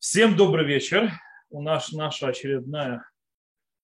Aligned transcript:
Всем 0.00 0.34
добрый 0.34 0.64
вечер. 0.64 1.12
У 1.50 1.60
нас 1.60 1.92
наша 1.92 2.28
очередная 2.28 3.06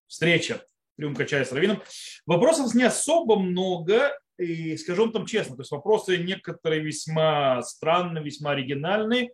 встреча 0.07 0.65
«Рюмка 0.96 1.27
чая 1.27 1.45
с 1.45 1.53
Равином». 1.53 1.83
Вопросов 2.24 2.74
не 2.74 2.85
особо 2.85 3.38
много, 3.38 4.19
и 4.38 4.79
скажу 4.79 5.03
вам 5.03 5.13
там 5.13 5.26
честно, 5.26 5.56
то 5.56 5.60
есть 5.60 5.72
вопросы 5.72 6.17
некоторые 6.17 6.81
весьма 6.81 7.60
странные, 7.60 8.24
весьма 8.24 8.53
оригинальные. 8.53 9.33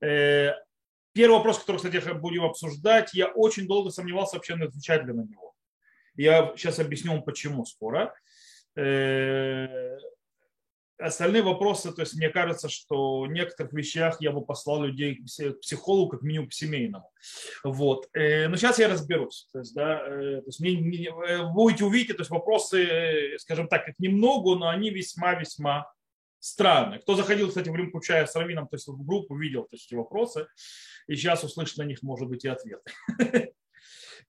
Э, 0.00 0.52
первый 1.12 1.34
вопрос, 1.34 1.58
который, 1.58 1.76
кстати, 1.76 2.00
будем 2.14 2.44
обсуждать, 2.44 3.12
я 3.12 3.26
очень 3.26 3.66
долго 3.66 3.90
сомневался 3.90 4.36
вообще, 4.36 4.54
отвечать 4.54 5.04
ли 5.04 5.12
на 5.12 5.26
него. 5.26 5.52
Я 6.14 6.54
сейчас 6.56 6.78
объясню 6.78 7.12
вам, 7.12 7.22
почему 7.22 7.66
скоро. 7.66 8.14
Остальные 10.98 11.42
вопросы, 11.42 11.92
то 11.92 12.02
есть 12.02 12.14
мне 12.14 12.28
кажется, 12.28 12.68
что 12.68 13.22
в 13.22 13.28
некоторых 13.28 13.72
вещах 13.72 14.20
я 14.20 14.30
бы 14.30 14.44
послал 14.44 14.84
людей 14.84 15.16
к 15.16 15.60
психологу, 15.60 16.10
как 16.10 16.22
минимум 16.22 16.48
к 16.48 16.52
семейному. 16.52 17.10
Вот. 17.64 18.08
Э, 18.14 18.46
но 18.48 18.56
сейчас 18.56 18.78
я 18.78 18.88
разберусь. 18.88 19.48
То 19.52 19.58
есть, 19.58 19.74
да, 19.74 20.00
э, 20.06 20.40
то 20.40 20.46
есть 20.46 20.60
мне, 20.60 21.10
будете 21.52 21.84
увидеть, 21.84 22.16
то 22.16 22.20
есть 22.20 22.30
вопросы, 22.30 22.84
э, 22.84 23.38
скажем 23.38 23.66
так, 23.66 23.84
как 23.84 23.98
немного, 23.98 24.54
но 24.54 24.68
они 24.68 24.90
весьма-весьма 24.90 25.90
странные. 26.44 27.00
Кто 27.00 27.16
заходил, 27.16 27.48
кстати, 27.48 27.70
в 27.70 27.74
рюмку 27.74 28.00
чая 28.00 28.26
с 28.26 28.36
Равином, 28.36 28.68
то 28.68 28.76
есть 28.76 28.86
в 28.86 29.04
группу, 29.04 29.36
видел 29.36 29.62
то 29.62 29.70
есть, 29.72 29.86
эти 29.86 29.94
вопросы, 29.94 30.46
и 31.06 31.16
сейчас 31.16 31.42
услышит 31.42 31.78
на 31.78 31.84
них, 31.84 32.02
может 32.02 32.28
быть, 32.28 32.44
и 32.44 32.48
ответы. 32.48 32.92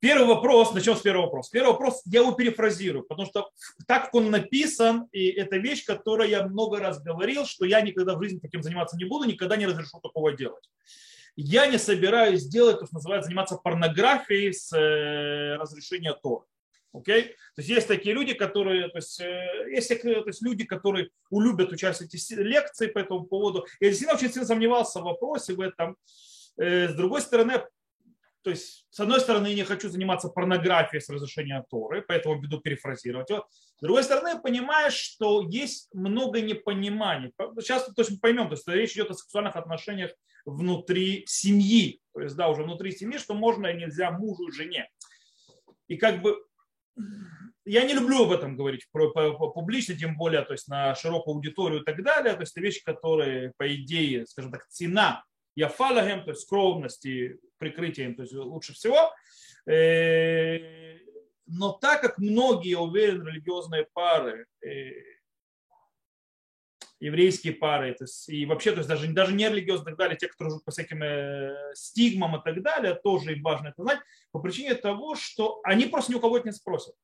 Первый 0.05 0.27
вопрос, 0.27 0.71
начнем 0.71 0.95
с 0.95 1.01
первого 1.01 1.23
вопроса. 1.23 1.49
Первый 1.51 1.71
вопрос, 1.71 2.03
я 2.05 2.19
его 2.19 2.31
перефразирую, 2.33 3.05
потому 3.05 3.27
что 3.27 3.49
так 3.87 4.03
как 4.03 4.13
он 4.13 4.29
написан, 4.29 5.09
и 5.11 5.29
это 5.29 5.57
вещь, 5.57 5.83
которую 5.83 6.29
я 6.29 6.45
много 6.45 6.79
раз 6.79 7.01
говорил, 7.01 7.47
что 7.47 7.65
я 7.65 7.81
никогда 7.81 8.13
в 8.13 8.21
жизни 8.21 8.37
таким 8.37 8.61
заниматься 8.61 8.97
не 8.97 9.05
буду, 9.05 9.25
никогда 9.25 9.55
не 9.55 9.65
разрешу 9.65 9.99
такого 9.99 10.31
делать. 10.33 10.69
Я 11.35 11.65
не 11.65 11.79
собираюсь 11.79 12.45
делать 12.45 12.81
то, 12.81 12.85
что 12.85 12.93
называется, 12.97 13.29
заниматься 13.29 13.55
порнографией 13.55 14.53
с 14.53 14.71
э, 14.77 15.55
разрешения 15.55 16.13
Тора. 16.13 16.45
Okay? 16.95 17.23
То 17.55 17.61
есть 17.63 17.69
есть 17.69 17.87
такие 17.87 18.13
люди, 18.13 18.35
которые, 18.35 18.89
то 18.89 18.99
есть, 18.99 19.19
э, 19.19 19.71
есть 19.71 19.89
то 19.89 20.07
есть 20.07 20.43
люди, 20.43 20.65
которые 20.65 21.09
улюбят 21.31 21.71
участвовать 21.71 22.13
в 22.13 22.39
лекции 22.41 22.85
по 22.85 22.99
этому 22.99 23.23
поводу. 23.23 23.65
Я 23.79 23.87
действительно 23.87 24.19
очень 24.19 24.31
сильно 24.31 24.45
сомневался 24.45 24.99
в 24.99 25.05
вопросе 25.05 25.55
в 25.55 25.61
этом. 25.61 25.97
Э, 26.57 26.89
с 26.89 26.93
другой 26.93 27.21
стороны, 27.21 27.63
то 28.45 28.51
есть, 28.51 28.85
с 28.91 28.99
одной 28.99 29.19
стороны, 29.19 29.47
я 29.47 29.55
не 29.55 29.63
хочу 29.63 29.89
заниматься 29.89 30.29
порнографией 30.29 31.01
с 31.01 31.09
разрешения 31.09 31.65
Торы, 31.67 32.03
поэтому 32.07 32.39
буду 32.39 32.61
перефразировать 32.61 33.31
его. 33.31 33.47
С 33.49 33.81
другой 33.81 34.03
стороны, 34.03 34.39
понимаешь, 34.39 34.93
что 34.93 35.41
есть 35.41 35.91
много 35.95 36.41
непониманий. 36.41 37.33
Сейчас 37.59 37.85
то 37.85 38.01
есть 38.03 38.11
мы 38.11 38.19
поймем, 38.19 38.47
то 38.47 38.53
есть 38.53 38.67
речь 38.67 38.93
идет 38.93 39.09
о 39.09 39.15
сексуальных 39.15 39.55
отношениях 39.55 40.11
внутри 40.45 41.23
семьи. 41.25 41.99
То 42.13 42.21
есть, 42.21 42.35
да, 42.35 42.47
уже 42.49 42.61
внутри 42.61 42.91
семьи, 42.91 43.17
что 43.17 43.33
можно 43.33 43.65
и 43.65 43.77
нельзя 43.79 44.11
мужу 44.11 44.47
и 44.47 44.51
жене. 44.51 44.91
И 45.87 45.97
как 45.97 46.21
бы 46.21 46.37
я 47.65 47.83
не 47.83 47.95
люблю 47.95 48.25
об 48.25 48.31
этом 48.31 48.55
говорить 48.55 48.87
публично, 48.91 49.95
тем 49.95 50.17
более 50.17 50.43
то 50.43 50.51
есть 50.53 50.67
на 50.67 50.93
широкую 50.93 51.33
аудиторию 51.33 51.81
и 51.81 51.83
так 51.83 52.03
далее. 52.03 52.35
То 52.35 52.41
есть 52.41 52.51
это 52.51 52.61
вещи, 52.61 52.83
которые, 52.83 53.53
по 53.57 53.75
идее, 53.75 54.27
скажем 54.27 54.51
так, 54.51 54.67
цена 54.67 55.23
яфалагем, 55.55 56.23
то 56.25 56.31
есть 56.31 56.41
скромность 56.41 57.07
и 57.65 57.69
прикрытие 57.69 58.07
им, 58.07 58.15
то 58.15 58.23
есть 58.23 58.33
лучше 58.33 58.73
всего. 58.73 59.13
Э, 59.67 60.97
но 61.47 61.73
так 61.73 62.01
как 62.01 62.17
многие, 62.17 62.77
уверен, 62.77 63.25
религиозные 63.25 63.87
пары, 63.93 64.47
э, 64.61 64.91
еврейские 66.99 67.53
пары, 67.53 67.93
то 67.93 68.05
есть, 68.05 68.29
и 68.29 68.45
вообще, 68.45 68.71
то 68.71 68.77
есть 68.77 68.89
даже, 68.89 69.07
даже 69.07 69.33
не 69.33 69.47
религиозные 69.49 69.91
так 69.91 69.97
далее, 69.97 70.17
те, 70.17 70.27
которые 70.27 70.51
живут 70.51 70.65
по 70.65 70.71
всяким 70.71 71.03
э, 71.03 71.73
стигмам 71.73 72.37
и 72.37 72.43
так 72.43 72.61
далее, 72.61 72.95
тоже 72.95 73.33
им 73.33 73.43
важно 73.43 73.67
это 73.69 73.83
знать, 73.83 73.99
по 74.31 74.39
причине 74.39 74.75
того, 74.75 75.15
что 75.15 75.59
они 75.63 75.85
просто 75.85 76.11
ни 76.11 76.15
у 76.15 76.19
кого 76.19 76.37
это 76.37 76.47
не 76.47 76.53
спросят. 76.53 76.95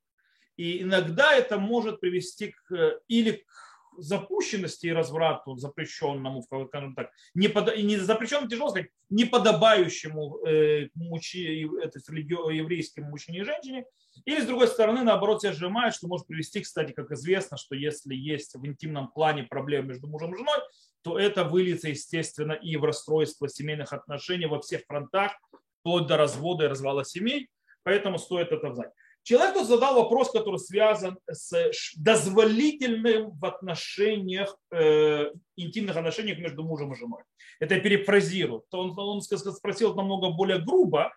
И 0.57 0.81
иногда 0.81 1.33
это 1.33 1.57
может 1.57 1.99
привести 1.99 2.53
к, 2.65 2.99
или 3.07 3.43
к 3.45 3.70
запущенности 3.97 4.87
и 4.87 4.91
разврату 4.91 5.55
запрещенному, 5.55 6.41
скажем 6.41 6.95
так, 6.95 7.11
не, 7.33 7.47
под, 7.47 7.77
не 7.77 7.97
запрещенному, 7.97 8.49
тяжело 8.49 8.69
сказать, 8.69 8.89
неподобающему 9.09 10.45
э, 10.45 10.89
мучи, 10.95 11.67
это, 11.83 11.99
еврейским 11.99 13.03
мужчине 13.03 13.39
и 13.39 13.43
женщине, 13.43 13.85
или, 14.25 14.41
с 14.41 14.45
другой 14.45 14.67
стороны, 14.67 15.03
наоборот, 15.03 15.41
себя 15.41 15.53
сжимает, 15.53 15.93
что 15.93 16.07
может 16.07 16.27
привести, 16.27 16.61
кстати, 16.61 16.91
как 16.91 17.11
известно, 17.11 17.57
что 17.57 17.75
если 17.75 18.13
есть 18.13 18.55
в 18.55 18.65
интимном 18.65 19.09
плане 19.11 19.43
проблемы 19.43 19.89
между 19.89 20.07
мужем 20.07 20.33
и 20.33 20.37
женой, 20.37 20.57
то 21.01 21.17
это 21.17 21.43
выльется, 21.43 21.89
естественно, 21.89 22.53
и 22.53 22.75
в 22.77 22.83
расстройство 22.83 23.49
семейных 23.49 23.93
отношений 23.93 24.45
во 24.45 24.59
всех 24.59 24.81
фронтах, 24.85 25.33
вплоть 25.79 26.07
до 26.07 26.17
развода 26.17 26.65
и 26.65 26.67
развала 26.67 27.03
семей. 27.03 27.49
Поэтому 27.83 28.19
стоит 28.19 28.51
это 28.51 28.73
знать. 28.73 28.91
Человек 29.23 29.53
тут 29.53 29.67
задал 29.67 29.95
вопрос, 29.95 30.31
который 30.31 30.57
связан 30.57 31.19
с 31.29 31.53
дозволительным 31.95 33.31
в 33.31 33.45
отношениях, 33.45 34.55
э, 34.71 35.31
интимных 35.55 35.95
отношениях 35.95 36.39
между 36.39 36.63
мужем 36.63 36.93
и 36.93 36.95
женой. 36.95 37.23
Это 37.59 37.75
я 37.75 37.81
перефразирую. 37.81 38.63
Он, 38.71 38.97
он 38.97 39.21
спросил 39.21 39.93
намного 39.93 40.31
более 40.31 40.59
грубо 40.59 41.13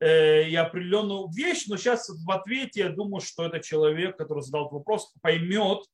э, 0.00 0.48
и 0.48 0.56
определенную 0.56 1.28
вещь, 1.30 1.66
но 1.68 1.76
сейчас 1.76 2.08
в 2.08 2.30
ответе 2.30 2.80
я 2.80 2.88
думаю, 2.88 3.20
что 3.20 3.46
этот 3.46 3.62
человек, 3.62 4.16
который 4.16 4.42
задал 4.42 4.62
этот 4.62 4.72
вопрос, 4.72 5.14
поймет, 5.22 5.84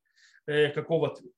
э, 0.47 0.69
какого 0.69 1.11
ответа. 1.11 1.35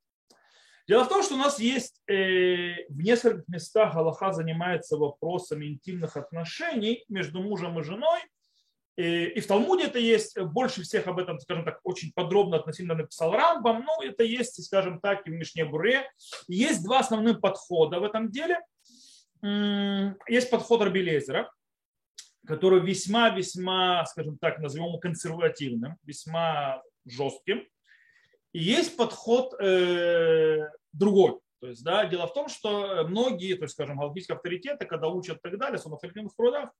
Дело 0.88 1.05
в 1.05 1.09
том, 1.09 1.23
что 1.23 1.35
у 1.35 1.38
нас 1.38 1.59
есть 1.59 2.01
э, 2.07 2.85
в 2.90 2.97
нескольких 2.97 3.47
местах 3.47 3.94
Галаха 3.94 4.34
занимается 4.34 4.97
вопросами 4.97 5.67
интимных 5.67 6.17
отношений 6.17 7.05
между 7.07 7.41
мужем 7.41 7.79
и 7.79 7.84
женой, 7.84 8.19
и 8.95 9.39
в 9.39 9.47
Талмуде 9.47 9.85
это 9.85 9.97
есть, 9.97 10.39
больше 10.39 10.83
всех 10.83 11.07
об 11.07 11.17
этом, 11.17 11.39
скажем 11.39 11.65
так, 11.65 11.79
очень 11.83 12.11
подробно 12.13 12.57
относительно 12.57 12.95
написал 12.95 13.31
Рамбам, 13.31 13.83
но 13.83 14.03
это 14.03 14.23
есть, 14.23 14.63
скажем 14.63 14.99
так, 14.99 15.25
и 15.25 15.31
в 15.31 15.33
Мишне 15.33 15.65
Буре. 15.65 16.07
Есть 16.47 16.83
два 16.83 16.99
основных 16.99 17.41
подхода 17.41 17.99
в 17.99 18.03
этом 18.03 18.29
деле. 18.29 18.59
Есть 20.27 20.49
подход 20.49 20.81
Рабелезера, 20.81 21.51
который 22.45 22.81
весьма-весьма, 22.81 24.05
скажем 24.05 24.37
так, 24.37 24.59
назовем 24.59 24.87
его 24.87 24.99
консервативным, 24.99 25.97
весьма 26.03 26.81
жестким. 27.05 27.67
И 28.53 28.59
есть 28.59 28.95
подход 28.95 29.59
э, 29.59 30.69
другой, 30.91 31.39
то 31.63 31.69
есть, 31.69 31.81
да, 31.81 32.06
дело 32.06 32.28
в 32.28 32.34
том, 32.34 32.50
что 32.50 33.07
многие, 33.07 33.53
то 33.53 33.63
есть, 33.63 33.75
скажем, 33.75 33.97
галактические 33.97 34.35
авторитеты, 34.35 34.84
когда 34.84 35.07
учат 35.07 35.38
и 35.38 35.40
так 35.44 35.57
далее, 35.57 35.79
в 35.79 35.94
авторитетных 35.94 36.35
трудах, 36.35 36.72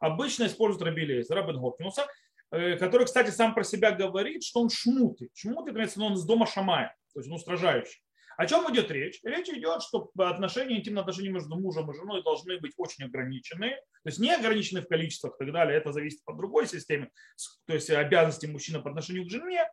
обычно 0.00 0.46
используют 0.46 0.82
Рабилейс, 0.82 1.30
Рабин 1.30 1.60
Горкинуса, 1.60 2.08
э, 2.50 2.74
который, 2.76 3.06
кстати, 3.06 3.30
сам 3.30 3.54
про 3.54 3.62
себя 3.62 3.92
говорит, 3.92 4.42
что 4.42 4.62
он 4.62 4.68
шмутый. 4.68 5.30
Шмутый, 5.32 5.72
имеется 5.72 6.02
он 6.02 6.14
из 6.14 6.24
дома 6.24 6.44
Шамая, 6.44 6.96
то 7.14 7.20
есть 7.20 7.30
он 7.30 7.36
устражающий. 7.36 8.02
О 8.36 8.46
чем 8.46 8.70
идет 8.72 8.90
речь? 8.90 9.20
Речь 9.22 9.48
идет, 9.48 9.82
что 9.82 10.10
отношения, 10.18 10.76
интимные 10.76 11.00
отношения 11.02 11.30
между 11.30 11.56
мужем 11.56 11.90
и 11.90 11.94
женой 11.94 12.22
должны 12.22 12.58
быть 12.58 12.72
очень 12.76 13.04
ограничены. 13.04 13.70
То 14.02 14.08
есть 14.08 14.18
не 14.18 14.34
ограничены 14.34 14.82
в 14.82 14.88
количествах 14.88 15.36
и 15.36 15.44
так 15.44 15.54
далее. 15.54 15.78
Это 15.78 15.92
зависит 15.92 16.20
от 16.26 16.36
другой 16.36 16.66
системы. 16.66 17.10
То 17.66 17.74
есть 17.74 17.88
обязанности 17.88 18.46
мужчины 18.46 18.82
по 18.82 18.90
отношению 18.90 19.26
к 19.26 19.30
жене 19.30 19.66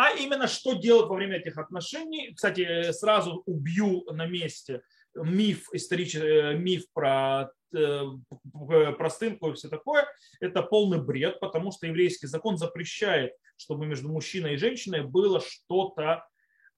а 0.00 0.12
именно 0.12 0.48
что 0.48 0.72
делать 0.72 1.10
во 1.10 1.14
время 1.14 1.36
этих 1.36 1.58
отношений. 1.58 2.32
Кстати, 2.34 2.90
сразу 2.92 3.42
убью 3.44 4.02
на 4.10 4.24
месте 4.24 4.80
миф, 5.14 5.68
исторический 5.74 6.26
э, 6.26 6.54
миф 6.54 6.84
про 6.94 7.50
э, 7.74 8.04
простынку 8.96 9.50
и 9.50 9.54
все 9.54 9.68
такое, 9.68 10.06
это 10.40 10.62
полный 10.62 11.02
бред, 11.02 11.38
потому 11.38 11.70
что 11.70 11.86
еврейский 11.86 12.28
закон 12.28 12.56
запрещает, 12.56 13.34
чтобы 13.58 13.84
между 13.86 14.08
мужчиной 14.08 14.54
и 14.54 14.56
женщиной 14.56 15.02
было 15.02 15.38
что-то, 15.38 16.26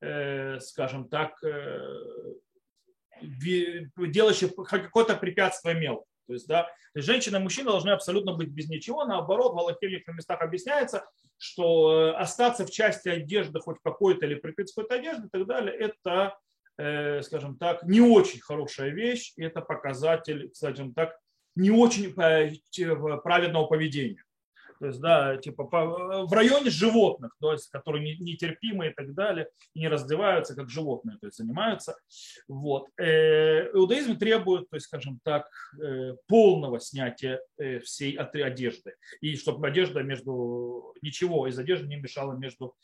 э, 0.00 0.58
скажем 0.58 1.08
так, 1.08 1.36
делающее 3.22 4.50
какое-то 4.50 5.14
препятствие 5.14 5.76
мелкое. 5.76 6.11
То 6.26 6.34
есть, 6.34 6.46
да, 6.46 6.64
то 6.64 6.98
есть 6.98 7.06
женщина 7.06 7.36
и 7.36 7.40
мужчина 7.40 7.70
должны 7.70 7.90
абсолютно 7.90 8.34
быть 8.34 8.48
без 8.48 8.68
ничего. 8.68 9.04
Наоборот, 9.04 9.52
в 9.52 9.90
некоторых 9.90 10.16
местах 10.16 10.40
объясняется, 10.40 11.04
что 11.36 11.92
э, 11.92 12.12
остаться 12.12 12.66
в 12.66 12.70
части 12.70 13.08
одежды 13.08 13.60
хоть 13.60 13.78
какой-то 13.82 14.26
или 14.26 14.36
прикрыть 14.36 14.72
какой-то 14.72 14.94
одежды 14.94 15.26
и 15.26 15.30
так 15.30 15.46
далее, 15.46 15.74
это, 15.74 16.38
э, 16.78 17.22
скажем 17.22 17.56
так, 17.56 17.82
не 17.82 18.00
очень 18.00 18.40
хорошая 18.40 18.90
вещь. 18.90 19.32
И 19.36 19.42
это 19.42 19.60
показатель, 19.60 20.50
скажем 20.54 20.94
так, 20.94 21.18
не 21.56 21.70
очень 21.70 22.14
э, 22.16 23.16
праведного 23.22 23.66
поведения. 23.66 24.22
То 24.82 24.88
есть, 24.88 25.00
да, 25.00 25.36
типа 25.36 25.62
по, 25.62 26.26
в 26.26 26.32
районе 26.32 26.68
животных, 26.68 27.36
то 27.40 27.52
есть, 27.52 27.70
которые 27.70 28.16
нетерпимы 28.16 28.88
и 28.88 28.92
так 28.92 29.14
далее, 29.14 29.46
и 29.74 29.78
не 29.78 29.86
раздеваются, 29.86 30.56
как 30.56 30.70
животные, 30.70 31.18
то 31.20 31.26
есть 31.26 31.36
занимаются. 31.36 31.94
Вот. 32.48 32.88
Э, 32.98 33.70
иудаизм 33.74 34.18
требует, 34.18 34.68
то 34.68 34.74
есть, 34.74 34.86
скажем 34.86 35.20
так, 35.22 35.48
э, 35.80 36.16
полного 36.26 36.80
снятия 36.80 37.40
э, 37.58 37.78
всей 37.78 38.16
одежды. 38.16 38.96
И 39.20 39.36
чтобы 39.36 39.68
одежда 39.68 40.02
между, 40.02 40.92
ничего 41.00 41.46
из 41.46 41.56
одежды 41.56 41.86
не 41.86 41.98
мешала 41.98 42.32
между 42.32 42.74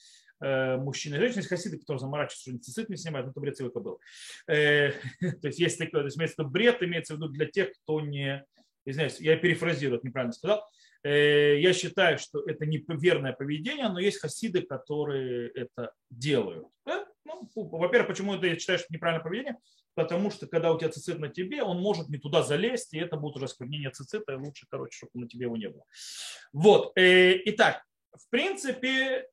э, 0.41 0.77
мужчины 0.77 1.17
и 1.17 1.19
женщины. 1.19 1.41
Есть 1.41 1.49
хасиды, 1.49 1.81
которые 1.81 1.99
заморачиваются, 1.99 2.51
что 2.51 2.59
цицит 2.61 2.91
не 2.91 2.97
снимают, 2.97 3.27
но 3.27 3.33
это 3.33 3.41
бред 3.41 3.57
целый 3.57 3.73
был. 3.73 3.99
Э, 4.47 4.93
то 5.21 5.49
есть 5.49 5.59
есть 5.59 5.79
такое, 5.81 6.03
то 6.03 6.07
есть 6.07 6.17
имеется 6.17 6.37
в 6.37 6.39
виду 6.39 6.51
бред, 6.51 6.81
имеется 6.81 7.15
в 7.15 7.17
виду 7.17 7.29
для 7.29 7.47
тех, 7.47 7.73
кто 7.73 8.01
не, 8.01 8.47
извиняюсь, 8.85 9.19
я 9.19 9.37
перефразирую, 9.37 9.99
неправильно 10.05 10.33
сказал, 10.33 10.59
э, 10.59 10.78
я 11.05 11.73
считаю, 11.73 12.19
что 12.19 12.41
это 12.41 12.67
неверное 12.67 13.33
поведение, 13.33 13.89
но 13.89 13.99
есть 13.99 14.21
хасиды, 14.21 14.63
которые 14.63 15.51
это 15.51 15.93
делают. 16.11 16.67
Ну, 17.25 17.49
во-первых, 17.55 18.09
почему 18.09 18.35
это 18.35 18.47
я 18.47 18.59
считаю, 18.59 18.79
что 18.79 18.93
неправильное 18.93 19.23
поведение? 19.23 19.57
Потому 19.95 20.31
что 20.31 20.47
когда 20.47 20.73
у 20.73 20.79
тебя 20.79 20.91
цицит 20.91 21.19
на 21.19 21.29
тебе, 21.29 21.63
он 21.63 21.81
может 21.81 22.09
не 22.09 22.19
туда 22.19 22.43
залезть, 22.43 22.95
и 22.95 22.99
это 22.99 23.17
будет 23.17 23.37
уже 23.37 23.47
осквернение 23.47 23.91
цицита, 23.91 24.33
и 24.33 24.37
лучше, 24.37 24.67
короче, 24.71 24.97
чтобы 24.97 25.25
на 25.25 25.29
тебе 25.29 25.45
его 25.47 25.57
не 25.57 25.69
было. 25.69 25.85
Вот. 26.53 26.93
Итак, 26.97 27.83
в 28.13 28.29
принципе, 28.31 29.29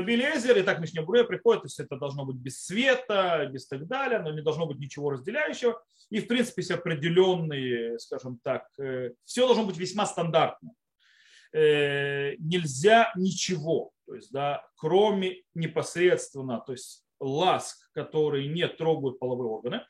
Белезер 0.00 0.56
и 0.58 0.62
так 0.62 0.80
Мишня 0.80 1.02
Бруя 1.02 1.24
приходит, 1.24 1.62
то 1.62 1.66
есть 1.66 1.80
это 1.80 1.96
должно 1.96 2.24
быть 2.24 2.36
без 2.36 2.64
света, 2.64 3.48
без 3.52 3.66
так 3.66 3.86
далее, 3.86 4.20
но 4.20 4.32
не 4.32 4.42
должно 4.42 4.66
быть 4.66 4.78
ничего 4.78 5.10
разделяющего. 5.10 5.82
И, 6.10 6.20
в 6.20 6.28
принципе, 6.28 6.62
есть 6.62 6.70
определенные, 6.70 7.98
скажем 7.98 8.38
так, 8.42 8.66
э, 8.78 9.12
все 9.24 9.46
должно 9.46 9.64
быть 9.64 9.76
весьма 9.76 10.06
стандартно. 10.06 10.72
Э, 11.52 12.34
нельзя 12.38 13.12
ничего, 13.16 13.92
то 14.06 14.14
есть, 14.14 14.32
да, 14.32 14.66
кроме 14.76 15.42
непосредственно, 15.54 16.60
то 16.60 16.72
есть 16.72 17.04
ласк, 17.20 17.90
которые 17.92 18.48
не 18.48 18.66
трогают 18.68 19.18
половые 19.18 19.48
органы, 19.48 19.86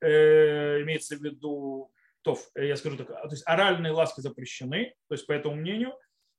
э, 0.00 0.82
имеется 0.82 1.16
в 1.16 1.22
виду, 1.22 1.90
то, 2.22 2.38
я 2.54 2.76
скажу 2.76 2.96
так, 2.96 3.08
то 3.08 3.28
есть 3.30 3.42
оральные 3.46 3.92
ласки 3.92 4.20
запрещены, 4.20 4.94
то 5.08 5.14
есть 5.14 5.26
по 5.26 5.32
этому 5.32 5.56
мнению, 5.56 5.94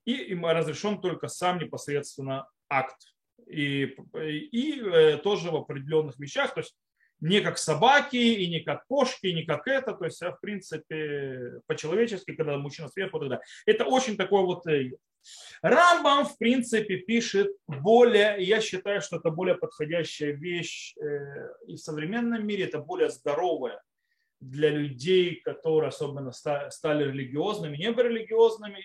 и 0.06 0.36
разрешен 0.36 1.02
только 1.02 1.28
сам 1.28 1.60
непосредственно 1.60 2.48
акт. 2.70 2.98
И, 3.48 3.96
и 4.16 4.82
э, 4.82 5.18
тоже 5.18 5.52
в 5.52 5.56
определенных 5.56 6.18
вещах, 6.20 6.54
то 6.54 6.62
есть 6.62 6.76
не 7.20 7.42
как 7.42 7.58
собаки, 7.58 8.18
и 8.18 8.48
не 8.48 8.62
как 8.62 8.86
кошки, 8.88 9.28
и 9.28 9.34
не 9.34 9.46
как 9.46 9.68
это, 9.68 9.94
то 9.94 10.06
есть, 10.06 10.22
а 10.22 10.32
в 10.32 10.42
принципе, 10.42 11.62
по-человечески, 11.68 12.34
когда 12.36 12.58
мужчина 12.58 12.90
сверху, 12.90 13.20
тогда. 13.20 13.42
Это 13.66 13.86
очень 13.86 14.18
такой 14.18 14.44
вот... 14.44 14.66
Э, 14.68 14.92
Рамбам, 15.64 16.26
в 16.26 16.38
принципе, 16.38 16.98
пишет 16.98 17.50
более, 17.68 18.36
я 18.44 18.62
считаю, 18.62 19.02
что 19.02 19.18
это 19.18 19.32
более 19.32 19.56
подходящая 19.56 20.34
вещь 20.34 20.96
э, 20.98 21.50
и 21.66 21.76
в 21.76 21.80
современном 21.80 22.46
мире, 22.46 22.66
это 22.66 22.80
более 22.80 23.10
здоровая 23.10 23.82
для 24.40 24.70
людей, 24.70 25.42
которые 25.44 25.90
особенно 25.90 26.32
стали 26.32 27.06
религиозными, 27.06 27.78
не 27.78 27.86
религиозными, 27.86 28.80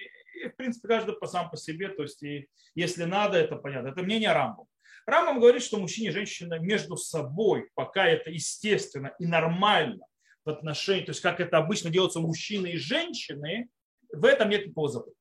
в 0.49 0.57
принципе, 0.57 0.89
каждый 0.89 1.17
по 1.17 1.27
сам 1.27 1.51
по 1.51 1.57
себе, 1.57 1.89
то 1.89 2.03
есть, 2.03 2.23
и, 2.23 2.49
если 2.75 3.05
надо, 3.05 3.39
это 3.39 3.57
понятно. 3.57 3.89
Это 3.89 4.03
мнение 4.03 4.33
Рамбам. 4.33 4.67
Рамбам 5.07 5.41
говорит, 5.41 5.63
что 5.63 5.79
мужчина 5.79 6.09
и 6.09 6.13
женщина 6.13 6.59
между 6.59 6.97
собой, 6.97 7.69
пока 7.75 8.07
это 8.07 8.31
естественно 8.31 9.15
и 9.19 9.27
нормально 9.27 10.05
в 10.45 10.51
отношении, 10.51 11.05
то 11.05 11.11
есть 11.11 11.21
как 11.21 11.41
это 11.41 11.59
обычно 11.59 11.91
делается 11.91 12.21
у 12.21 12.27
мужчины 12.27 12.69
и 12.69 12.77
женщины, 12.77 13.69
в 14.13 14.25
этом 14.25 14.49
нет 14.49 14.67
никакого 14.67 14.89
запрета. 14.89 15.17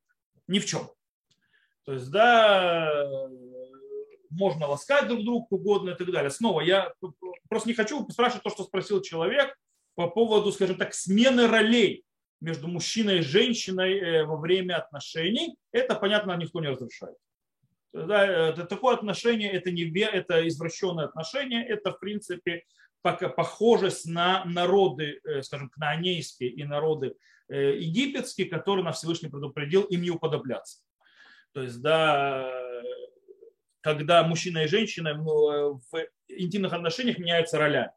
Ни 0.48 0.60
в 0.60 0.66
чем. 0.66 0.90
То 1.86 1.94
есть, 1.94 2.10
да, 2.12 3.06
можно 4.30 4.68
ласкать 4.68 5.08
друг 5.08 5.24
друга 5.24 5.48
угодно 5.50 5.92
и 5.92 5.96
так 5.96 6.12
далее. 6.12 6.30
Снова, 6.30 6.62
я 6.62 6.94
просто 7.48 7.70
не 7.70 7.76
хочу 7.76 8.08
спрашивать 8.10 8.44
то, 8.44 8.50
что 8.50 8.64
спросил 8.64 9.02
человек 9.02 9.56
по 9.96 10.10
поводу, 10.10 10.52
скажем 10.52 10.78
так, 10.78 10.94
смены 10.94 11.48
ролей 11.48 12.06
между 12.42 12.68
мужчиной 12.68 13.20
и 13.20 13.24
женщиной 13.24 14.00
э, 14.00 14.24
во 14.26 14.38
время 14.38 14.78
отношений, 14.78 15.56
это, 15.72 15.96
понятно, 15.96 16.36
никто 16.38 16.60
не 16.62 16.70
разрешает. 16.70 17.18
Да, 17.92 18.26
это 18.26 18.66
такое 18.66 18.96
отношение, 18.96 19.52
это, 19.52 19.72
не, 19.72 19.90
это 20.00 20.48
извращенное 20.48 21.06
отношение, 21.06 21.66
это, 21.66 21.92
в 21.92 22.00
принципе, 22.00 22.64
похожесть 23.02 24.06
на 24.06 24.46
народы, 24.46 25.20
э, 25.24 25.42
скажем, 25.42 25.70
кнаанейские 25.70 26.50
и 26.50 26.64
народы 26.64 27.16
э, 27.50 27.78
египетские, 27.78 28.48
которые 28.48 28.86
на 28.86 28.92
Всевышний 28.92 29.30
предупредил 29.30 29.84
им 29.84 30.02
не 30.02 30.12
уподобляться. 30.12 30.80
То 31.54 31.64
есть, 31.64 31.82
да, 31.82 32.52
когда 33.82 34.24
мужчина 34.24 34.66
и 34.66 34.68
женщина 34.68 35.16
в 35.16 35.82
интимных 36.28 36.74
отношениях 36.74 37.18
меняются 37.18 37.58
ролями. 37.58 37.92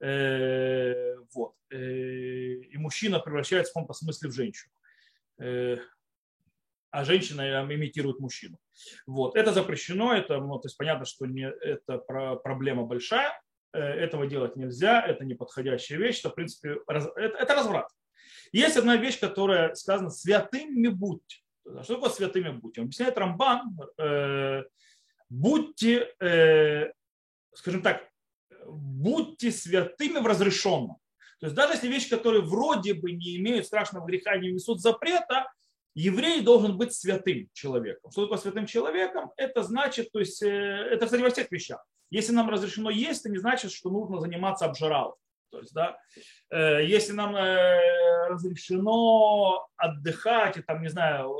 Вот. 0.00 1.54
Э, 1.70 1.76
и 1.76 2.76
мужчина 2.78 3.20
превращается 3.20 3.70
в 3.70 3.74
каком-то 3.74 3.92
смысле 3.92 4.30
в 4.30 4.32
женщину. 4.32 4.72
Э, 5.38 5.78
а 6.90 7.04
женщина 7.04 7.64
имитирует 7.72 8.18
мужчину. 8.18 8.58
Вот. 9.06 9.36
Это 9.36 9.52
запрещено, 9.52 10.12
это, 10.12 10.38
ну, 10.38 10.58
то 10.58 10.66
есть 10.66 10.76
понятно, 10.76 11.04
что 11.04 11.26
не, 11.26 11.48
это 11.48 11.98
проблема 11.98 12.84
большая, 12.84 13.40
э, 13.72 13.78
этого 13.78 14.26
делать 14.26 14.56
нельзя, 14.56 15.00
это 15.00 15.24
неподходящая 15.24 15.98
вещь, 15.98 16.18
что, 16.18 16.30
в 16.30 16.34
принципе, 16.34 16.78
раз, 16.88 17.06
это, 17.16 17.38
это 17.38 17.54
разврат. 17.54 17.88
Есть 18.52 18.76
одна 18.76 18.96
вещь, 18.96 19.20
которая 19.20 19.74
сказана 19.74 20.10
«святыми 20.10 20.88
будьте». 20.88 21.38
Что 21.82 21.94
такое 21.94 22.10
«святыми 22.10 22.50
будьте»? 22.50 22.80
Он 22.80 22.86
объясняет 22.86 23.16
Рамбан, 23.16 23.78
э, 23.98 24.64
будьте, 25.28 26.12
э, 26.18 26.90
скажем 27.54 27.82
так, 27.82 28.09
будьте 28.70 29.50
святыми 29.50 30.18
в 30.18 30.26
разрешенном. 30.26 30.96
То 31.40 31.46
есть 31.46 31.56
даже 31.56 31.74
если 31.74 31.88
вещи, 31.88 32.10
которые 32.10 32.42
вроде 32.42 32.94
бы 32.94 33.12
не 33.12 33.36
имеют 33.38 33.66
страшного 33.66 34.06
греха, 34.06 34.36
не 34.36 34.52
несут 34.52 34.80
запрета, 34.80 35.46
еврей 35.94 36.42
должен 36.42 36.76
быть 36.76 36.92
святым 36.92 37.48
человеком. 37.52 38.10
Что 38.10 38.22
такое 38.22 38.38
святым 38.38 38.66
человеком? 38.66 39.32
Это 39.36 39.62
значит, 39.62 40.12
то 40.12 40.20
есть, 40.20 40.42
э, 40.42 40.48
это, 40.48 41.06
кстати, 41.06 41.22
во 41.22 41.30
всех 41.30 41.50
вещах. 41.50 41.82
Если 42.10 42.32
нам 42.32 42.50
разрешено 42.50 42.90
есть, 42.90 43.20
это 43.20 43.30
не 43.30 43.38
значит, 43.38 43.72
что 43.72 43.90
нужно 43.90 44.20
заниматься 44.20 44.66
обжиралом. 44.66 45.14
То 45.50 45.60
есть, 45.60 45.72
да, 45.72 45.98
э, 46.50 46.84
если 46.84 47.12
нам 47.12 47.34
э, 47.34 48.28
разрешено 48.28 49.66
отдыхать 49.76 50.58
и 50.58 50.62
там, 50.62 50.82
не 50.82 50.88
знаю, 50.88 51.34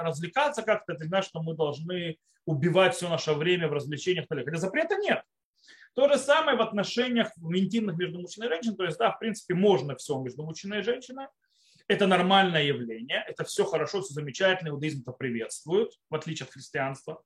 развлекаться 0.00 0.62
как-то, 0.62 0.92
это 0.92 1.04
значит, 1.04 1.28
что 1.28 1.42
мы 1.42 1.54
должны 1.54 2.16
убивать 2.46 2.94
все 2.94 3.08
наше 3.08 3.32
время 3.32 3.68
в 3.68 3.72
развлечениях. 3.72 4.26
Хотя 4.28 4.56
запрета 4.56 4.96
нет. 4.96 5.22
То 5.94 6.08
же 6.08 6.18
самое 6.18 6.56
в 6.56 6.62
отношениях 6.62 7.28
интимных 7.36 7.96
между 7.96 8.20
мужчиной 8.20 8.46
и 8.46 8.50
женщиной. 8.50 8.76
То 8.76 8.84
есть, 8.84 8.98
да, 8.98 9.10
в 9.10 9.18
принципе, 9.18 9.54
можно 9.54 9.96
все 9.96 10.18
между 10.20 10.44
мужчиной 10.44 10.80
и 10.80 10.82
женщиной. 10.82 11.26
Это 11.88 12.06
нормальное 12.06 12.62
явление, 12.62 13.24
это 13.26 13.42
все 13.42 13.64
хорошо, 13.64 14.00
все 14.00 14.14
замечательно, 14.14 14.68
иудаизм 14.68 15.00
это 15.00 15.10
приветствует, 15.10 15.90
в 16.08 16.14
отличие 16.14 16.46
от 16.46 16.52
христианства. 16.52 17.20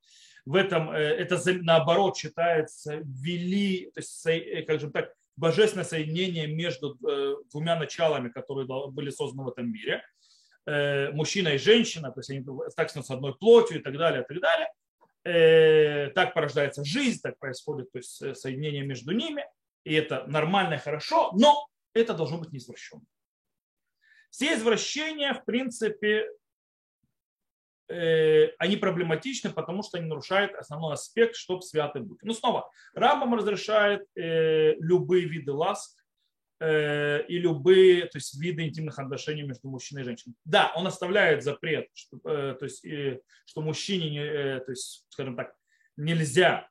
В 0.45 0.55
этом 0.55 0.91
э, 0.91 0.97
это 0.97 1.39
наоборот 1.61 2.17
считается 2.17 3.01
вели, 3.03 3.91
то 3.93 3.99
есть, 3.99 4.25
э, 4.25 4.63
как 4.63 4.79
же 4.79 4.89
так, 4.89 5.13
божественное 5.35 5.85
соединение 5.85 6.47
между 6.47 6.97
э, 7.07 7.35
двумя 7.51 7.75
началами, 7.77 8.29
которые 8.29 8.67
были 8.91 9.11
созданы 9.11 9.43
в 9.43 9.49
этом 9.49 9.71
мире. 9.71 10.03
Мужчина 11.13 11.49
и 11.49 11.59
женщина, 11.59 12.09
то 12.11 12.21
есть 12.21 12.31
они 12.31 12.43
так 12.75 12.89
с 12.89 13.11
одной 13.11 13.35
плотью 13.35 13.77
и 13.77 13.83
так 13.83 13.95
далее, 13.95 14.23
и 14.23 14.25
так 14.25 14.41
далее. 14.41 14.67
Э, 15.25 16.11
так 16.11 16.35
порождается 16.35 16.85
жизнь, 16.85 17.19
так 17.19 17.39
происходит 17.39 17.91
то 17.91 17.97
есть, 17.97 18.21
э, 18.21 18.35
соединение 18.35 18.85
между 18.85 19.11
ними, 19.11 19.43
и 19.83 19.95
это 19.95 20.23
нормально, 20.27 20.77
хорошо, 20.77 21.31
но 21.33 21.67
это 21.95 22.13
должно 22.13 22.37
быть 22.37 22.51
не 22.51 22.59
извращенно. 22.59 23.01
Все 24.29 24.53
извращения, 24.53 25.33
в 25.33 25.43
принципе, 25.43 26.29
э, 27.89 28.49
они 28.59 28.77
проблематичны, 28.77 29.49
потому 29.49 29.81
что 29.81 29.97
они 29.97 30.07
нарушают 30.07 30.53
основной 30.53 30.93
аспект, 30.93 31.35
чтобы 31.35 31.63
святы 31.63 32.01
быть. 32.01 32.19
Ну, 32.21 32.33
снова, 32.33 32.69
Рамбам 32.93 33.33
разрешает 33.33 34.07
любые 34.13 35.27
виды 35.27 35.53
ласк, 35.53 36.04
и 36.61 37.37
любые 37.37 38.05
то 38.05 38.17
есть, 38.17 38.39
виды 38.39 38.65
интимных 38.65 38.97
отношений 38.97 39.43
между 39.43 39.67
мужчиной 39.67 40.03
и 40.03 40.05
женщиной. 40.05 40.35
Да, 40.45 40.71
он 40.75 40.87
оставляет 40.87 41.43
запрет, 41.43 41.89
что, 41.93 42.17
э, 42.23 42.55
то 42.57 42.65
есть, 42.65 42.85
что 43.45 43.61
мужчине, 43.61 44.09
не, 44.09 44.19
э, 44.19 44.59
то 44.61 44.71
есть, 44.71 45.05
скажем 45.09 45.35
так, 45.35 45.53
нельзя 45.97 46.69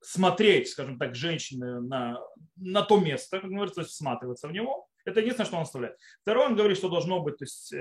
смотреть, 0.00 0.68
скажем 0.68 0.98
так, 0.98 1.16
женщины 1.16 1.80
на, 1.80 2.20
на 2.56 2.82
то 2.82 3.00
место, 3.00 3.40
как 3.40 3.50
говорится, 3.50 3.76
то 3.76 3.80
есть 3.80 3.92
всматриваться 3.92 4.46
в 4.46 4.52
него. 4.52 4.88
Это 5.04 5.18
единственное, 5.18 5.46
что 5.46 5.56
он 5.56 5.62
оставляет. 5.62 5.98
Второе, 6.20 6.46
он 6.46 6.54
говорит, 6.54 6.76
что 6.76 6.88
должно 6.88 7.20
быть 7.20 7.38
то 7.38 7.44
есть, 7.44 7.72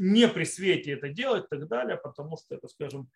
не 0.00 0.26
при 0.26 0.44
свете 0.44 0.92
это 0.92 1.10
делать 1.10 1.44
и 1.44 1.48
так 1.48 1.68
далее, 1.68 1.96
потому 1.96 2.36
что 2.36 2.56
это, 2.56 2.66
скажем, 2.66 3.08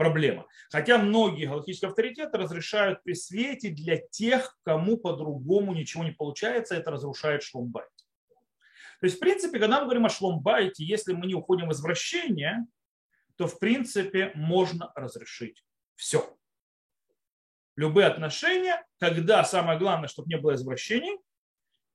проблема. 0.00 0.46
Хотя 0.70 0.96
многие 0.96 1.44
галактические 1.44 1.90
авторитеты 1.90 2.38
разрешают 2.38 3.02
при 3.02 3.12
свете 3.12 3.68
для 3.68 3.98
тех, 3.98 4.58
кому 4.62 4.96
по-другому 4.96 5.74
ничего 5.74 6.04
не 6.04 6.12
получается, 6.12 6.74
это 6.74 6.90
разрушает 6.90 7.42
шломбайт. 7.42 7.90
То 9.00 9.04
есть, 9.06 9.18
в 9.18 9.20
принципе, 9.20 9.58
когда 9.58 9.78
мы 9.78 9.84
говорим 9.84 10.06
о 10.06 10.08
шломбайте, 10.08 10.86
если 10.86 11.12
мы 11.12 11.26
не 11.26 11.34
уходим 11.34 11.68
в 11.68 11.72
извращение, 11.72 12.64
то, 13.36 13.46
в 13.46 13.58
принципе, 13.58 14.32
можно 14.34 14.90
разрешить 14.94 15.62
все. 15.96 16.34
Любые 17.76 18.06
отношения, 18.06 18.82
когда 19.00 19.44
самое 19.44 19.78
главное, 19.78 20.08
чтобы 20.08 20.30
не 20.30 20.38
было 20.38 20.54
извращений 20.54 21.18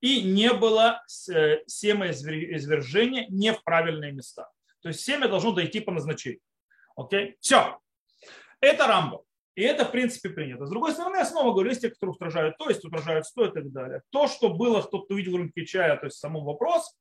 и 0.02 0.22
не 0.22 0.54
было 0.54 1.04
э, 1.34 1.58
семяизвержения 1.66 3.26
не 3.30 3.52
в 3.52 3.64
правильные 3.64 4.12
места. 4.12 4.48
То 4.82 4.90
есть 4.90 5.00
семя 5.00 5.28
должно 5.28 5.54
дойти 5.54 5.80
по 5.80 5.92
назначению. 5.92 6.42
Окей? 6.96 7.36
Все. 7.40 7.80
Это 8.66 8.88
Рамбо. 8.88 9.24
И 9.54 9.62
это, 9.62 9.86
в 9.86 9.92
принципе, 9.92 10.30
принято. 10.30 10.66
С 10.66 10.70
другой 10.70 10.92
стороны, 10.92 11.18
я 11.18 11.26
снова 11.26 11.54
говорю, 11.54 11.70
есть 11.70 11.82
те, 11.82 11.90
которые 11.90 12.12
устражают 12.12 12.58
то, 12.58 12.68
есть 12.68 12.84
устражают 12.84 13.26
сто 13.26 13.46
и 13.46 13.54
так 13.54 13.72
далее. 13.72 14.02
То, 14.10 14.28
что 14.28 14.54
было, 14.54 14.82
кто-то 14.82 15.14
увидел 15.14 15.34
в 15.34 15.36
рынке 15.38 15.66
чая, 15.66 15.96
то 15.98 16.08
есть 16.08 16.18
самому 16.18 16.46
вопрос, 16.46 16.94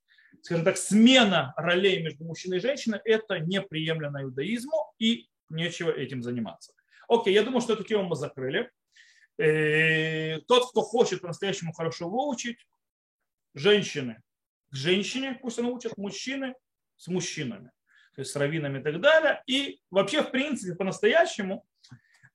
скажем 0.42 0.64
так, 0.64 0.76
смена 0.76 1.54
ролей 1.56 2.02
между 2.02 2.24
мужчиной 2.24 2.58
и 2.58 2.60
женщиной, 2.60 3.00
это 3.04 3.40
неприемлемо 3.40 4.22
иудаизму 4.22 4.92
и 4.98 5.26
нечего 5.48 5.90
этим 5.90 6.22
заниматься. 6.22 6.72
Окей, 7.08 7.32
я 7.32 7.42
думаю, 7.42 7.60
что 7.60 7.72
эту 7.72 7.84
тему 7.84 8.04
мы 8.04 8.16
закрыли. 8.16 8.70
Э, 9.38 10.40
тот, 10.42 10.70
кто 10.70 10.82
хочет 10.82 11.22
по-настоящему 11.22 11.72
хорошо 11.72 12.08
выучить, 12.08 12.58
женщины 13.54 14.22
к 14.70 14.76
женщине, 14.76 15.38
пусть 15.40 15.58
она 15.58 15.70
учат, 15.70 15.96
мужчины 15.96 16.54
с 16.96 17.08
мужчинами, 17.08 17.72
то 18.14 18.20
есть 18.20 18.32
с 18.32 18.36
раввинами 18.36 18.80
и 18.80 18.82
так 18.82 19.00
далее. 19.00 19.42
И 19.46 19.80
вообще, 19.90 20.22
в 20.22 20.30
принципе, 20.30 20.74
по-настоящему 20.74 21.64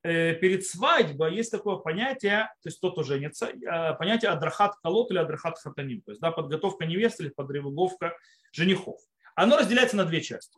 Э, 0.01 0.33
перед 0.33 0.65
свадьбой 0.65 1.35
есть 1.35 1.51
такое 1.51 1.75
понятие, 1.75 2.49
то 2.61 2.69
есть 2.69 2.79
тот, 2.79 2.93
кто 2.93 3.03
женится, 3.03 3.47
э, 3.47 3.93
понятие 3.95 4.31
адрахат 4.31 4.77
колот 4.77 5.11
или 5.11 5.17
адрахат 5.17 5.59
хатаним, 5.59 6.01
то 6.01 6.11
есть 6.11 6.21
да, 6.21 6.31
подготовка 6.31 6.85
невесты 6.85 7.23
или 7.23 7.29
подготовка 7.29 8.15
женихов. 8.53 8.97
Оно 9.35 9.57
разделяется 9.57 9.97
на 9.97 10.05
две 10.05 10.21
части. 10.21 10.57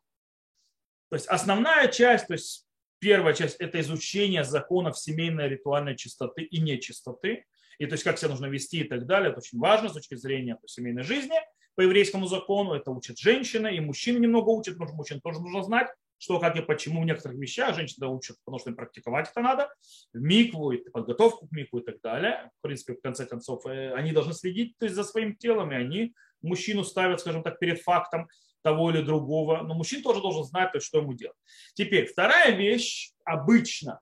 То 1.10 1.16
есть 1.16 1.28
основная 1.28 1.88
часть, 1.88 2.28
то 2.28 2.34
есть 2.34 2.68
первая 3.00 3.34
часть– 3.34 3.56
это 3.60 3.80
изучение 3.82 4.44
законов 4.44 5.00
семейной 5.00 5.50
ритуальной 5.50 5.98
чистоты 5.98 6.44
и 6.44 6.62
нечистоты, 6.62 7.46
и 7.80 7.88
то 7.88 7.94
есть 7.94 8.04
как 8.04 8.20
себя 8.20 8.30
нужно 8.30 8.46
вести 8.46 8.82
и 8.82 8.84
так 8.84 9.08
далее. 9.08 9.32
Это 9.32 9.40
очень 9.40 9.58
важно 9.58 9.90
с 9.90 9.94
точки 9.94 10.14
зрения 10.14 10.56
то, 10.56 10.68
семейной 10.68 11.02
жизни. 11.02 11.40
По 11.82 11.84
еврейскому 11.84 12.28
закону 12.28 12.76
это 12.76 12.92
учат 12.92 13.18
женщины, 13.18 13.76
и 13.76 13.80
мужчины 13.80 14.20
немного 14.20 14.50
учат, 14.50 14.76
потому 14.76 14.90
что 14.90 14.98
мужчин 14.98 15.20
тоже 15.20 15.40
нужно 15.42 15.64
знать 15.64 15.88
что, 16.20 16.40
как 16.40 16.56
и 16.56 16.62
почему 16.62 17.02
в 17.02 17.06
некоторых 17.06 17.40
вещах 17.40 17.76
женщины 17.76 18.06
учат, 18.06 18.38
потому 18.46 18.60
что 18.60 18.70
им 18.70 18.76
практиковать 18.76 19.32
это 19.32 19.42
надо, 19.42 19.74
микву, 20.14 20.74
подготовку 20.94 21.48
к 21.48 21.52
микву 21.52 21.80
и 21.80 21.84
так 21.84 22.00
далее. 22.04 22.52
В 22.60 22.62
принципе, 22.62 22.94
в 22.94 23.02
конце 23.02 23.26
концов, 23.26 23.66
э, 23.66 23.94
они 23.94 24.12
должны 24.12 24.34
следить 24.34 24.78
то 24.78 24.86
есть, 24.86 24.96
за 24.96 25.04
своим 25.04 25.36
телом, 25.36 25.72
и 25.72 25.76
они 25.76 26.14
мужчину 26.44 26.84
ставят, 26.84 27.22
скажем 27.22 27.42
так, 27.42 27.58
перед 27.58 27.82
фактом 27.82 28.28
того 28.62 28.92
или 28.92 29.02
другого. 29.02 29.64
Но 29.64 29.74
мужчина 29.74 30.04
тоже 30.04 30.22
должен 30.22 30.44
знать, 30.44 30.72
то 30.72 30.78
есть, 30.78 30.86
что 30.86 31.00
ему 31.00 31.14
делать. 31.14 31.38
Теперь, 31.74 32.06
вторая 32.06 32.52
вещь 32.52 33.14
обычно, 33.26 34.00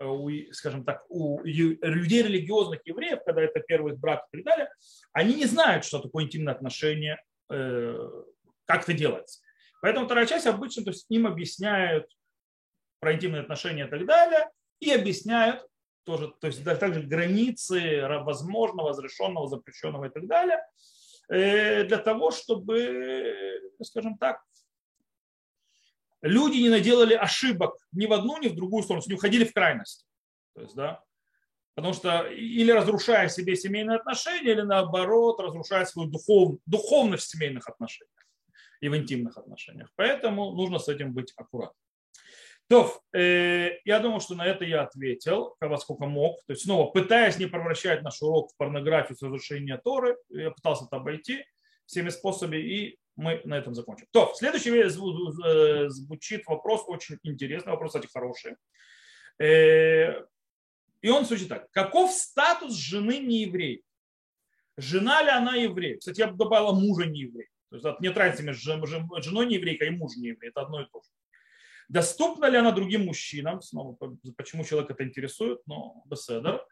у, 0.00 0.30
скажем 0.52 0.84
так, 0.84 1.04
у 1.08 1.42
людей 1.42 2.22
религиозных 2.22 2.80
евреев, 2.84 3.20
когда 3.24 3.42
это 3.42 3.60
первый 3.60 3.96
брак 3.96 4.26
и 4.32 4.38
так 4.38 4.44
далее, 4.44 4.70
они 5.12 5.34
не 5.34 5.46
знают, 5.46 5.84
что 5.84 6.00
такое 6.00 6.24
интимное 6.24 6.54
отношение, 6.54 7.22
э, 7.50 8.22
как 8.64 8.82
это 8.82 8.92
делается. 8.92 9.40
Поэтому 9.80 10.06
вторая 10.06 10.26
часть 10.26 10.46
обычно 10.46 10.84
то 10.84 10.90
есть 10.90 11.06
им 11.08 11.26
объясняют 11.26 12.06
про 13.00 13.14
интимные 13.14 13.42
отношения 13.42 13.86
и 13.86 13.90
так 13.90 14.06
далее, 14.06 14.50
и 14.80 14.90
объясняют 14.90 15.66
тоже, 16.04 16.32
то 16.40 16.46
есть 16.46 16.64
также 16.64 17.02
границы 17.02 18.06
возможного, 18.22 18.90
разрешенного, 18.90 19.48
запрещенного 19.48 20.06
и 20.06 20.10
так 20.10 20.26
далее, 20.26 20.60
э, 21.28 21.84
для 21.84 21.98
того, 21.98 22.30
чтобы, 22.30 23.60
скажем 23.82 24.16
так, 24.18 24.42
люди 26.22 26.58
не 26.58 26.68
наделали 26.68 27.14
ошибок 27.14 27.76
ни 27.92 28.06
в 28.06 28.12
одну, 28.12 28.38
ни 28.38 28.48
в 28.48 28.54
другую 28.54 28.82
сторону, 28.82 29.02
не 29.06 29.14
уходили 29.14 29.44
в 29.44 29.52
крайность. 29.52 30.06
То 30.54 30.62
есть, 30.62 30.74
да, 30.74 31.02
потому 31.74 31.94
что 31.94 32.22
или 32.22 32.70
разрушая 32.70 33.28
себе 33.28 33.54
семейные 33.54 33.98
отношения, 33.98 34.52
или 34.52 34.62
наоборот, 34.62 35.40
разрушая 35.40 35.84
свою 35.84 36.08
духов, 36.08 36.58
духовность 36.66 37.24
в 37.24 37.30
семейных 37.30 37.68
отношениях 37.68 38.26
и 38.80 38.88
в 38.88 38.96
интимных 38.96 39.36
отношениях. 39.36 39.90
Поэтому 39.96 40.52
нужно 40.52 40.78
с 40.78 40.88
этим 40.88 41.12
быть 41.12 41.32
аккуратным. 41.36 41.76
То, 42.68 43.00
э, 43.12 43.78
я 43.84 44.00
думаю, 44.00 44.20
что 44.20 44.34
на 44.34 44.44
это 44.44 44.64
я 44.64 44.82
ответил, 44.82 45.56
сколько 45.78 46.06
мог. 46.06 46.44
То 46.46 46.52
есть 46.52 46.64
снова, 46.64 46.90
пытаясь 46.90 47.38
не 47.38 47.46
превращать 47.46 48.02
наш 48.02 48.20
урок 48.22 48.52
в 48.52 48.56
порнографию 48.56 49.16
с 49.16 49.22
разрушения 49.22 49.76
Торы, 49.76 50.16
я 50.30 50.50
пытался 50.50 50.86
это 50.86 50.96
обойти 50.96 51.44
всеми 51.84 52.08
способами, 52.08 52.56
и 52.56 52.98
мы 53.16 53.40
на 53.44 53.54
этом 53.54 53.74
закончим. 53.74 54.06
То, 54.12 54.32
следующий 54.34 54.70
э, 54.70 55.88
звучит 55.88 56.46
вопрос 56.46 56.84
очень 56.86 57.18
интересный, 57.22 57.72
вопрос, 57.72 57.92
кстати, 57.92 58.08
хороший. 58.12 58.56
Э, 59.38 60.22
и 61.00 61.08
он 61.08 61.24
звучит 61.24 61.48
так. 61.48 61.70
Каков 61.70 62.12
статус 62.12 62.74
жены 62.74 63.18
нееврей? 63.18 63.82
Жена 64.76 65.22
ли 65.22 65.30
она 65.30 65.54
еврей? 65.54 65.98
Кстати, 65.98 66.20
я 66.20 66.28
бы 66.28 66.36
добавила 66.36 66.72
мужа 66.72 67.06
нееврей. 67.06 67.48
То 67.70 67.76
есть 67.76 68.00
нет 68.00 68.16
разницы 68.16 68.44
между 68.44 68.86
женой 69.22 69.46
не 69.46 69.56
еврейкой 69.56 69.88
и 69.88 69.90
мужем 69.90 70.22
не 70.22 70.28
еврей. 70.28 70.50
Это 70.50 70.60
одно 70.62 70.82
и 70.82 70.86
то 70.86 71.00
же. 71.00 71.08
Доступна 71.88 72.46
ли 72.46 72.58
она 72.58 72.72
другим 72.72 73.06
мужчинам? 73.06 73.62
Снова, 73.62 73.96
почему 74.36 74.64
человек 74.64 74.90
это 74.90 75.04
интересует? 75.04 75.60
Но 75.66 76.02
беседер. 76.06 76.64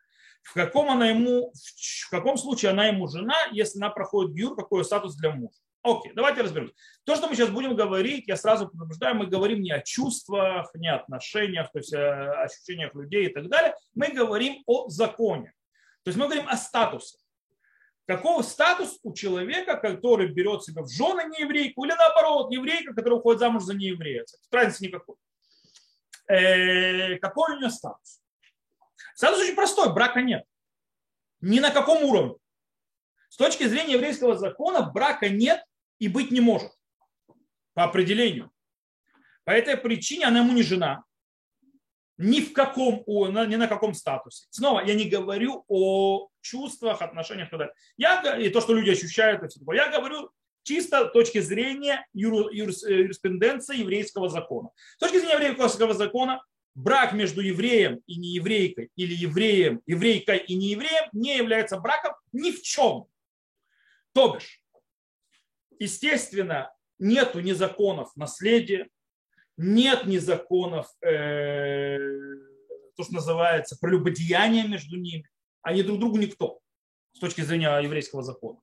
В 0.42 0.52
каком, 0.52 0.90
она 0.90 1.08
ему, 1.08 1.52
в 1.54 2.10
каком 2.10 2.36
случае 2.36 2.72
она 2.72 2.86
ему 2.86 3.08
жена, 3.08 3.36
если 3.52 3.78
она 3.78 3.90
проходит 3.90 4.34
гюр, 4.34 4.54
какой 4.54 4.84
статус 4.84 5.16
для 5.16 5.30
мужа? 5.30 5.56
Окей, 5.84 6.12
давайте 6.14 6.42
разберемся. 6.42 6.74
То, 7.04 7.14
что 7.14 7.28
мы 7.28 7.36
сейчас 7.36 7.50
будем 7.50 7.76
говорить, 7.76 8.26
я 8.26 8.36
сразу 8.36 8.68
предупреждаю, 8.68 9.14
мы 9.16 9.26
говорим 9.26 9.60
не 9.60 9.70
о 9.70 9.80
чувствах, 9.80 10.74
не 10.74 10.88
о 10.88 10.96
отношениях, 10.96 11.70
то 11.70 11.78
есть 11.78 11.92
о 11.92 12.42
ощущениях 12.42 12.94
людей 12.94 13.26
и 13.26 13.32
так 13.32 13.48
далее. 13.48 13.76
Мы 13.94 14.08
говорим 14.08 14.62
о 14.66 14.88
законе. 14.88 15.52
То 16.02 16.08
есть 16.08 16.18
мы 16.18 16.24
говорим 16.24 16.48
о 16.48 16.56
статусе 16.56 17.18
каков 18.06 18.44
статус 18.44 18.98
у 19.02 19.12
человека, 19.14 19.76
который 19.76 20.28
берет 20.28 20.62
себя 20.62 20.82
в 20.82 20.90
жены 20.90 21.24
нееврейку, 21.30 21.84
или 21.84 21.92
наоборот, 21.92 22.52
еврейка, 22.52 22.94
которая 22.94 23.18
уходит 23.18 23.40
замуж 23.40 23.62
за 23.62 23.74
нееврея. 23.74 24.24
Разницы 24.50 24.84
никакой. 24.84 25.16
Э, 26.28 27.16
какой 27.18 27.54
у 27.54 27.58
нее 27.58 27.70
статус? 27.70 28.20
Статус 29.14 29.40
очень 29.40 29.54
простой, 29.54 29.92
брака 29.92 30.22
нет. 30.22 30.44
Ни 31.40 31.60
на 31.60 31.70
каком 31.70 32.04
уровне. 32.04 32.34
С 33.28 33.36
точки 33.36 33.64
зрения 33.64 33.94
еврейского 33.94 34.36
закона 34.36 34.82
брака 34.82 35.28
нет 35.28 35.64
и 35.98 36.08
быть 36.08 36.30
не 36.30 36.40
может. 36.40 36.72
По 37.74 37.84
определению. 37.84 38.50
По 39.44 39.50
этой 39.50 39.76
причине 39.76 40.26
она 40.26 40.40
ему 40.40 40.52
не 40.52 40.62
жена, 40.62 41.04
ни 42.16 42.40
в 42.40 42.52
каком, 42.52 43.04
ни 43.06 43.56
на 43.56 43.66
каком 43.66 43.94
статусе. 43.94 44.46
Снова, 44.50 44.80
я 44.84 44.94
не 44.94 45.08
говорю 45.08 45.64
о 45.68 46.28
чувствах, 46.40 47.02
отношениях 47.02 47.48
и 47.48 47.50
так 47.50 47.58
далее. 47.58 47.74
Я, 47.96 48.36
и 48.36 48.48
то, 48.48 48.60
что 48.60 48.74
люди 48.74 48.90
ощущают, 48.90 49.42
и 49.42 49.48
все 49.48 49.60
такое. 49.60 49.76
Я 49.76 49.90
говорю 49.90 50.30
чисто 50.62 51.08
с 51.08 51.12
точки 51.12 51.40
зрения 51.40 52.06
юр, 52.12 52.50
юр, 52.52 52.70
юриспруденции 52.70 53.78
еврейского 53.78 54.28
закона. 54.28 54.70
С 54.96 55.00
точки 55.00 55.18
зрения 55.18 55.48
еврейского 55.48 55.94
закона, 55.94 56.42
брак 56.74 57.12
между 57.12 57.40
евреем 57.40 58.00
и 58.06 58.16
нееврейкой 58.16 58.90
или 58.96 59.14
евреем, 59.14 59.80
еврейкой 59.86 60.38
и 60.38 60.54
неевреем 60.54 61.08
не 61.12 61.36
является 61.36 61.78
браком 61.78 62.14
ни 62.32 62.50
в 62.50 62.62
чем. 62.62 63.06
То 64.12 64.34
бишь, 64.34 64.60
естественно, 65.78 66.72
нету 66.98 67.40
ни 67.40 67.52
законов 67.52 68.14
наследия, 68.16 68.88
нет 69.56 70.06
ни 70.06 70.18
законов, 70.18 70.86
э, 71.02 71.98
то, 72.96 73.04
что 73.04 73.14
называется, 73.14 73.76
прелюбодеяния 73.80 74.66
между 74.66 74.96
ними. 74.96 75.28
Они 75.62 75.82
друг 75.82 75.98
другу 75.98 76.18
никто 76.18 76.60
с 77.12 77.18
точки 77.18 77.42
зрения 77.42 77.78
еврейского 77.78 78.22
закона. 78.22 78.60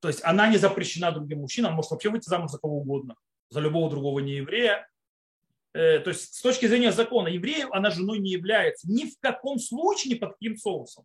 То 0.00 0.08
есть 0.08 0.22
она 0.24 0.48
не 0.48 0.58
запрещена 0.58 1.12
другим 1.12 1.40
мужчинам, 1.40 1.74
может 1.74 1.92
вообще 1.92 2.10
выйти 2.10 2.28
замуж 2.28 2.50
за 2.50 2.58
кого 2.58 2.78
угодно, 2.78 3.14
за 3.50 3.60
любого 3.60 3.88
другого 3.88 4.18
нееврея. 4.18 4.88
Э, 5.74 6.00
то 6.00 6.10
есть 6.10 6.34
с 6.34 6.42
точки 6.42 6.66
зрения 6.66 6.92
закона 6.92 7.28
евреев 7.28 7.68
она 7.72 7.90
женой 7.90 8.18
не 8.18 8.30
является 8.30 8.90
ни 8.90 9.04
в 9.08 9.18
каком 9.20 9.58
случае, 9.58 10.14
ни 10.14 10.18
под 10.18 10.32
каким 10.32 10.56
соусом. 10.56 11.04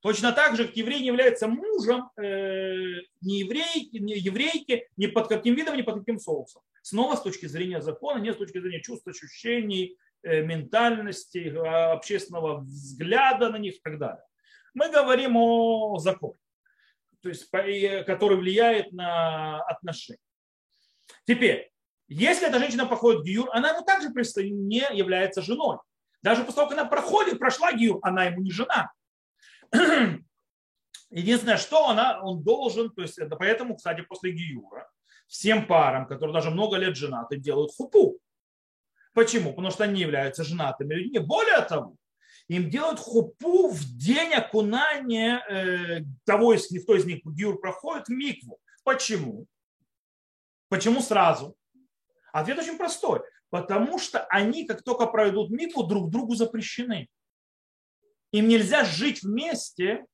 Точно 0.00 0.32
так 0.32 0.56
же, 0.56 0.66
как 0.66 0.76
еврей 0.76 1.00
не 1.00 1.06
является 1.06 1.48
мужем 1.48 2.10
э, 2.16 3.00
ни 3.22 3.34
еврей, 3.34 3.88
ни 3.92 4.12
еврейки, 4.12 4.88
ни 4.96 5.06
под 5.06 5.28
каким 5.28 5.54
видом, 5.54 5.76
ни 5.76 5.82
под 5.82 6.00
каким 6.00 6.18
соусом. 6.18 6.62
Снова 6.82 7.16
с 7.16 7.22
точки 7.22 7.46
зрения 7.46 7.80
закона, 7.80 8.18
не 8.18 8.32
с 8.32 8.36
точки 8.36 8.60
зрения 8.60 8.80
чувств, 8.80 9.08
ощущений, 9.08 9.96
э, 10.22 10.42
ментальности, 10.42 11.52
а, 11.56 11.92
общественного 11.92 12.58
взгляда 12.58 13.50
на 13.50 13.56
них 13.56 13.74
и 13.76 13.80
так 13.82 13.98
далее. 13.98 14.22
Мы 14.74 14.90
говорим 14.90 15.36
о 15.36 15.98
законе, 15.98 16.38
то 17.22 17.30
есть, 17.30 17.50
который 17.50 18.36
влияет 18.36 18.92
на 18.92 19.62
отношения. 19.62 20.20
Теперь, 21.24 21.72
если 22.08 22.46
эта 22.46 22.58
женщина 22.58 22.86
проходит 22.86 23.24
гиюр, 23.24 23.48
она 23.52 23.70
ему 23.70 23.82
также 23.82 24.08
не 24.08 24.84
является 24.92 25.42
женой. 25.42 25.78
Даже 26.22 26.42
после 26.42 26.56
того, 26.56 26.68
как 26.68 26.78
она 26.78 26.88
проходит, 26.88 27.38
прошла 27.38 27.72
гиюр, 27.72 27.98
она 28.02 28.26
ему 28.26 28.42
не 28.42 28.52
жена. 28.52 28.92
Единственное, 31.10 31.56
что 31.56 31.88
она, 31.88 32.20
он 32.22 32.42
должен, 32.42 32.90
то 32.90 33.02
есть 33.02 33.18
это 33.18 33.36
поэтому, 33.36 33.76
кстати, 33.76 34.02
после 34.02 34.32
гиюра 34.32 34.90
всем 35.28 35.66
парам, 35.66 36.06
которые 36.06 36.34
даже 36.34 36.50
много 36.50 36.76
лет 36.76 36.96
женаты, 36.96 37.36
делают 37.36 37.72
хупу. 37.76 38.18
Почему? 39.12 39.50
Потому 39.50 39.70
что 39.70 39.84
они 39.84 40.00
являются 40.00 40.44
женатыми 40.44 40.94
людьми. 40.94 41.18
Более 41.18 41.62
того, 41.62 41.96
им 42.48 42.70
делают 42.70 43.00
хупу 43.00 43.68
в 43.68 43.80
день 43.96 44.32
окунания 44.34 45.42
э, 45.48 46.04
того 46.24 46.54
из 46.54 46.70
них, 46.70 46.82
кто 46.84 46.94
из 46.94 47.04
них 47.04 47.20
гиур 47.24 47.60
проходит 47.60 48.08
микву. 48.08 48.58
Почему? 48.84 49.46
Почему 50.68 51.00
сразу? 51.00 51.56
Ответ 52.32 52.58
очень 52.58 52.76
простой. 52.76 53.22
Потому 53.50 53.98
что 53.98 54.24
они, 54.26 54.66
как 54.66 54.82
только 54.82 55.06
пройдут 55.06 55.50
митву, 55.50 55.84
друг 55.84 56.10
другу 56.10 56.34
запрещены. 56.34 57.08
Им 58.32 58.48
нельзя 58.48 58.84
жить 58.84 59.22
вместе 59.22 60.04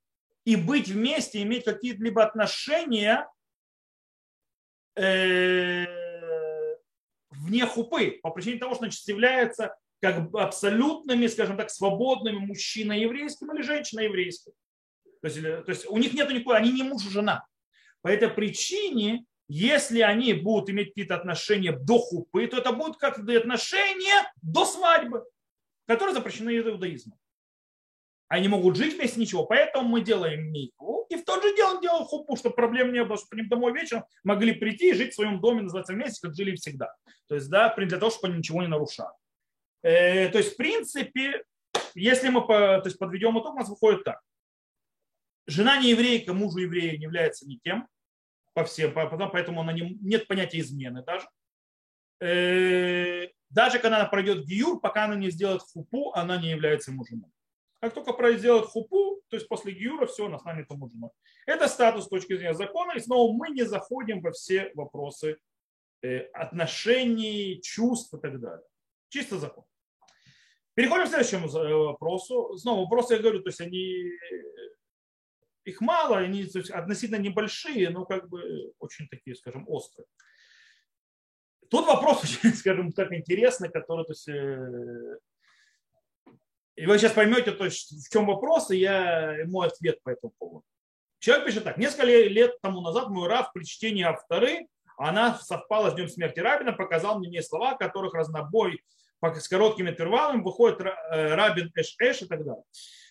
и 0.45 0.57
быть 0.57 0.89
вместе, 0.89 1.43
иметь 1.43 1.65
какие-либо 1.65 2.23
отношения 2.23 3.29
э, 4.97 5.87
вне 7.31 7.67
хупы, 7.67 8.19
по 8.23 8.31
причине 8.31 8.59
того, 8.59 8.75
что 8.75 8.85
значит, 8.85 9.07
является 9.07 9.77
как 10.01 10.35
абсолютными, 10.35 11.29
скажем 11.29 11.57
так, 11.57 11.71
свободными 11.71 12.39
мужчина 12.39 12.93
еврейским 12.93 13.55
или 13.55 13.63
женщина 13.63 14.01
еврейским. 14.01 14.53
То 15.21 15.29
есть, 15.29 15.41
то 15.41 15.69
есть 15.69 15.87
у 15.87 15.97
них 15.97 16.13
нет 16.13 16.29
никакой, 16.29 16.57
они 16.57 16.73
не 16.73 16.83
муж 16.83 17.07
и 17.07 17.11
жена. 17.11 17.47
По 18.01 18.09
этой 18.09 18.29
причине, 18.29 19.25
если 19.47 20.01
они 20.01 20.33
будут 20.35 20.71
иметь 20.71 20.89
какие-то 20.89 21.15
отношения 21.15 21.71
до 21.71 21.99
хупы, 21.99 22.49
то 22.49 22.59
это 22.59 22.73
будут 22.73 22.97
как 22.97 23.19
отношения 23.19 24.33
до 24.43 24.65
свадьбы, 24.65 25.25
которые 25.87 26.15
запрещены 26.15 26.57
иудаизмом. 26.59 27.17
Они 28.33 28.49
могут 28.49 28.77
жить 28.77 28.95
вместе, 28.95 29.21
ничего. 29.21 29.45
Поэтому 29.45 29.87
мы 29.87 30.01
делаем 30.01 30.51
микву. 30.51 31.05
И 31.11 31.17
в 31.17 31.25
тот 31.27 31.43
же 31.43 31.55
день 31.55 31.83
делаем 31.83 32.07
хупу, 32.07 32.35
чтобы 32.35 32.55
проблем 32.55 32.91
не 32.91 33.05
было, 33.05 33.19
чтобы 33.19 33.39
они 33.39 33.47
домой 33.47 33.75
вечером 33.75 34.05
могли 34.25 34.55
прийти 34.55 34.89
и 34.89 34.95
жить 34.95 35.13
в 35.13 35.17
своем 35.17 35.39
доме, 35.39 35.61
называться 35.61 35.93
вместе, 35.93 36.27
как 36.27 36.35
жили 36.35 36.57
всегда. 36.57 36.95
То 37.29 37.35
есть, 37.35 37.51
да, 37.51 37.75
для 37.77 37.99
того, 37.99 38.11
чтобы 38.11 38.29
они 38.29 38.39
ничего 38.39 38.63
не 38.63 38.69
нарушали. 38.69 39.13
Э, 39.83 40.31
то 40.31 40.39
есть, 40.39 40.55
в 40.55 40.57
принципе, 40.57 41.45
если 41.95 42.31
мы 42.31 42.41
то 42.47 42.81
есть, 42.87 42.99
подведем 42.99 43.39
итог, 43.39 43.53
у 43.53 43.59
нас 43.59 43.69
выходит 43.69 44.03
так. 44.03 44.19
Жена 45.47 45.79
не 45.83 45.91
еврейка, 45.91 46.33
мужу 46.33 46.61
еврея 46.61 46.97
не 46.97 47.03
является 47.03 47.47
никем, 47.47 47.87
по 48.55 48.65
всем, 48.65 48.95
поэтому 48.95 49.61
она 49.61 49.75
не, 49.75 49.99
нет 50.01 50.27
понятия 50.27 50.61
измены 50.61 51.05
даже. 51.05 51.29
Э, 52.23 53.29
даже 53.51 53.79
когда 53.79 53.99
она 53.99 54.07
пройдет 54.07 54.47
гиюр, 54.47 54.81
пока 54.81 55.05
она 55.05 55.17
не 55.17 55.31
сделает 55.31 55.61
хупу, 55.61 56.13
она 56.15 56.41
не 56.41 56.49
является 56.49 56.93
мужем. 56.93 57.31
Как 57.83 57.95
только 57.95 58.33
сделает 58.35 58.67
хупу, 58.67 59.23
то 59.29 59.35
есть 59.35 59.49
после 59.49 59.73
гиюра, 59.73 60.07
все, 60.07 60.27
она 60.27 60.39
станет 60.39 60.71
ему 60.71 60.89
женой. 60.89 61.11
Это 61.47 61.67
статус 61.67 62.05
с 62.05 62.09
точки 62.09 62.37
зрения 62.37 62.55
закона. 62.55 62.93
И 62.93 63.01
снова 63.01 63.33
мы 63.33 63.49
не 63.49 63.65
заходим 63.65 64.21
во 64.21 64.31
все 64.31 64.71
вопросы 64.75 65.37
э, 66.01 66.19
отношений, 66.33 67.61
чувств 67.61 68.15
и 68.15 68.21
так 68.21 68.39
далее. 68.39 68.65
Чисто 69.09 69.37
закон. 69.39 69.65
Переходим 70.75 71.07
к 71.07 71.09
следующему 71.09 71.49
э, 71.49 71.75
вопросу. 71.75 72.57
Снова 72.57 72.83
вопросы, 72.83 73.15
я 73.15 73.21
говорю, 73.21 73.43
то 73.43 73.49
есть 73.49 73.61
они 73.61 74.13
их 75.65 75.81
мало, 75.81 76.19
они 76.19 76.43
есть, 76.43 76.71
относительно 76.71 77.19
небольшие, 77.19 77.91
но 77.91 78.05
как 78.05 78.29
бы 78.29 78.73
очень 78.79 79.09
такие, 79.09 79.35
скажем, 79.35 79.65
острые. 79.67 80.07
Тут 81.69 81.87
вопрос 81.87 82.23
скажем 82.55 82.93
так, 82.93 83.13
интересный, 83.13 83.73
который, 83.73 84.05
то 84.05 84.13
есть, 84.13 84.29
э, 84.29 85.19
и 86.77 86.87
вы 86.87 86.99
сейчас 86.99 87.13
поймете, 87.13 87.53
то 87.53 87.65
есть, 87.65 88.07
в 88.07 88.13
чем 88.13 88.27
вопрос, 88.27 88.71
и 88.71 88.79
я 88.79 89.33
ему 89.33 89.61
ответ 89.61 90.03
по 90.03 90.11
этому 90.11 90.33
поводу. 90.39 90.65
Человек 91.19 91.47
пишет 91.47 91.65
так. 91.65 91.79
Несколько 91.79 92.05
лет 92.05 92.61
тому 92.61 92.81
назад 92.81 93.09
мой 93.09 93.29
Раф 93.29 93.53
при 93.53 93.65
чтении 93.65 94.03
авторы, 94.03 94.67
она 94.97 95.39
совпала 95.39 95.91
с 95.91 95.95
днем 95.95 96.09
смерти 96.09 96.41
Рабина, 96.41 96.73
показал 96.73 97.19
мне 97.19 97.43
слова, 97.43 97.75
которых 97.75 98.15
разнобой 98.15 98.83
с 99.23 99.49
короткими 99.49 99.91
интервалами 99.91 100.43
выходит 100.43 100.81
э, 100.81 101.35
Рабин 101.35 101.71
Эш-Эш 101.77 102.23
и 102.23 102.27
так 102.27 102.45
далее. 102.45 102.65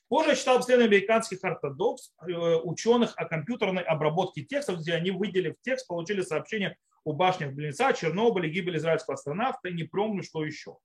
Позже 0.09 0.31
я 0.31 0.35
читал 0.35 0.57
обследование 0.57 0.97
американских 0.97 1.41
ортодокс, 1.41 2.13
э, 2.27 2.33
ученых 2.63 3.13
о 3.15 3.25
компьютерной 3.25 3.83
обработке 3.83 4.41
текстов, 4.41 4.79
где 4.79 4.93
они, 4.93 5.11
выделив 5.11 5.55
текст, 5.61 5.87
получили 5.87 6.21
сообщение 6.21 6.75
о 7.05 7.13
башнях 7.13 7.53
Блинца, 7.53 7.93
Чернобыле, 7.93 8.49
гибели 8.49 8.77
израильского 8.77 9.13
астронавта 9.13 9.69
и 9.69 9.73
не 9.73 9.83
помню, 9.83 10.21
что 10.21 10.43
еще. 10.43 10.77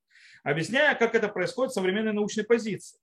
Объясняя, 0.47 0.95
как 0.95 1.17
это 1.17 1.29
происходит 1.29 1.73
в 1.73 1.75
современной 1.75 2.13
научной 2.13 2.45
позиции. 2.45 3.01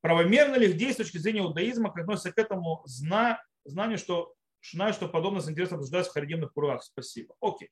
Правомерно 0.00 0.54
ли 0.54 0.68
здесь 0.68 0.94
с 0.94 0.98
точки 0.98 1.18
зрения 1.18 1.40
иудаизма, 1.40 1.90
как 1.90 2.04
относится 2.04 2.30
к 2.30 2.38
этому 2.38 2.82
зна, 2.84 3.42
знанию, 3.64 3.98
что 3.98 4.32
знаю, 4.70 4.92
что 4.92 5.08
подобное 5.08 5.40
с 5.40 5.50
интересом 5.50 5.78
обсуждается 5.78 6.12
в 6.12 6.14
харидимных 6.14 6.52
кругах. 6.54 6.84
Спасибо. 6.84 7.34
Окей. 7.40 7.70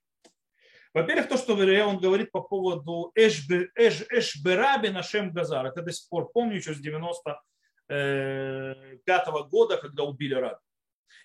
Во-первых, 0.93 1.29
то, 1.29 1.37
что 1.37 1.55
он 1.55 2.01
говорит 2.01 2.33
по 2.33 2.41
поводу 2.41 3.13
Эшбераби 3.15 4.89
Нашем 4.89 5.33
Газар, 5.33 5.67
это 5.67 5.83
до 5.83 5.93
сих 5.93 6.09
пор 6.09 6.33
помню 6.33 6.57
еще 6.57 6.75
с 6.75 6.79
90 6.79 7.41
пятого 7.87 9.45
года, 9.45 9.77
когда 9.77 10.03
убили 10.03 10.35
Раби. 10.35 10.59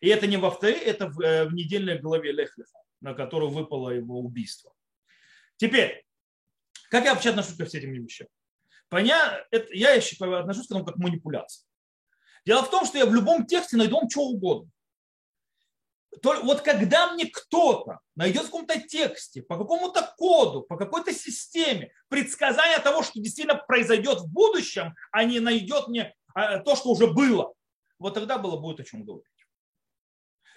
И 0.01 0.09
это 0.09 0.27
не 0.27 0.37
в 0.37 0.45
авторе, 0.45 0.77
это 0.77 1.07
в, 1.07 1.19
э, 1.19 1.45
в 1.45 1.53
недельной 1.53 1.97
главе 1.97 2.31
Лехлеха, 2.31 2.79
на 3.01 3.15
которую 3.15 3.49
выпало 3.49 3.89
его 3.89 4.19
убийство. 4.19 4.71
Теперь, 5.57 6.05
как 6.95 7.05
я 7.05 7.13
вообще 7.13 7.31
отношусь 7.31 7.57
ко 7.57 7.65
всем 7.65 7.81
этим 7.81 8.05
вещам? 8.05 8.27
Понятно, 8.87 9.45
это, 9.51 9.73
я 9.73 9.95
отношусь 9.95 10.67
к 10.67 10.71
этому 10.71 10.85
как 10.85 10.95
манипуляция. 10.95 11.65
Дело 12.45 12.63
в 12.63 12.69
том, 12.69 12.85
что 12.85 12.97
я 12.97 13.05
в 13.05 13.13
любом 13.13 13.45
тексте 13.45 13.75
найду 13.75 14.01
что 14.09 14.21
угодно. 14.21 14.71
То, 16.21 16.41
вот 16.43 16.61
когда 16.61 17.11
мне 17.11 17.25
кто-то 17.25 17.99
найдет 18.15 18.43
в 18.43 18.45
каком-то 18.45 18.79
тексте, 18.79 19.41
по 19.41 19.57
какому-то 19.57 20.13
коду, 20.17 20.61
по 20.61 20.77
какой-то 20.77 21.11
системе 21.11 21.91
предсказание 22.07 22.79
того, 22.79 23.03
что 23.03 23.19
действительно 23.19 23.61
произойдет 23.67 24.19
в 24.19 24.31
будущем, 24.31 24.95
а 25.11 25.25
не 25.25 25.41
найдет 25.41 25.89
мне 25.89 26.15
а, 26.33 26.59
то, 26.59 26.77
что 26.77 26.91
уже 26.91 27.07
было, 27.07 27.53
вот 27.99 28.13
тогда 28.13 28.37
было 28.37 28.55
будет 28.55 28.79
о 28.79 28.85
чем 28.85 29.03
говорить. 29.03 29.27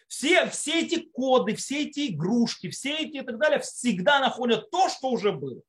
Все, 0.07 0.49
все 0.51 0.83
эти 0.83 1.01
коды, 1.01 1.57
все 1.57 1.83
эти 1.83 2.13
игрушки, 2.13 2.71
все 2.71 2.95
эти 2.95 3.17
и 3.17 3.23
так 3.23 3.39
далее 3.39 3.59
всегда 3.59 4.21
находят 4.21 4.71
то, 4.71 4.89
что 4.89 5.11
уже 5.11 5.33
было. 5.33 5.63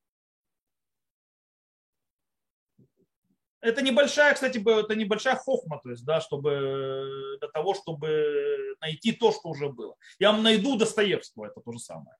Это 3.62 3.82
небольшая, 3.82 4.34
кстати, 4.34 4.58
это 4.58 4.96
небольшая 4.96 5.36
хохма, 5.36 5.82
то 5.84 5.90
есть, 5.90 6.06
да, 6.06 6.22
чтобы 6.22 7.38
для 7.40 7.50
того, 7.50 7.74
чтобы 7.74 8.76
найти 8.80 9.12
то, 9.12 9.32
что 9.32 9.50
уже 9.50 9.70
было. 9.70 9.96
Я 10.18 10.32
вам 10.32 10.44
найду 10.44 10.78
Достоевского, 10.78 11.48
это 11.48 11.60
то 11.60 11.72
же 11.74 11.80
самое. 11.80 12.16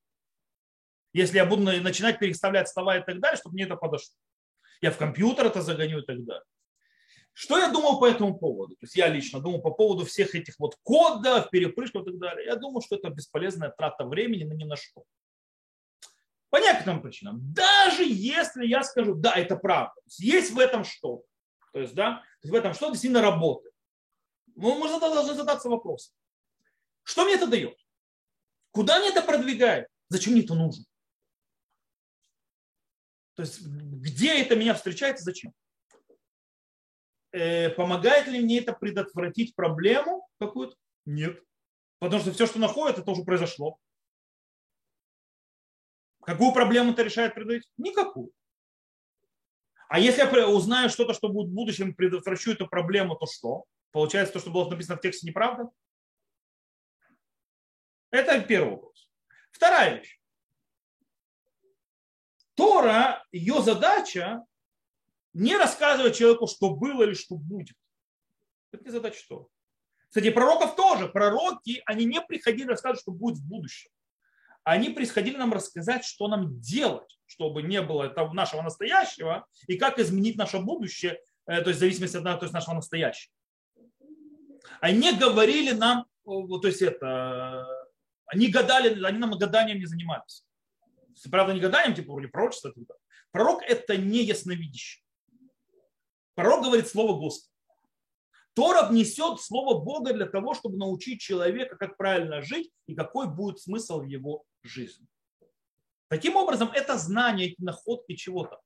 Если 1.14 1.38
я 1.38 1.46
буду 1.46 1.64
начинать 1.64 2.20
переставлять 2.20 2.68
слова 2.68 2.98
и 2.98 3.04
так 3.04 3.20
далее, 3.20 3.38
чтобы 3.38 3.54
мне 3.54 3.64
это 3.64 3.76
подошло. 3.76 4.14
Я 4.82 4.92
в 4.92 4.98
компьютер 4.98 5.48
это 5.48 5.62
загоню 5.62 6.00
и 6.00 6.06
так 6.06 6.24
далее. 6.24 6.44
Что 7.34 7.58
я 7.58 7.72
думал 7.72 8.00
по 8.00 8.06
этому 8.06 8.38
поводу? 8.38 8.76
То 8.76 8.84
есть 8.84 8.96
я 8.96 9.08
лично 9.08 9.40
думал 9.40 9.62
по 9.62 9.72
поводу 9.72 10.06
всех 10.06 10.36
этих 10.36 10.56
вот 10.60 10.76
кодов, 10.84 11.50
перепрыжков 11.50 12.04
и 12.04 12.12
так 12.12 12.20
далее. 12.20 12.46
Я 12.46 12.56
думал, 12.58 12.82
что 12.82 12.98
это 12.98 13.10
бесполезная 13.10 13.70
трата 13.70 14.04
времени 14.04 14.44
на 14.44 14.54
ни 14.54 14.66
на 14.66 14.76
что. 14.76 15.04
По 16.50 16.58
некоторым 16.58 17.02
причинам. 17.02 17.40
Даже 17.54 18.04
если 18.04 18.66
я 18.66 18.84
скажу, 18.84 19.16
да, 19.16 19.36
это 19.36 19.56
правда. 19.56 19.94
Есть 20.18 20.52
в 20.52 20.60
этом 20.60 20.84
что-то. 20.84 21.29
То 21.74 21.80
есть, 21.80 21.94
да, 21.94 22.24
в 22.44 22.54
этом 22.54 22.74
что-то 22.74 22.98
сильно 22.98 23.22
работает. 23.22 23.74
Мы, 24.56 24.78
мы 24.78 24.88
должны 25.00 25.34
задаться 25.34 25.70
вопросом. 25.70 26.14
Что 27.04 27.26
мне 27.26 27.36
это 27.36 27.48
дает? 27.48 27.78
Куда 28.72 29.00
мне 29.00 29.10
это 29.10 29.22
продвигает? 29.22 29.88
Зачем 30.10 30.34
мне 30.34 30.44
это 30.44 30.54
нужно? 30.56 30.86
То 33.36 33.44
есть, 33.44 33.62
где 33.66 34.42
это 34.42 34.56
меня 34.56 34.74
встречает 34.74 35.18
и 35.20 35.24
зачем? 35.24 35.54
Э, 37.32 37.70
помогает 37.70 38.28
ли 38.28 38.42
мне 38.42 38.60
это 38.60 38.74
предотвратить 38.74 39.56
проблему 39.56 40.28
какую-то? 40.40 40.76
Нет. 41.06 41.42
Потому 42.00 42.22
что 42.22 42.34
все, 42.34 42.48
что 42.48 42.60
находит, 42.60 42.98
это 42.98 43.12
уже 43.12 43.24
произошло. 43.24 43.78
Какую 46.22 46.54
проблему 46.54 46.92
это 46.92 47.04
решает 47.04 47.34
предотвратить? 47.34 47.70
Никакую. 47.78 48.32
А 49.90 50.00
если 50.00 50.22
я 50.22 50.48
узнаю 50.48 50.90
что-то, 50.90 51.16
что 51.16 51.30
будет 51.30 51.50
в 51.50 51.54
будущем, 51.54 51.96
предотвращу 51.96 52.52
эту 52.52 52.68
проблему, 52.68 53.16
то 53.16 53.26
что? 53.26 53.66
Получается, 53.92 54.34
то, 54.34 54.40
что 54.40 54.52
было 54.52 54.70
написано 54.70 54.98
в 54.98 55.02
тексте, 55.02 55.28
неправда? 55.28 55.70
Это 58.12 58.40
первый 58.42 58.76
вопрос. 58.76 59.10
Вторая 59.52 59.98
вещь. 59.98 60.22
Тора, 62.54 63.26
ее 63.32 63.64
задача 63.64 64.46
не 65.34 65.58
рассказывать 65.58 66.18
человеку, 66.18 66.46
что 66.46 66.76
было 66.76 67.04
или 67.04 67.16
что 67.16 67.36
будет. 67.36 67.76
Это 68.72 68.84
не 68.84 68.92
задача 68.92 69.26
Тора. 69.28 69.48
Кстати, 70.08 70.30
пророков 70.30 70.76
тоже. 70.76 71.08
Пророки, 71.08 71.82
они 71.88 72.06
не 72.06 72.22
приходили 72.22 72.68
рассказывать, 72.68 73.02
что 73.02 73.12
будет 73.12 73.40
в 73.40 73.48
будущем. 73.48 73.90
Они 74.64 74.90
приходили 74.90 75.38
нам 75.38 75.54
рассказать, 75.54 76.06
что 76.06 76.28
нам 76.28 76.60
делать, 76.60 77.20
чтобы 77.26 77.64
не 77.64 77.82
было 77.82 78.14
нашего 78.34 78.62
настоящего, 78.62 79.46
и 79.68 79.78
как 79.78 80.00
изменить 80.00 80.38
наше 80.38 80.60
будущее, 80.60 81.20
э, 81.48 81.62
то 81.62 81.70
есть 81.70 81.78
в 81.78 81.80
зависимости 81.80 82.18
от 82.18 82.24
то 82.24 82.44
есть 82.44 82.54
нашего 82.54 82.76
настоящего. 82.76 83.34
Они 84.82 85.16
говорили 85.16 85.72
нам, 85.72 86.06
то 86.26 86.68
есть 86.68 86.82
это, 86.82 87.66
они 88.28 88.48
гадали, 88.48 89.04
они 89.04 89.18
нам 89.18 89.32
гаданием 89.38 89.80
не 89.80 89.86
занимались. 89.86 90.44
Правда, 91.30 91.54
не 91.54 91.60
гаданием, 91.60 91.96
типа, 91.96 92.20
или 92.20 92.28
пророчество. 92.28 92.74
Пророк– 93.32 93.62
это 93.68 93.98
не 93.98 94.24
ясновидящий. 94.24 95.04
Пророк 96.36 96.64
говорит 96.64 96.88
слово 96.88 97.20
Господа. 97.20 97.59
Тора 98.54 98.90
несет 98.92 99.40
слово 99.40 99.80
Бога 99.80 100.14
для 100.14 100.26
того, 100.26 100.54
чтобы 100.54 100.78
научить 100.78 101.22
человека, 101.22 101.76
как 101.76 101.98
правильно 101.98 102.42
жить 102.42 102.72
и 102.88 102.96
какой 102.96 103.28
будет 103.28 103.60
смысл 103.60 104.02
в 104.02 104.06
его 104.06 104.44
жизни. 104.64 105.08
Таким 106.08 106.36
образом, 106.36 106.70
это 106.74 106.98
знание, 106.98 107.52
эти 107.52 107.62
находки 107.62 108.16
чего-то, 108.16 108.60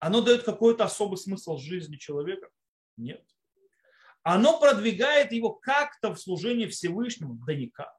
оно 0.00 0.20
дает 0.20 0.44
какой-то 0.44 0.84
особый 0.84 1.16
смысл 1.16 1.56
жизни 1.56 1.96
человека? 1.96 2.48
Нет. 2.96 3.24
Оно 4.22 4.60
продвигает 4.60 5.32
его 5.32 5.52
как-то 5.52 6.14
в 6.14 6.20
служении 6.20 6.66
Всевышнему? 6.66 7.34
Да 7.46 7.54
никак. 7.54 7.94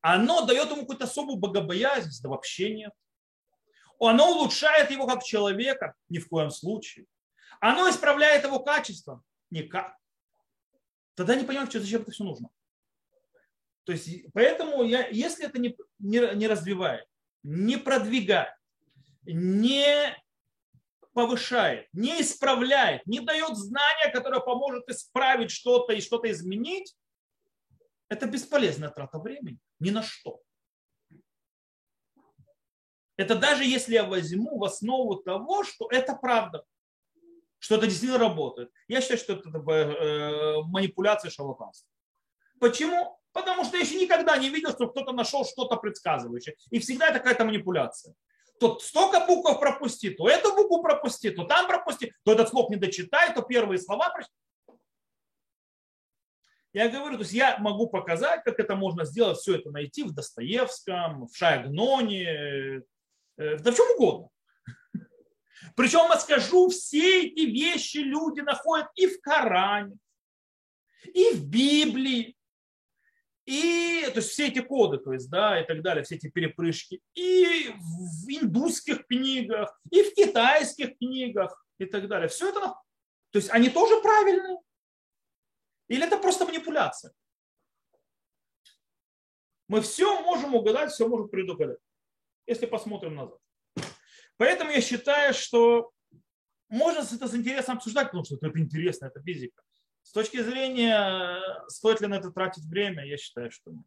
Оно 0.00 0.44
дает 0.44 0.70
ему 0.70 0.80
какую-то 0.80 1.04
особую 1.04 1.38
богобоязнь? 1.38 2.10
Да 2.22 2.28
вообще 2.28 2.74
нет. 2.74 2.92
Оно 3.98 4.32
улучшает 4.32 4.90
его 4.90 5.06
как 5.06 5.22
человека? 5.22 5.94
Ни 6.08 6.18
в 6.18 6.28
коем 6.28 6.50
случае. 6.50 7.06
Оно 7.62 7.88
исправляет 7.88 8.42
его 8.42 8.58
качество? 8.58 9.22
Никак. 9.50 9.96
Тогда 11.14 11.36
не 11.36 11.44
понимаю, 11.44 11.70
зачем 11.70 12.02
это 12.02 12.10
все 12.10 12.24
нужно. 12.24 12.50
То 13.84 13.92
есть, 13.92 14.32
поэтому, 14.32 14.82
я, 14.82 15.06
если 15.06 15.46
это 15.46 15.60
не, 15.60 15.76
не, 16.00 16.34
не 16.34 16.48
развивает, 16.48 17.06
не 17.44 17.76
продвигает, 17.76 18.52
не 19.22 19.86
повышает, 21.12 21.88
не 21.92 22.20
исправляет, 22.20 23.06
не 23.06 23.20
дает 23.20 23.56
знания, 23.56 24.10
которое 24.12 24.40
поможет 24.40 24.88
исправить 24.88 25.52
что-то 25.52 25.92
и 25.92 26.00
что-то 26.00 26.28
изменить, 26.32 26.96
это 28.08 28.26
бесполезная 28.26 28.90
трата 28.90 29.20
времени. 29.20 29.60
Ни 29.78 29.90
на 29.90 30.02
что. 30.02 30.42
Это 33.16 33.36
даже 33.36 33.64
если 33.64 33.94
я 33.94 34.04
возьму 34.04 34.58
в 34.58 34.64
основу 34.64 35.22
того, 35.22 35.62
что 35.62 35.88
это 35.92 36.16
правда, 36.16 36.64
что 37.62 37.76
это 37.76 37.86
действительно 37.86 38.18
работает. 38.18 38.72
Я 38.88 39.00
считаю, 39.00 39.20
что 39.20 39.34
это 39.34 39.48
э, 39.48 40.62
манипуляция 40.64 41.30
шарлатанства. 41.30 41.88
Почему? 42.58 43.16
Потому 43.32 43.64
что 43.64 43.76
я 43.76 43.84
еще 43.84 44.00
никогда 44.00 44.36
не 44.36 44.50
видел, 44.50 44.72
что 44.72 44.88
кто-то 44.88 45.12
нашел 45.12 45.44
что-то 45.44 45.76
предсказывающее. 45.76 46.56
И 46.70 46.80
всегда 46.80 47.08
это 47.08 47.20
какая-то 47.20 47.44
манипуляция. 47.44 48.14
То 48.58 48.80
столько 48.80 49.24
букв 49.26 49.60
пропусти, 49.60 50.10
то 50.10 50.28
эту 50.28 50.56
букву 50.56 50.82
пропусти, 50.82 51.30
то 51.30 51.44
там 51.44 51.68
пропусти, 51.68 52.12
то 52.24 52.32
этот 52.32 52.48
слог 52.48 52.68
не 52.70 52.76
дочитай, 52.76 53.32
то 53.32 53.42
первые 53.42 53.78
слова 53.78 54.10
прочитай. 54.10 54.34
Я 56.72 56.88
говорю, 56.88 57.14
то 57.14 57.22
есть 57.22 57.32
я 57.32 57.58
могу 57.58 57.86
показать, 57.86 58.42
как 58.42 58.58
это 58.58 58.74
можно 58.74 59.04
сделать, 59.04 59.38
все 59.38 59.56
это 59.56 59.70
найти 59.70 60.02
в 60.02 60.12
Достоевском, 60.12 61.28
в 61.28 61.36
Шайгноне, 61.36 62.82
э, 63.36 63.56
да 63.58 63.70
в 63.70 63.76
чем 63.76 63.86
угодно. 63.96 64.30
Причем 65.76 66.10
я 66.10 66.18
скажу, 66.18 66.68
все 66.68 67.26
эти 67.26 67.40
вещи 67.40 67.98
люди 67.98 68.40
находят 68.40 68.88
и 68.94 69.06
в 69.06 69.20
Коране, 69.20 69.96
и 71.04 71.30
в 71.34 71.48
Библии, 71.48 72.36
и 73.44 74.04
то 74.12 74.20
есть 74.20 74.30
все 74.30 74.48
эти 74.48 74.60
коды, 74.60 74.98
то 74.98 75.12
есть, 75.12 75.28
да, 75.28 75.60
и 75.60 75.66
так 75.66 75.82
далее, 75.82 76.04
все 76.04 76.14
эти 76.14 76.30
перепрыжки, 76.30 77.02
и 77.14 77.70
в 77.76 78.28
индусских 78.28 79.06
книгах, 79.06 79.80
и 79.90 80.02
в 80.02 80.14
китайских 80.14 80.96
книгах, 80.98 81.64
и 81.78 81.86
так 81.86 82.06
далее. 82.08 82.28
Все 82.28 82.50
это, 82.50 82.60
то 82.60 83.38
есть 83.38 83.50
они 83.50 83.68
тоже 83.68 84.00
правильные? 84.00 84.58
Или 85.88 86.06
это 86.06 86.18
просто 86.18 86.44
манипуляция? 86.44 87.12
Мы 89.68 89.80
все 89.80 90.22
можем 90.22 90.54
угадать, 90.54 90.92
все 90.92 91.08
можем 91.08 91.28
предугадать, 91.28 91.78
если 92.46 92.66
посмотрим 92.66 93.16
назад. 93.16 93.41
Поэтому 94.42 94.72
я 94.72 94.80
считаю, 94.80 95.34
что 95.34 95.92
можно 96.68 96.98
это 96.98 97.28
с 97.28 97.34
интересом 97.36 97.76
обсуждать, 97.76 98.08
потому 98.08 98.24
что 98.24 98.34
это 98.42 98.58
интересно, 98.58 99.06
это 99.06 99.22
физика. 99.22 99.62
С 100.02 100.10
точки 100.10 100.42
зрения, 100.42 101.40
стоит 101.68 102.00
ли 102.00 102.08
на 102.08 102.14
это 102.14 102.32
тратить 102.32 102.64
время, 102.64 103.06
я 103.06 103.16
считаю, 103.18 103.52
что 103.52 103.70
нет. 103.70 103.86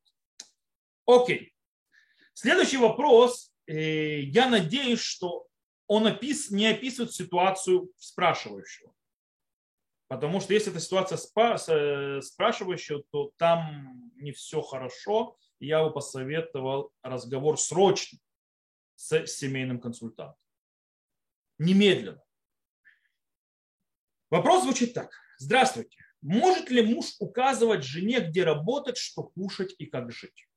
Окей. 1.06 1.54
Следующий 2.34 2.78
вопрос. 2.78 3.52
Э, 3.68 4.22
я 4.22 4.48
надеюсь, 4.50 5.02
что 5.02 5.46
он 5.88 6.04
не 6.04 6.68
описывает 6.68 7.12
ситуацию 7.12 7.92
спрашивающего. 7.98 8.94
Потому 10.08 10.40
что 10.40 10.54
если 10.54 10.72
это 10.72 10.80
ситуация 10.80 11.20
э, 11.68 12.22
спрашивающего, 12.22 13.04
то 13.12 13.34
там 13.36 14.10
не 14.16 14.32
все 14.32 14.62
хорошо. 14.62 15.38
Я 15.60 15.84
бы 15.84 15.92
посоветовал 15.92 16.94
разговор 17.04 17.60
срочно 17.60 18.20
с 18.96 19.28
семейным 19.28 19.82
консультантом. 19.82 20.45
Немедленно. 21.58 22.22
Вопрос 24.30 24.64
звучит 24.64 24.94
так. 24.94 25.12
Здравствуйте. 25.38 25.98
Может 26.22 26.70
ли 26.70 26.82
муж 26.82 27.16
указывать 27.20 27.84
жене, 27.84 28.20
где 28.20 28.44
работать, 28.44 28.98
что 28.98 29.24
кушать 29.24 29.76
и 29.78 29.86
как 29.86 30.12
жить? 30.12 30.48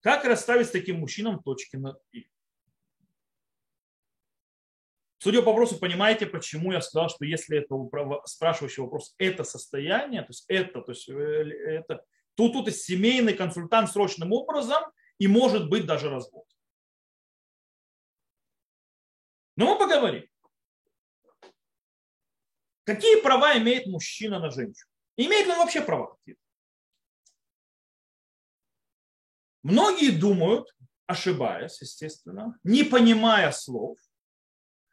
Как 0.00 0.24
расставить 0.24 0.66
с 0.66 0.70
таким 0.70 1.00
мужчином 1.00 1.42
точки 1.42 1.76
над 1.76 1.98
«и»? 2.12 2.28
Судя 5.18 5.40
по 5.42 5.50
вопросу, 5.52 5.78
понимаете, 5.78 6.26
почему 6.26 6.72
я 6.72 6.80
сказал, 6.80 7.08
что 7.08 7.24
если 7.24 7.58
это 7.58 7.76
спрашивающий 8.26 8.82
вопрос, 8.82 9.14
это 9.18 9.44
состояние, 9.44 10.22
то 10.22 10.30
есть 10.30 10.44
это, 10.48 10.80
то 10.80 10.90
есть 10.90 11.08
э, 11.08 11.12
это, 11.12 12.04
то 12.34 12.48
тут 12.48 12.66
и 12.66 12.72
семейный 12.72 13.34
консультант 13.34 13.90
срочным 13.90 14.32
образом 14.32 14.82
и 15.18 15.28
может 15.28 15.68
быть 15.68 15.86
даже 15.86 16.10
развод. 16.10 16.44
Но 19.56 19.66
мы 19.66 19.78
поговорим. 19.78 20.26
Какие 22.84 23.20
права 23.20 23.56
имеет 23.58 23.86
мужчина 23.86 24.38
на 24.38 24.50
женщину? 24.50 24.90
Имеет 25.16 25.46
ли 25.46 25.52
он 25.52 25.58
вообще 25.58 25.82
права 25.82 26.16
какие-то? 26.16 26.40
Многие 29.62 30.10
думают, 30.10 30.74
ошибаясь, 31.06 31.80
естественно, 31.80 32.58
не 32.64 32.82
понимая 32.82 33.52
слов, 33.52 33.98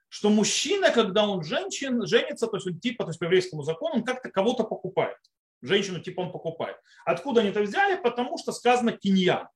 что 0.10 0.30
мужчина, 0.30 0.91
когда 0.91 1.28
он 1.28 1.43
женщин, 1.43 2.06
женится, 2.06 2.48
то 2.48 2.58
есть 2.58 2.67
он 2.67 2.80
типа, 2.80 3.06
то 3.06 3.10
есть 3.10 3.19
по 3.19 3.24
еврейскому 3.24 3.63
закону, 3.63 3.95
он 3.95 4.04
как-то 4.04 4.30
кого-то 4.30 4.63
покупает. 4.63 5.17
Женщину 5.62 6.00
типа 6.00 6.22
он 6.22 6.32
покупает. 6.32 6.78
Откуда 7.06 7.41
они 7.41 7.50
это 7.50 7.62
взяли? 7.62 8.02
Потому 8.02 8.38
что 8.38 8.52
сказано 8.52 8.91
кинья. 8.91 9.50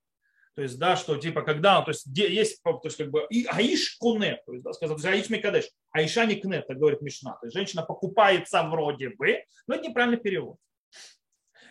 То 0.56 0.62
есть, 0.62 0.78
да, 0.78 0.96
что 0.96 1.18
типа, 1.18 1.42
когда, 1.42 1.82
то 1.82 1.92
есть, 1.92 2.06
есть, 2.06 2.62
то 2.62 2.80
есть, 2.84 2.98
как 2.98 3.10
бы, 3.10 3.26
и 3.30 3.46
аиш 3.46 3.98
куне, 3.98 4.40
то 4.46 4.54
есть, 4.54 4.64
да, 4.64 4.74
сказал, 4.74 4.98
то 4.98 5.08
есть, 5.08 5.22
аиш 5.22 5.30
микадеш, 5.30 5.66
аиша 5.92 6.26
не 6.26 6.36
кне, 6.36 6.62
так 6.62 6.78
говорит 6.78 7.02
Мишна. 7.02 7.34
То 7.42 7.48
есть, 7.48 7.56
женщина 7.56 7.82
покупается 7.82 8.62
вроде 8.64 9.10
бы, 9.10 9.44
но 9.68 9.76
это 9.76 9.88
неправильный 9.88 10.20
перевод. 10.20 10.58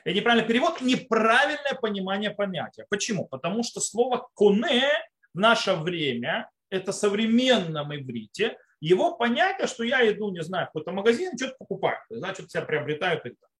Это 0.05 0.17
неправильный 0.17 0.49
перевод, 0.49 0.81
неправильное 0.81 1.75
понимание 1.81 2.33
понятия. 2.33 2.85
Почему? 2.91 3.27
Потому 3.29 3.63
что 3.63 3.81
слово 3.81 4.29
куне 4.35 4.89
в 5.33 5.39
наше 5.39 5.75
время, 5.75 6.51
это 6.71 6.91
современном 6.93 7.95
иврите, 7.95 8.59
его 8.81 9.17
понятие, 9.17 9.69
что 9.69 9.85
я 9.85 10.11
иду, 10.11 10.33
не 10.33 10.43
знаю, 10.43 10.67
в 10.67 10.69
какой-то 10.71 10.91
магазин, 10.91 11.39
что-то 11.39 11.55
покупаю, 11.57 11.99
значит, 12.11 12.51
себя 12.51 12.63
приобретаю 12.63 13.21
и 13.21 13.29
так. 13.29 13.51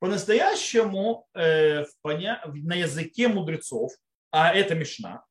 По-настоящему 0.00 1.26
э, 1.34 1.84
в 1.84 1.90
поня... 2.02 2.42
на 2.46 2.74
языке 2.74 3.28
мудрецов 3.28 3.92
а 4.30 4.54
это 4.54 4.74
Мишна, 4.74 5.24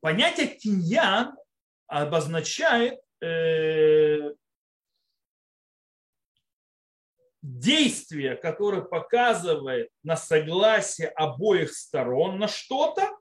понятие 0.00 0.48
киньян 0.48 1.36
обозначает 1.86 3.00
э, 3.20 4.32
действие, 7.42 8.36
которое 8.36 8.82
показывает 8.82 9.90
на 10.02 10.16
согласие 10.16 11.08
обоих 11.08 11.72
сторон 11.72 12.38
на 12.38 12.48
что-то, 12.48 13.16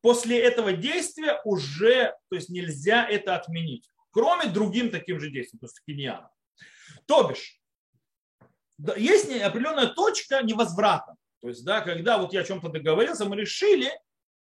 после 0.00 0.40
этого 0.40 0.72
действия 0.72 1.40
уже, 1.44 2.14
то 2.28 2.36
есть 2.36 2.48
нельзя 2.48 3.06
это 3.08 3.34
отменить, 3.34 3.90
кроме 4.10 4.46
другим 4.46 4.90
таким 4.90 5.20
же 5.20 5.30
действием, 5.30 5.60
то 5.60 5.66
есть 5.66 5.82
киньяна. 5.84 6.30
То 7.06 7.28
бишь, 7.28 7.60
есть 8.96 9.30
определенная 9.42 9.88
точка 9.88 10.42
невозврата. 10.42 11.16
То 11.46 11.50
есть, 11.50 11.64
да, 11.64 11.80
когда 11.80 12.18
вот 12.18 12.32
я 12.32 12.40
о 12.40 12.44
чем-то 12.44 12.70
договорился, 12.70 13.24
мы 13.24 13.36
решили, 13.36 13.88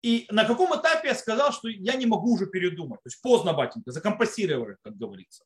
и 0.01 0.25
на 0.31 0.43
каком 0.43 0.73
этапе 0.75 1.09
я 1.09 1.13
сказал, 1.13 1.53
что 1.53 1.67
я 1.67 1.93
не 1.93 2.07
могу 2.07 2.33
уже 2.33 2.47
передумать. 2.47 2.99
То 3.03 3.09
есть 3.09 3.21
поздно, 3.21 3.53
батенька, 3.53 3.91
закомпассировали, 3.91 4.75
как 4.81 4.97
говорится. 4.97 5.43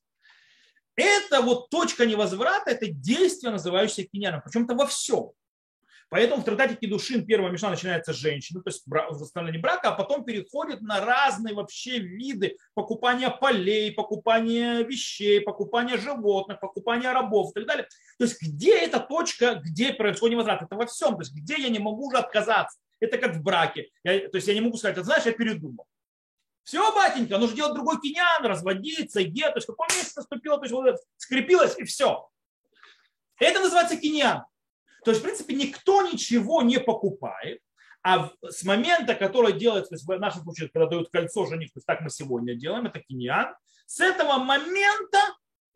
Это 0.95 1.41
вот 1.41 1.69
точка 1.69 2.05
невозврата, 2.05 2.71
это 2.71 2.87
действие, 2.87 3.51
называющееся 3.51 4.07
киньяном. 4.07 4.41
Причем-то 4.41 4.73
во 4.73 4.87
всем. 4.87 5.31
Поэтому 6.13 6.43
в 6.43 6.45
трактате 6.45 6.75
Кедушин 6.75 7.25
первая 7.25 7.51
мешна 7.51 7.71
начинается 7.71 8.13
с 8.13 8.17
женщины, 8.17 8.61
то 8.61 8.69
есть 8.69 8.83
восстановление 8.85 9.59
брака, 9.59 9.89
а 9.89 9.95
потом 9.95 10.23
переходит 10.23 10.79
на 10.81 11.03
разные 11.03 11.55
вообще 11.55 11.97
виды 11.97 12.55
покупания 12.75 13.31
полей, 13.31 13.91
покупания 13.91 14.83
вещей, 14.83 15.41
покупания 15.41 15.97
животных, 15.97 16.59
покупания 16.59 17.11
рабов 17.11 17.49
и 17.49 17.53
так 17.55 17.65
далее. 17.65 17.87
То 18.19 18.25
есть 18.25 18.39
где 18.39 18.77
эта 18.77 18.99
точка, 18.99 19.55
где 19.55 19.91
происходит 19.91 20.37
возврат? 20.37 20.61
Это 20.61 20.75
во 20.75 20.85
всем. 20.85 21.15
То 21.15 21.21
есть 21.21 21.33
где 21.33 21.59
я 21.59 21.69
не 21.69 21.79
могу 21.79 22.09
уже 22.09 22.17
отказаться. 22.17 22.77
Это 22.99 23.17
как 23.17 23.33
в 23.37 23.41
браке. 23.41 23.89
Я, 24.03 24.29
то 24.29 24.35
есть 24.35 24.47
я 24.47 24.53
не 24.53 24.61
могу 24.61 24.77
сказать, 24.77 25.03
знаешь, 25.03 25.25
я 25.25 25.31
передумал. 25.31 25.87
Все, 26.61 26.93
батенька, 26.93 27.39
нужно 27.39 27.55
делать 27.55 27.73
другой 27.73 27.99
кинян, 27.99 28.45
разводиться, 28.45 29.23
где, 29.23 29.49
то 29.49 29.55
есть 29.55 29.65
какой 29.65 29.87
месяц 29.87 30.15
наступило, 30.15 30.57
то 30.57 30.65
есть 30.65 30.73
вот 30.73 30.95
скрепилось 31.17 31.75
и 31.79 31.85
все. 31.85 32.29
Это 33.39 33.61
называется 33.61 33.97
киньян. 33.97 34.43
То 35.03 35.11
есть, 35.11 35.21
в 35.21 35.23
принципе, 35.23 35.55
никто 35.55 36.01
ничего 36.01 36.61
не 36.61 36.79
покупает, 36.79 37.59
А 38.03 38.31
с 38.41 38.63
момента, 38.63 39.15
который 39.15 39.53
делается, 39.53 39.89
то 39.89 39.95
есть 39.95 40.05
в 40.05 40.19
нашем 40.19 40.43
случае, 40.43 40.69
когда 40.73 40.87
дают 40.87 41.09
кольцо 41.09 41.45
жених, 41.45 41.71
то 41.73 41.77
есть 41.77 41.87
так 41.87 42.01
мы 42.01 42.09
сегодня 42.09 42.55
делаем, 42.55 42.85
это 42.85 42.99
киньян, 42.99 43.55
с 43.85 43.99
этого 43.99 44.37
момента 44.37 45.19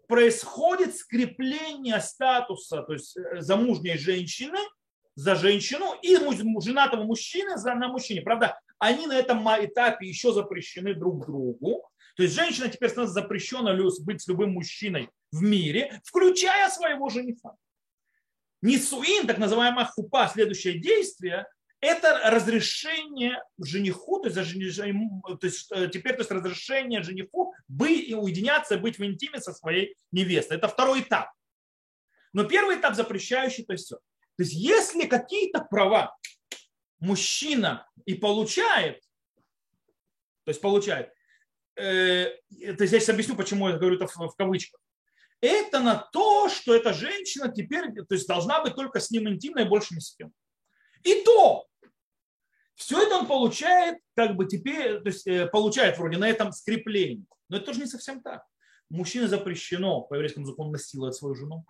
происходит 0.08 0.96
скрепление 0.96 2.00
статуса, 2.00 2.82
то 2.84 2.94
есть 2.94 3.18
э, 3.18 3.42
замужней 3.42 3.98
женщины 3.98 4.58
за 5.16 5.36
женщину 5.36 5.96
и 6.02 6.16
женатого 6.62 7.04
мужчины 7.04 7.58
за, 7.58 7.76
на 7.76 7.88
мужчине. 7.88 8.22
Правда, 8.22 8.60
они 8.80 9.08
на 9.08 9.18
этом 9.18 9.46
этапе 9.48 10.08
еще 10.08 10.32
запрещены 10.32 10.94
друг 10.94 11.26
другу. 11.26 11.90
То 12.16 12.24
есть 12.24 12.36
женщина 12.36 12.70
теперь 12.70 12.90
становится 12.90 13.22
запрещена 13.22 13.78
быть 14.04 14.22
с 14.22 14.28
любым 14.28 14.52
мужчиной 14.52 15.10
в 15.32 15.42
мире, 15.42 16.02
включая 16.04 16.70
своего 16.70 17.10
жениха. 17.10 17.56
Нисуин, 18.68 19.26
так 19.28 19.38
называемая 19.38 19.86
хупа, 19.86 20.28
следующее 20.28 20.80
действие, 20.80 21.48
это 21.80 22.20
разрешение 22.26 23.42
жениху, 23.64 24.20
то 24.20 24.30
есть, 24.30 24.52
то 25.40 25.48
есть 25.48 25.72
э, 25.72 25.90
теперь 25.90 26.14
то 26.14 26.20
есть 26.20 26.32
разрешение 26.32 27.02
жениху 27.04 27.54
быть, 27.68 28.12
уединяться, 28.12 28.78
быть 28.78 28.98
в 28.98 29.06
интиме 29.06 29.40
со 29.40 29.54
своей 29.54 29.96
невестой. 30.12 30.58
Это 30.58 30.68
второй 30.68 31.02
этап. 31.02 31.30
Но 32.34 32.44
первый 32.44 32.78
этап 32.78 32.96
запрещающий, 32.96 33.64
то 33.64 33.74
есть 33.74 33.86
все. 33.86 33.96
То 33.96 34.44
есть 34.44 34.54
если 34.54 35.08
какие-то 35.08 35.62
права 35.62 36.18
мужчина 37.00 37.88
и 38.06 38.16
получает, 38.16 39.02
то 40.44 40.50
есть 40.50 40.62
получает, 40.62 41.14
э, 41.76 42.32
это 42.60 42.86
здесь 42.86 43.08
объясню, 43.08 43.36
почему 43.36 43.70
я 43.70 43.78
говорю 43.78 43.96
это 43.96 44.08
в, 44.08 44.16
в 44.16 44.36
кавычках, 44.36 44.82
это 45.42 45.80
на 45.80 45.96
то, 45.96 46.50
что 46.50 46.74
эта 46.74 46.94
женщина 46.94 47.50
теперь 47.50 47.92
то 47.94 48.14
есть 48.14 48.28
должна 48.28 48.62
быть 48.62 48.76
только 48.76 49.00
с 49.00 49.12
ним 49.12 49.30
интимной 49.30 49.66
больше 49.66 49.96
ни 49.96 50.00
с 50.00 50.16
кем. 50.16 50.32
И 51.04 51.24
то, 51.24 51.68
все 52.76 53.02
это 53.02 53.18
он 53.18 53.28
получает, 53.28 54.00
как 54.16 54.36
бы 54.36 54.46
теперь, 54.46 55.00
то 55.00 55.08
есть 55.08 55.26
э, 55.28 55.48
получает 55.48 55.98
вроде 55.98 56.18
на 56.18 56.30
этом 56.30 56.52
скрепление. 56.52 57.26
Но 57.50 57.58
это 57.58 57.68
тоже 57.68 57.80
не 57.80 57.88
совсем 57.88 58.22
так. 58.22 58.44
Мужчине 58.90 59.28
запрещено 59.28 60.02
по 60.02 60.14
еврейскому 60.14 60.46
закону 60.46 60.72
насиловать 60.72 61.16
свою 61.16 61.36
жену. 61.36 61.66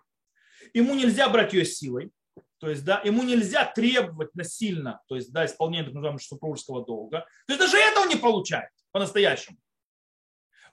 Ему 0.74 0.94
нельзя 0.94 1.28
брать 1.28 1.52
ее 1.52 1.64
силой. 1.64 2.12
То 2.58 2.68
есть, 2.68 2.84
да, 2.84 3.00
ему 3.04 3.22
нельзя 3.22 3.64
требовать 3.64 4.34
насильно, 4.34 5.00
то 5.06 5.14
есть, 5.14 5.32
да, 5.32 5.46
исполнения 5.46 5.84
так 5.84 5.94
называемого 5.94 6.20
супружеского 6.20 6.84
долга. 6.84 7.26
То 7.46 7.52
есть 7.52 7.60
даже 7.60 7.78
это 7.78 8.00
он 8.00 8.08
не 8.08 8.16
получает 8.16 8.70
по-настоящему. 8.90 9.58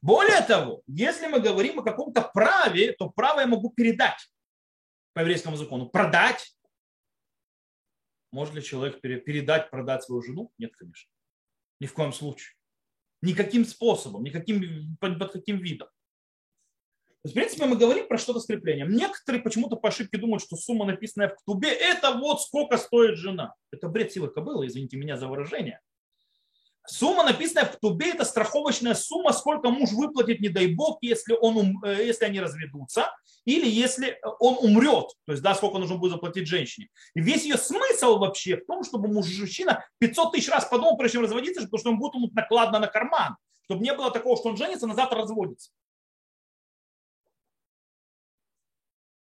Более 0.02 0.42
того, 0.42 0.82
если 0.88 1.28
мы 1.28 1.40
говорим 1.40 1.80
о 1.80 1.84
каком-то 1.84 2.22
праве, 2.22 2.94
то 2.94 3.10
право 3.10 3.42
я 3.42 3.48
могу 3.48 3.72
передать 3.72 4.30
по 5.14 5.20
еврейскому 5.20 5.56
закону. 5.56 5.90
Продать. 5.90 6.56
Может 8.32 8.54
ли 8.56 8.64
человек 8.64 9.02
передать, 9.02 9.70
продать 9.70 10.04
свою 10.04 10.22
жену? 10.22 10.52
Нет, 10.58 10.76
конечно. 10.76 11.10
Ни 11.80 11.88
в 11.88 11.94
коем 11.94 12.14
случае. 12.14 12.56
Никаким 13.22 13.66
способом, 13.66 14.24
никаким, 14.24 14.98
под, 15.00 15.32
каким 15.32 15.58
видом. 15.58 15.88
В 17.24 17.34
принципе, 17.34 17.66
мы 17.66 17.76
говорим 17.76 18.08
про 18.08 18.20
что-то 18.20 18.40
скрепление. 18.40 18.86
Некоторые 18.86 19.42
почему-то 19.42 19.78
по 19.78 19.90
ошибке 19.90 20.20
думают, 20.20 20.44
что 20.44 20.56
сумма, 20.58 20.86
написанная 20.86 21.30
в 21.30 21.36
ктубе, 21.36 21.70
это 21.70 22.12
вот 22.12 22.42
сколько 22.42 22.78
стоит 22.78 23.18
жена. 23.18 23.56
Это 23.72 23.88
бред 23.88 24.12
силы 24.12 24.28
кобылы, 24.28 24.68
извините 24.68 24.98
меня 24.98 25.18
за 25.18 25.28
выражение. 25.28 25.82
Сумма, 26.88 27.24
написанная 27.24 27.66
в 27.66 27.78
Тубе, 27.78 28.12
это 28.12 28.26
страховочная 28.26 28.94
сумма, 28.94 29.34
сколько 29.34 29.70
муж 29.70 29.92
выплатит, 29.92 30.40
не 30.40 30.50
дай 30.50 30.68
бог, 30.68 31.00
если, 31.02 31.36
он, 31.40 31.84
э, 31.84 32.06
если 32.06 32.26
они 32.26 32.40
разведутся, 32.40 33.12
или 33.46 33.68
если 33.68 34.20
он 34.40 34.58
умрет, 34.60 35.10
то 35.26 35.32
есть, 35.32 35.44
да, 35.44 35.56
сколько 35.56 35.78
нужно 35.78 35.98
будет 35.98 36.14
заплатить 36.14 36.48
женщине. 36.48 36.90
И 37.16 37.22
весь 37.22 37.44
ее 37.44 37.58
смысл 37.58 38.18
вообще 38.18 38.58
в 38.58 38.66
том, 38.66 38.84
чтобы 38.84 39.08
мужчина 39.08 39.86
500 40.00 40.34
тысяч 40.34 40.50
раз 40.50 40.66
подумал, 40.66 40.98
прежде 40.98 41.18
чем 41.18 41.24
разводиться, 41.24 41.62
потому 41.64 41.80
что 41.80 41.90
он 41.92 42.00
будет 42.00 42.16
ему 42.16 42.30
накладно 42.34 42.80
на 42.80 42.88
карман, 42.88 43.38
чтобы 43.66 43.84
не 43.84 43.94
было 43.94 44.12
такого, 44.12 44.38
что 44.38 44.50
он 44.50 44.58
женится, 44.58 44.86
а 44.86 44.90
на 44.90 44.96
завтра 44.96 45.20
разводится. 45.20 45.72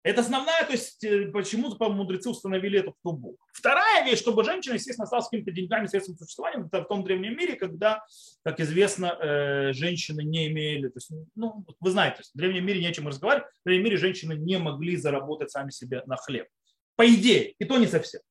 Это 0.02 0.22
основная, 0.22 0.64
то 0.64 0.72
есть 0.72 1.04
э, 1.04 1.26
почему 1.26 1.76
мудрецы 1.78 2.30
установили 2.30 2.80
эту 2.80 2.94
тубу. 3.02 3.36
Вторая 3.52 4.02
вещь, 4.06 4.18
чтобы 4.18 4.44
женщина, 4.44 4.74
естественно, 4.74 5.04
осталась 5.04 5.26
какими-то 5.26 5.50
деньгами, 5.50 5.86
средством 5.88 6.16
существования, 6.16 6.64
это 6.64 6.82
в 6.82 6.88
том 6.88 7.04
древнем 7.04 7.36
мире, 7.36 7.54
когда, 7.54 8.02
как 8.42 8.60
известно, 8.60 9.14
э, 9.20 9.72
женщины 9.74 10.22
не 10.22 10.48
имели, 10.48 10.88
то 10.88 10.96
есть, 10.96 11.10
ну, 11.34 11.66
вы 11.80 11.90
знаете, 11.90 12.22
в 12.22 12.38
древнем 12.38 12.64
мире 12.64 12.80
не 12.80 12.86
о 12.86 12.92
чем 12.92 13.08
разговаривать, 13.08 13.48
в 13.62 13.64
древнем 13.66 13.84
мире 13.84 13.96
женщины 13.98 14.32
не 14.32 14.58
могли 14.58 14.96
заработать 14.96 15.50
сами 15.50 15.70
себе 15.70 16.02
на 16.06 16.16
хлеб. 16.16 16.48
По 16.96 17.06
идее, 17.06 17.54
и 17.58 17.64
то 17.66 17.76
не 17.76 17.86
совсем. 17.86 18.22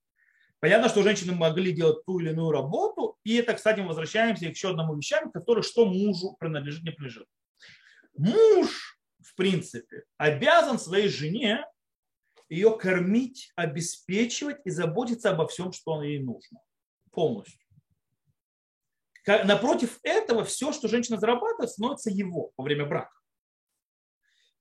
Понятно, 0.58 0.88
что 0.88 1.02
женщины 1.02 1.32
могли 1.32 1.70
делать 1.70 2.04
ту 2.04 2.18
или 2.18 2.30
иную 2.30 2.50
работу, 2.50 3.16
и 3.22 3.36
это, 3.36 3.54
кстати, 3.54 3.78
мы 3.78 3.88
возвращаемся 3.88 4.46
к 4.46 4.50
еще 4.50 4.70
одному 4.70 4.96
вещам, 4.96 5.30
который 5.30 5.62
что 5.62 5.86
мужу 5.86 6.36
принадлежит, 6.40 6.82
не 6.82 6.90
принадлежит. 6.90 7.26
Муж 8.16 8.99
в 9.22 9.34
принципе, 9.34 10.04
обязан 10.16 10.78
своей 10.78 11.08
жене 11.08 11.64
ее 12.48 12.76
кормить, 12.76 13.52
обеспечивать 13.54 14.58
и 14.64 14.70
заботиться 14.70 15.30
обо 15.30 15.46
всем, 15.46 15.72
что 15.72 16.02
ей 16.02 16.18
нужно. 16.18 16.60
Полностью. 17.12 17.60
Напротив 19.26 19.98
этого, 20.02 20.44
все, 20.44 20.72
что 20.72 20.88
женщина 20.88 21.18
зарабатывает, 21.18 21.70
становится 21.70 22.10
его 22.10 22.52
во 22.56 22.64
время 22.64 22.86
брака. 22.86 23.14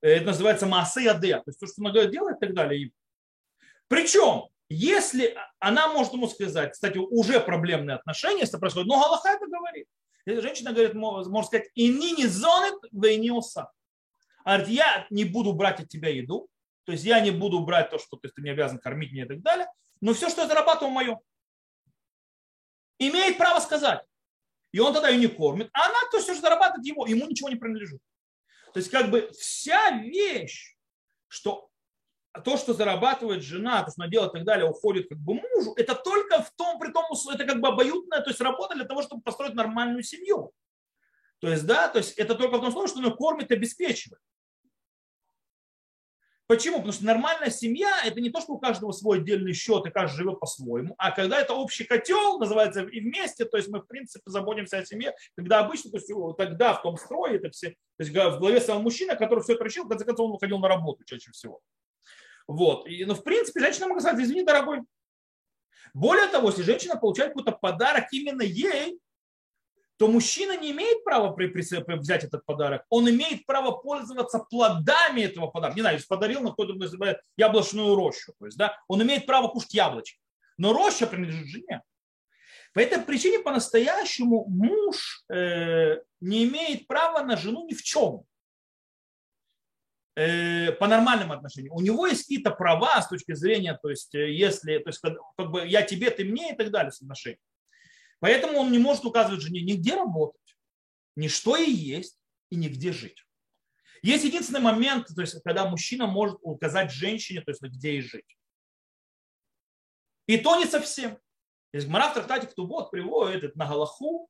Это 0.02 0.26
называется 0.26 0.66
массы 0.66 1.08
аде, 1.08 1.38
то 1.38 1.44
есть 1.48 1.60
то, 1.60 1.68
что 1.68 1.82
она 1.82 1.92
делает 1.92 2.38
и 2.38 2.40
так 2.40 2.54
далее. 2.54 2.92
Причем, 3.88 4.50
если 4.70 5.36
она 5.58 5.92
может 5.92 6.14
ему 6.14 6.28
сказать, 6.28 6.74
кстати, 6.74 6.98
уже 6.98 7.40
проблемные 7.40 7.96
отношения, 7.96 8.42
если 8.42 8.58
происходит, 8.58 8.88
но 8.88 9.02
Галаха 9.02 9.30
это 9.30 9.48
говорит. 9.48 9.88
Женщина 10.26 10.74
говорит, 10.74 10.94
может 10.94 11.48
сказать, 11.48 11.70
и 11.74 11.90
не 11.90 12.28
зонит, 12.28 12.76
вы 12.92 13.16
не 13.16 13.32
уса 13.32 13.72
я 14.58 15.08
не 15.10 15.26
буду 15.26 15.54
брать 15.54 15.80
от 15.80 15.90
тебя 15.90 16.10
еду, 16.10 16.50
то 16.86 16.92
есть 16.92 17.04
я 17.04 17.20
не 17.20 17.32
буду 17.32 17.60
брать 17.60 17.90
то, 17.90 18.00
что 18.00 18.18
ты, 18.18 18.30
ты 18.30 18.42
не 18.42 18.50
обязан 18.50 18.80
кормить 18.80 19.12
меня 19.12 19.26
и 19.26 19.28
так 19.28 19.42
далее, 19.42 19.68
но 20.02 20.14
все, 20.14 20.30
что 20.30 20.42
я 20.42 20.48
зарабатываю, 20.48 20.92
мое. 20.92 21.20
Имеет 22.98 23.38
право 23.38 23.60
сказать. 23.60 24.04
И 24.72 24.80
он 24.80 24.94
тогда 24.94 25.10
ее 25.10 25.20
не 25.20 25.28
кормит, 25.28 25.70
а 25.74 25.86
она 25.88 25.98
то 26.12 26.20
все, 26.20 26.34
что 26.34 26.42
зарабатывает 26.42 26.86
его, 26.86 27.06
ему 27.08 27.28
ничего 27.28 27.50
не 27.50 27.56
принадлежит. 27.56 28.02
То 28.74 28.80
есть 28.80 28.92
как 28.92 29.10
бы 29.10 29.32
вся 29.38 29.92
вещь, 29.92 30.76
что 31.28 31.70
то, 32.44 32.58
что 32.58 32.74
зарабатывает 32.74 33.44
жена, 33.44 33.84
то, 33.84 33.92
что 33.92 34.04
она 34.04 34.12
делает 34.12 34.32
и 34.32 34.38
так 34.38 34.46
далее, 34.46 34.70
уходит 34.70 35.10
как 35.10 35.18
бы 35.18 35.36
мужу, 35.36 35.74
это 35.76 35.96
только 35.96 36.44
в 36.44 36.52
том, 36.52 36.80
при 36.80 36.92
том, 36.92 37.06
это 37.34 37.46
как 37.46 37.60
бы 37.60 37.68
обоюдная, 37.68 38.22
то 38.22 38.30
есть 38.30 38.42
работа 38.42 38.76
для 38.76 38.86
того, 38.86 39.02
чтобы 39.02 39.22
построить 39.22 39.56
нормальную 39.56 40.04
семью. 40.04 40.52
То 41.40 41.50
есть, 41.50 41.66
да, 41.66 41.88
то 41.88 42.00
есть 42.00 42.18
это 42.18 42.36
только 42.36 42.58
в 42.58 42.62
том 42.62 42.72
случае, 42.72 42.90
что 42.90 43.00
она 43.00 43.12
кормит 43.12 43.50
и 43.50 43.56
обеспечивает. 43.56 44.22
Почему? 46.50 46.78
Потому 46.78 46.94
что 46.94 47.06
нормальная 47.06 47.52
семья– 47.52 48.02
это 48.04 48.20
не 48.20 48.32
то, 48.32 48.42
что 48.42 48.54
у 48.54 48.58
каждого 48.58 48.92
свой 48.92 49.20
отдельный 49.20 49.54
счет, 49.54 49.86
и 49.86 49.92
каждый 49.92 50.18
живет 50.18 50.40
по-своему, 50.40 50.96
а 50.98 51.12
когда 51.12 51.40
это 51.40 51.54
общий 51.54 51.84
котел, 51.84 52.40
называется, 52.40 52.82
и 52.82 53.02
вместе, 53.02 53.46
то 53.46 53.58
есть 53.58 53.70
мы, 53.70 53.82
в 53.82 53.86
принципе, 53.86 54.24
заботимся 54.26 54.80
о 54.80 54.86
семье, 54.86 55.14
когда 55.36 55.60
обычно, 55.60 55.92
то 55.92 55.98
есть 55.98 56.12
тогда 56.40 56.74
в 56.74 56.82
том 56.82 56.98
строе, 56.98 57.36
это 57.36 57.52
все, 57.52 57.70
то 57.70 58.04
есть 58.04 58.12
в 58.12 58.40
главе 58.40 58.60
самого 58.62 58.82
мужчина, 58.82 59.16
который 59.16 59.44
все 59.44 59.54
это 59.54 59.64
решил, 59.64 59.86
в 59.86 59.90
конце 59.90 60.06
концов 60.06 60.26
он 60.26 60.32
уходил 60.32 60.58
на 60.58 60.68
работу 60.68 61.04
чаще 61.04 61.30
всего. 61.30 61.62
Вот. 62.48 62.88
И, 62.88 63.06
ну, 63.06 63.14
в 63.14 63.24
принципе, 63.24 63.60
женщина 63.60 63.88
может 63.88 64.02
сказать, 64.02 64.26
извини, 64.26 64.44
дорогой. 64.44 64.80
Более 65.94 66.30
того, 66.30 66.50
если 66.50 66.64
женщина 66.64 66.96
получает 66.96 67.34
какой-то 67.34 67.52
подарок 67.52 68.06
именно 68.12 68.42
ей, 68.42 69.00
то 70.00 70.08
мужчина 70.08 70.58
не 70.58 70.72
имеет 70.72 71.04
права 71.04 71.36
взять 71.36 72.24
этот 72.24 72.46
подарок, 72.46 72.86
он 72.90 73.10
имеет 73.10 73.46
право 73.46 73.72
пользоваться 73.72 74.40
плодами 74.40 75.22
этого 75.22 75.48
подарка. 75.48 75.76
Не 75.76 75.82
знаю, 75.82 76.00
подарил 76.08 76.40
на 76.40 76.52
какую-то 76.52 77.22
яблочную 77.36 77.94
рощу, 77.96 78.34
то 78.40 78.46
есть, 78.46 78.58
да, 78.58 78.78
он 78.88 79.04
имеет 79.04 79.26
право 79.26 79.50
кушать 79.50 79.74
яблочки. 79.74 80.18
Но 80.58 80.72
роща 80.72 81.06
принадлежит 81.06 81.48
жене. 81.48 81.82
По 82.74 82.80
этой 82.80 83.02
причине 83.02 83.40
по-настоящему 83.40 84.46
муж 84.48 85.26
э, 85.30 85.98
не 86.22 86.46
имеет 86.46 86.88
права 86.88 87.22
на 87.24 87.36
жену 87.36 87.68
ни 87.68 87.74
в 87.74 87.84
чем. 87.84 88.24
Э, 90.16 90.72
по 90.72 90.88
нормальным 90.88 91.34
отношениям. 91.34 91.76
У 91.76 91.82
него 91.82 92.08
есть 92.08 92.22
какие-то 92.22 92.52
права 92.52 93.02
с 93.02 93.10
точки 93.10 93.34
зрения, 93.34 93.78
то 93.82 93.90
есть, 93.90 94.16
э, 94.16 94.32
если, 94.32 94.78
то 94.78 94.90
есть, 94.92 95.02
как 95.02 95.52
бы 95.52 95.68
я 95.68 95.82
тебе, 95.82 96.10
ты 96.10 96.24
мне 96.24 96.54
и 96.54 96.56
так 96.56 96.72
далее 96.72 96.92
с 96.94 97.02
отношением. 97.02 97.40
Поэтому 98.20 98.58
он 98.60 98.72
не 98.72 98.80
может 98.80 99.06
указывать 99.06 99.42
жене 99.42 99.62
нигде 99.62 99.96
работать, 99.96 100.58
ни 101.16 101.28
что 101.28 101.56
и 101.56 101.70
есть, 101.70 102.18
и 102.50 102.56
нигде 102.56 102.92
жить. 102.92 103.26
Есть 104.02 104.24
единственный 104.24 104.62
момент, 104.62 105.08
то 105.14 105.22
есть, 105.22 105.42
когда 105.44 105.70
мужчина 105.70 106.08
может 106.08 106.38
указать 106.42 106.92
женщине, 106.92 107.42
то 107.42 107.52
есть, 107.52 107.62
где 107.62 107.94
ей 107.94 108.02
жить. 108.02 108.38
И 110.28 110.38
то 110.38 110.56
не 110.58 110.66
совсем. 110.66 111.18
Есть 111.74 111.88
Гмара 111.88 112.10
в 112.10 112.14
трактате 112.14 112.48
Ктубот 112.48 112.92
приводит 112.92 113.44
это 113.44 113.58
на 113.58 113.68
Галаху, 113.68 114.30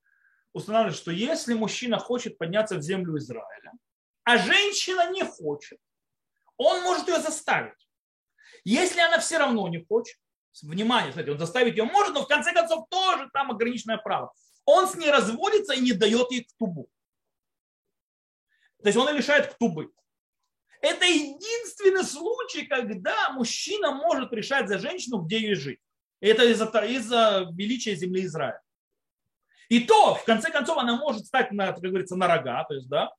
устанавливает, 0.53 0.97
что 0.97 1.11
если 1.11 1.53
мужчина 1.53 1.99
хочет 1.99 2.37
подняться 2.37 2.75
в 2.77 2.81
землю 2.81 3.17
Израиля, 3.17 3.73
а 4.23 4.37
женщина 4.37 5.11
не 5.11 5.23
хочет, 5.23 5.79
он 6.57 6.81
может 6.83 7.07
ее 7.07 7.19
заставить. 7.19 7.87
Если 8.63 8.99
она 8.99 9.19
все 9.19 9.37
равно 9.37 9.67
не 9.67 9.83
хочет, 9.83 10.17
Внимание, 10.61 11.11
кстати, 11.11 11.29
он 11.29 11.37
заставить 11.37 11.77
ее 11.77 11.83
может, 11.83 12.13
но 12.13 12.23
в 12.23 12.27
конце 12.27 12.53
концов 12.53 12.87
тоже 12.89 13.29
там 13.33 13.51
ограниченное 13.51 13.97
право. 13.97 14.33
Он 14.65 14.87
с 14.87 14.95
ней 14.95 15.09
разводится 15.09 15.73
и 15.73 15.81
не 15.81 15.93
дает 15.93 16.31
ей 16.31 16.43
ктубу. 16.43 16.89
То 18.81 18.87
есть 18.87 18.97
он 18.97 19.09
и 19.09 19.17
лишает 19.17 19.53
ктубы. 19.53 19.91
Это 20.81 21.05
единственный 21.05 22.03
случай, 22.03 22.65
когда 22.65 23.31
мужчина 23.31 23.91
может 23.91 24.31
решать 24.31 24.69
за 24.69 24.79
женщину, 24.79 25.19
где 25.19 25.39
ей 25.39 25.55
жить. 25.55 25.79
Это 26.21 26.43
из-за, 26.45 26.65
из-за 26.65 27.47
величия 27.53 27.95
земли 27.95 28.25
Израиля. 28.25 28.61
И 29.69 29.81
то, 29.81 30.15
в 30.15 30.23
конце 30.23 30.51
концов, 30.51 30.77
она 30.77 30.97
может 30.97 31.25
стать, 31.25 31.51
на, 31.51 31.73
как 31.73 31.81
говорится, 31.81 32.15
на 32.15 32.27
рога, 32.27 32.63
то 32.63 32.73
есть, 32.73 32.89
да, 32.89 33.13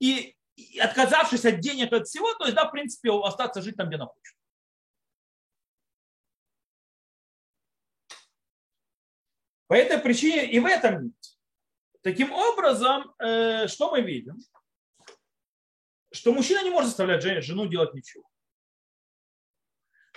и, 0.00 0.34
и 0.56 0.78
отказавшись 0.78 1.44
от 1.44 1.60
денег, 1.60 1.92
от 1.92 2.08
всего, 2.08 2.34
то 2.34 2.44
есть, 2.44 2.56
да, 2.56 2.66
в 2.66 2.72
принципе, 2.72 3.10
остаться 3.12 3.62
жить 3.62 3.76
там, 3.76 3.86
где 3.88 3.96
она 3.96 4.06
хочет. 4.06 4.36
По 9.66 9.74
этой 9.74 9.98
причине 9.98 10.50
и 10.50 10.58
в 10.58 10.66
этом 10.66 11.04
нет. 11.04 11.38
Таким 12.02 12.32
образом, 12.32 13.14
э, 13.18 13.66
что 13.66 13.90
мы 13.90 14.02
видим? 14.02 14.38
Что 16.12 16.32
мужчина 16.32 16.62
не 16.62 16.70
может 16.70 16.88
заставлять 16.88 17.22
жену 17.44 17.66
делать 17.66 17.94
ничего. 17.94 18.28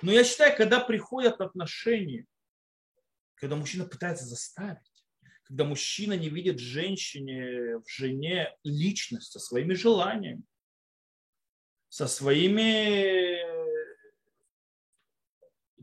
Но 0.02 0.12
я 0.12 0.24
считаю, 0.24 0.56
когда 0.56 0.80
приходят 0.80 1.42
отношения, 1.42 2.26
когда 3.36 3.56
мужчина 3.56 3.86
пытается 3.86 4.26
заставить, 4.26 5.06
когда 5.44 5.64
мужчина 5.64 6.14
не 6.14 6.30
видит 6.30 6.60
женщине, 6.60 7.78
в 7.78 7.86
жене 7.88 8.54
личность 8.64 9.32
со 9.32 9.40
своими 9.40 9.74
желаниями, 9.74 10.44
со 11.88 12.08
своими 12.08 13.37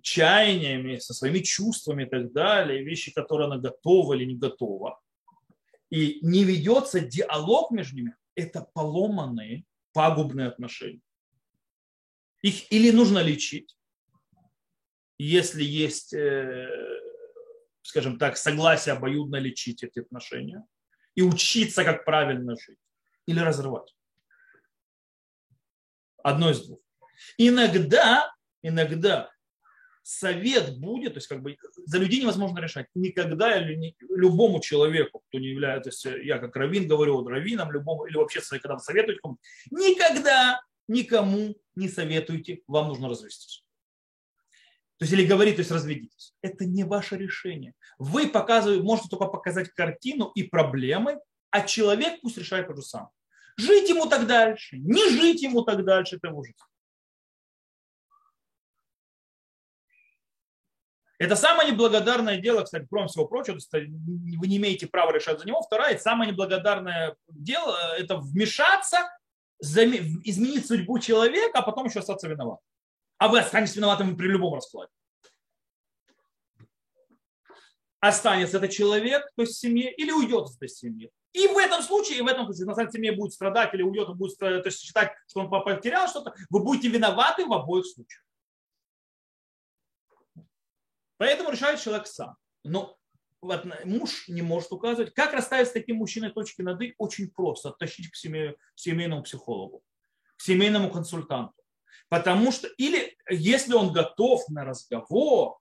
чаяниями, 0.05 0.99
со 0.99 1.15
своими 1.15 1.39
чувствами 1.39 2.05
и 2.05 2.07
так 2.07 2.31
далее, 2.33 2.85
вещи, 2.85 3.11
которые 3.11 3.47
она 3.47 3.57
готова 3.57 4.13
или 4.13 4.27
не 4.27 4.37
готова, 4.37 5.01
и 5.91 6.19
не 6.21 6.45
ведется 6.45 7.01
диалог 7.01 7.71
между 7.71 7.97
ними, 7.97 8.15
это 8.35 8.69
поломанные, 8.75 9.65
пагубные 9.93 10.49
отношения. 10.49 11.01
Их 12.43 12.71
или 12.71 12.91
нужно 12.91 13.21
лечить, 13.21 13.79
если 15.17 15.65
есть, 15.65 16.13
э, 16.13 16.69
скажем 17.81 18.19
так, 18.19 18.37
согласие 18.37 18.95
обоюдно 18.95 19.37
лечить 19.37 19.83
эти 19.83 20.01
отношения 20.01 20.67
и 21.15 21.23
учиться, 21.23 21.83
как 21.83 22.05
правильно 22.05 22.57
жить, 22.57 22.79
или 23.25 23.41
разрывать. 23.41 23.97
Одно 26.23 26.51
из 26.51 26.67
двух. 26.67 26.81
Иногда, 27.39 28.31
иногда 28.61 29.34
совет 30.05 30.79
будет, 30.79 31.15
то 31.15 31.19
есть 31.19 31.27
как 31.27 31.43
бы 31.43 31.57
за 31.87 31.99
людей 31.99 32.21
невозможно 32.21 32.61
решать. 32.61 32.87
Никогда 32.95 33.59
любому 33.59 34.61
человеку, 34.61 35.23
кто 35.29 35.39
не 35.39 35.49
является, 35.49 35.91
то 35.91 36.11
есть 36.11 36.27
я 36.27 36.39
как 36.39 36.55
раввин 36.55 36.87
говорю, 36.87 37.17
вот 37.17 37.27
раввинам, 37.27 37.73
любому, 37.73 38.05
или 38.05 38.17
вообще 38.17 38.41
когда 38.61 38.79
советуете 38.79 39.21
кому 39.21 39.39
никогда 39.71 40.61
никому 40.87 41.57
не 41.75 41.89
советуйте, 41.89 42.61
вам 42.67 42.89
нужно 42.89 43.09
развестись. 43.09 43.65
То 44.99 45.05
есть 45.05 45.13
или 45.13 45.27
говорить, 45.27 45.57
то 45.57 45.61
есть 45.61 45.71
разведитесь. 45.71 46.35
Это 46.43 46.67
не 46.67 46.85
ваше 46.85 47.17
решение. 47.17 47.73
Вы 47.99 48.29
показываете, 48.29 48.85
можете 48.85 49.09
только 49.09 49.27
показать 49.27 49.71
картину 49.71 50.31
и 50.35 50.45
проблемы, 50.45 51.19
а 51.51 51.63
человек 51.63 52.21
пусть 52.21 52.39
решает 52.39 52.69
то 52.69 52.77
же 52.77 52.83
самое. 52.83 53.11
Жить 53.57 53.89
ему 53.89 54.07
так 54.07 54.27
дальше, 54.27 54.79
не 54.79 55.09
жить 55.11 55.43
ему 55.43 55.63
так 55.63 55.85
дальше, 55.85 56.17
это 56.17 56.29
его 56.29 56.43
Это 61.25 61.37
самое 61.37 61.71
неблагодарное 61.71 62.39
дело, 62.39 62.63
кстати, 62.63 62.87
кроме 62.89 63.09
всего 63.09 63.27
прочего, 63.27 63.59
вы 63.73 64.47
не 64.47 64.57
имеете 64.57 64.87
права 64.87 65.13
решать 65.13 65.41
за 65.41 65.47
него. 65.47 65.63
Второе, 65.63 65.99
самое 65.99 66.31
неблагодарное 66.31 67.17
дело– 67.29 67.77
это 67.99 68.17
вмешаться, 68.17 68.99
изменить 69.61 70.67
судьбу 70.67 70.99
человека, 70.99 71.59
а 71.59 71.63
потом 71.63 71.87
еще 71.87 72.01
остаться 72.01 72.29
виноватым 72.29 72.65
а 73.19 73.29
вы 73.29 73.41
останетесь 73.41 73.77
виноватым 73.77 74.17
при 74.17 74.27
любом 74.27 74.55
раскладе. 74.55 74.91
Останется 78.01 78.59
этот 78.59 78.71
человек, 78.71 79.31
то 79.35 79.43
есть 79.43 79.57
семье, 79.57 79.91
или 79.95 80.11
уйдет 80.11 80.47
из 80.49 80.57
этой 80.57 80.69
семьи. 80.69 81.11
И 81.33 81.47
в 81.49 81.57
этом 81.57 81.83
случае, 81.83 82.19
и 82.19 82.21
в 82.21 82.27
этом 82.27 82.45
случае, 82.45 82.67
на 82.67 82.75
самом 82.75 82.91
деле, 82.91 83.13
будет 83.13 83.33
страдать 83.33 83.73
или 83.73 83.83
уйдет, 83.83 84.11
он 84.11 84.19
будет 84.19 84.37
то 84.39 84.47
есть, 84.47 84.81
считать, 84.81 85.13
что 85.27 85.41
он 85.41 85.49
потерял 85.49 86.07
что-то, 86.07 86.35
вы 86.51 86.63
будете 86.63 86.89
виноваты 86.89 87.47
в 87.47 87.53
обоих 87.53 87.87
случаях. 87.87 88.23
Поэтому 91.17 91.51
решает 91.51 91.81
человек 91.81 92.07
сам. 92.07 92.37
Но 92.63 92.97
вот, 93.41 93.67
муж 93.85 94.29
не 94.29 94.43
может 94.43 94.73
указывать. 94.73 95.13
Как 95.13 95.35
расставить 95.35 95.69
с 95.69 95.73
таким 95.73 95.97
мужчиной 95.97 96.31
точки 96.31 96.63
над 96.63 96.81
«и» 96.81 96.95
очень 96.99 97.31
просто. 97.31 97.71
Оттащить 97.71 98.11
к 98.11 98.17
семейному 98.17 99.23
психологу, 99.23 99.83
к 100.37 100.43
семейному 100.43 100.91
консультанту. 100.91 101.55
Потому 102.09 102.53
что, 102.53 102.69
или 102.79 103.17
если 103.29 103.75
он 103.75 103.93
готов 103.93 104.49
на 104.49 104.65
разговор, 104.65 105.59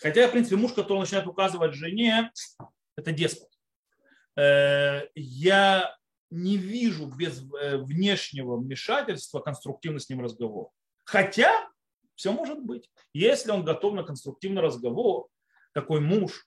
хотя, 0.00 0.28
в 0.28 0.32
принципе, 0.32 0.56
муж, 0.56 0.72
который 0.72 1.00
начинает 1.00 1.26
указывать 1.26 1.74
жене, 1.74 2.32
это 2.96 3.12
деспот. 3.12 3.48
Э, 4.36 5.02
я 5.14 5.96
не 6.30 6.56
вижу 6.56 7.06
без 7.06 7.42
э, 7.42 7.76
внешнего 7.78 8.56
вмешательства 8.56 9.40
конструктивный 9.40 10.00
с 10.00 10.08
ним 10.08 10.20
разговор. 10.20 10.70
Хотя 11.04 11.68
все 12.20 12.32
может 12.32 12.60
быть. 12.60 12.88
Если 13.12 13.50
он 13.50 13.64
готов 13.64 13.94
на 13.94 14.04
конструктивный 14.04 14.62
разговор, 14.62 15.28
такой 15.74 16.00
муж, 16.00 16.46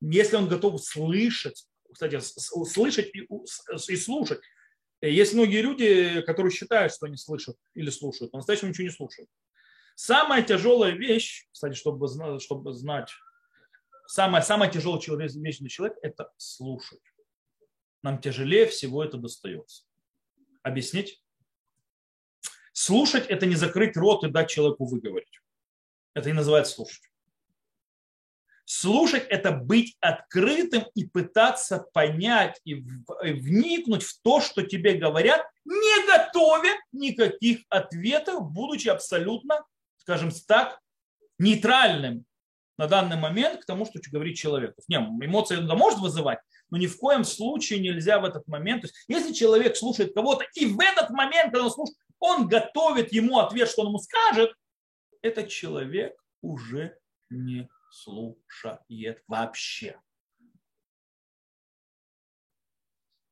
если 0.00 0.36
он 0.36 0.48
готов 0.48 0.82
слышать, 0.82 1.66
кстати, 1.92 2.18
слышать 2.20 3.12
и 3.14 3.96
слушать, 3.96 4.40
Э, 5.04 5.10
есть 5.10 5.34
многие 5.34 5.60
люди, 5.60 6.22
которые 6.22 6.50
считают, 6.50 6.92
что 6.92 7.06
они 7.06 7.16
слышат 7.16 7.56
или 7.74 7.90
слушают, 7.90 8.32
но 8.32 8.38
настоящему 8.38 8.70
ничего 8.70 8.84
не 8.84 8.92
слушают. 8.92 9.28
Самая 9.96 10.42
тяжелая 10.42 10.92
вещь, 10.92 11.46
кстати, 11.52 11.74
чтобы, 11.74 12.08
чтобы 12.40 12.72
знать, 12.72 13.10
самая, 14.06 14.42
самая 14.42 14.70
тяжелая 14.70 15.28
вещь 15.28 15.58
для 15.58 15.68
человека– 15.68 15.98
это 16.02 16.32
слушать. 16.36 17.02
Нам 18.02 18.20
тяжелее 18.20 18.66
всего 18.66 19.04
это 19.04 19.18
достается. 19.18 19.84
Объяснить? 20.62 21.22
Слушать– 22.74 23.26
это 23.28 23.46
не 23.46 23.54
закрыть 23.54 23.96
рот 23.96 24.24
и 24.24 24.28
дать 24.28 24.50
человеку 24.50 24.84
выговорить. 24.84 25.40
Это 26.12 26.30
и 26.30 26.32
называется 26.32 26.74
слушать. 26.74 27.04
Слушать– 28.64 29.26
это 29.28 29.52
быть 29.52 29.96
открытым 30.00 30.84
и 30.96 31.06
пытаться 31.06 31.86
понять 31.92 32.60
и 32.64 32.74
вникнуть 32.74 34.02
в 34.02 34.20
то, 34.22 34.40
что 34.40 34.62
тебе 34.62 34.94
говорят, 34.94 35.46
не 35.64 36.06
готовя 36.08 36.72
никаких 36.90 37.60
ответов, 37.68 38.50
будучи 38.50 38.88
абсолютно, 38.88 39.64
скажем 39.98 40.32
так, 40.48 40.80
нейтральным 41.38 42.24
на 42.76 42.88
данный 42.88 43.16
момент 43.16 43.62
к 43.62 43.66
тому, 43.66 43.86
что 43.86 44.00
говорит 44.10 44.36
человек. 44.36 44.74
Не, 44.88 44.96
эмоции 44.96 45.62
это 45.62 45.76
может 45.76 46.00
вызывать, 46.00 46.40
но 46.70 46.76
ни 46.76 46.88
в 46.88 46.98
коем 46.98 47.22
случае 47.22 47.78
нельзя 47.78 48.18
в 48.18 48.24
этот 48.24 48.48
момент. 48.48 48.82
То 48.82 48.88
есть, 48.88 48.96
если 49.06 49.32
человек 49.32 49.76
слушает 49.76 50.12
кого-то, 50.12 50.44
и 50.56 50.66
в 50.66 50.80
этот 50.80 51.10
момент, 51.10 51.52
когда 51.52 51.66
он 51.66 51.70
слушает, 51.70 51.98
он 52.24 52.48
готовит 52.48 53.12
ему 53.12 53.38
ответ, 53.38 53.68
что 53.68 53.82
он 53.82 53.88
ему 53.88 53.98
скажет, 53.98 54.54
этот 55.20 55.48
человек 55.48 56.18
уже 56.40 56.98
не 57.28 57.68
слушает 57.90 59.22
вообще. 59.28 60.00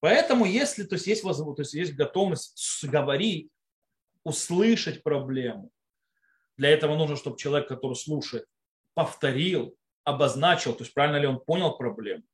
Поэтому, 0.00 0.44
если 0.44 0.83
то 0.83 0.96
есть, 0.96 1.07
есть, 1.07 1.22
то 1.22 1.55
есть, 1.59 1.74
есть 1.74 1.94
готовность 1.94 2.85
говорить, 2.85 3.50
услышать 4.24 5.02
проблему, 5.02 5.70
для 6.59 6.68
этого 6.68 6.96
нужно, 6.96 7.16
чтобы 7.16 7.38
человек, 7.38 7.68
который 7.68 7.94
слушает, 7.94 8.46
повторил, 8.94 9.74
обозначил, 10.05 10.74
то 10.74 10.85
есть 10.85 10.92
правильно 10.92 11.16
ли 11.16 11.26
он 11.26 11.40
понял 11.40 11.78
проблему, 11.78 12.24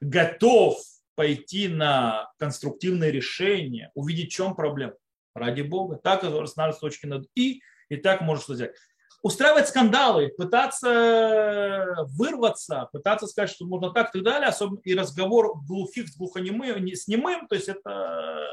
готов 0.00 0.82
пойти 1.14 1.68
на 1.68 2.32
конструктивное 2.38 3.10
решение, 3.10 3.90
увидеть, 3.94 4.32
в 4.32 4.34
чем 4.34 4.56
проблема. 4.56 4.94
Ради 5.34 5.62
Бога. 5.62 5.96
Так 6.02 6.24
с 6.24 6.78
точки 6.78 7.06
над 7.06 7.26
«и», 7.34 7.62
и 7.88 7.96
так 7.96 8.20
может 8.20 8.48
взять 8.48 8.74
устраивать 9.22 9.68
скандалы, 9.68 10.28
пытаться 10.28 11.94
вырваться, 12.16 12.88
пытаться 12.92 13.26
сказать, 13.26 13.50
что 13.50 13.66
можно 13.66 13.90
так 13.92 14.10
и 14.10 14.12
так 14.18 14.22
далее, 14.22 14.48
особенно 14.48 14.80
и 14.84 14.94
разговор 14.94 15.60
глухих 15.66 16.08
с 16.08 16.16
глухонемым, 16.16 16.86
с 16.88 17.06
немым, 17.06 17.46
то 17.46 17.54
есть 17.54 17.68
это 17.68 18.48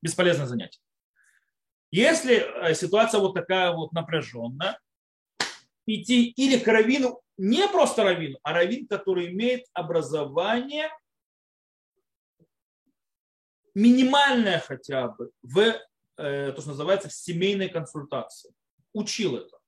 бесполезное 0.00 0.46
занятие. 0.46 0.80
Если 1.90 2.36
э, 2.36 2.74
ситуация 2.74 3.20
вот 3.20 3.34
такая 3.34 3.72
вот 3.72 3.92
напряженная, 3.92 4.78
идти 5.86 6.30
или 6.30 6.58
к 6.58 6.66
раввину, 6.66 7.20
не 7.36 7.68
просто 7.68 8.02
раввину, 8.04 8.38
а 8.42 8.54
раввин, 8.54 8.86
который 8.86 9.30
имеет 9.30 9.66
образование 9.74 10.88
минимальное 13.74 14.60
хотя 14.60 15.08
бы 15.08 15.30
в 15.42 15.74
то, 16.16 16.56
что 16.58 16.68
называется 16.68 17.08
в 17.08 17.12
семейной 17.12 17.68
консультации. 17.68 18.54
Учил 18.92 19.36
это 19.36 19.62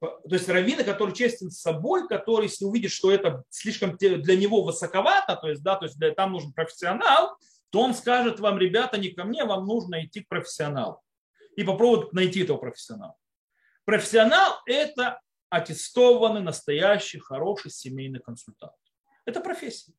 то 0.00 0.34
есть 0.34 0.48
раввины, 0.48 0.84
который 0.84 1.14
честен 1.14 1.50
с 1.50 1.60
собой, 1.60 2.06
который, 2.06 2.44
если 2.44 2.64
увидит, 2.64 2.90
что 2.90 3.10
это 3.10 3.44
слишком 3.48 3.96
для 3.96 4.36
него 4.36 4.62
высоковато, 4.62 5.36
то 5.36 5.48
есть, 5.48 5.62
да, 5.62 5.76
то 5.76 5.86
есть 5.86 5.98
для, 5.98 6.12
там 6.12 6.32
нужен 6.32 6.52
профессионал, 6.52 7.36
то 7.70 7.80
он 7.80 7.94
скажет 7.94 8.38
вам, 8.38 8.58
ребята, 8.58 8.98
не 8.98 9.10
ко 9.10 9.24
мне, 9.24 9.44
вам 9.44 9.66
нужно 9.66 10.04
идти 10.04 10.22
к 10.22 10.28
профессионалу. 10.28 11.00
И 11.56 11.64
попробует 11.64 12.12
найти 12.12 12.42
этого 12.42 12.58
профессионала. 12.58 13.16
Профессионал– 13.84 14.60
это 14.66 15.20
аттестованный, 15.48 16.42
настоящий, 16.42 17.18
хороший 17.18 17.70
семейный 17.70 18.20
консультант. 18.20 18.74
Это 19.24 19.40
профессия. 19.40 19.94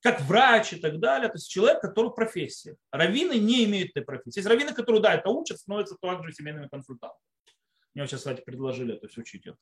Как 0.00 0.20
врач 0.22 0.72
и 0.72 0.76
так 0.76 1.00
далее. 1.00 1.28
То 1.28 1.36
есть 1.36 1.50
человек, 1.50 1.80
который 1.80 2.12
профессия. 2.12 2.76
Раввины 2.92 3.38
не 3.38 3.64
имеют 3.64 3.90
этой 3.90 4.04
профессии. 4.04 4.38
Есть 4.38 4.48
раввины, 4.48 4.72
которые, 4.72 5.02
да, 5.02 5.14
это 5.14 5.28
учат, 5.30 5.58
становятся 5.58 5.96
также 6.00 6.32
семейными 6.32 6.68
консультантами. 6.68 7.20
Мне 7.94 8.06
сейчас, 8.06 8.20
кстати, 8.20 8.42
предложили 8.42 8.92
то 8.92 9.06
есть 9.06 9.18
учить 9.18 9.46
это. 9.46 9.58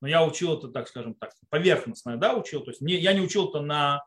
Но 0.00 0.08
я 0.08 0.24
учил 0.24 0.56
это, 0.56 0.68
так 0.68 0.88
скажем 0.88 1.14
так, 1.14 1.32
поверхностно, 1.50 2.16
да, 2.16 2.34
учил. 2.34 2.62
То 2.62 2.70
есть 2.70 2.80
не, 2.80 2.94
я 2.94 3.12
не 3.12 3.20
учил 3.20 3.50
это 3.50 3.60
на 3.60 4.02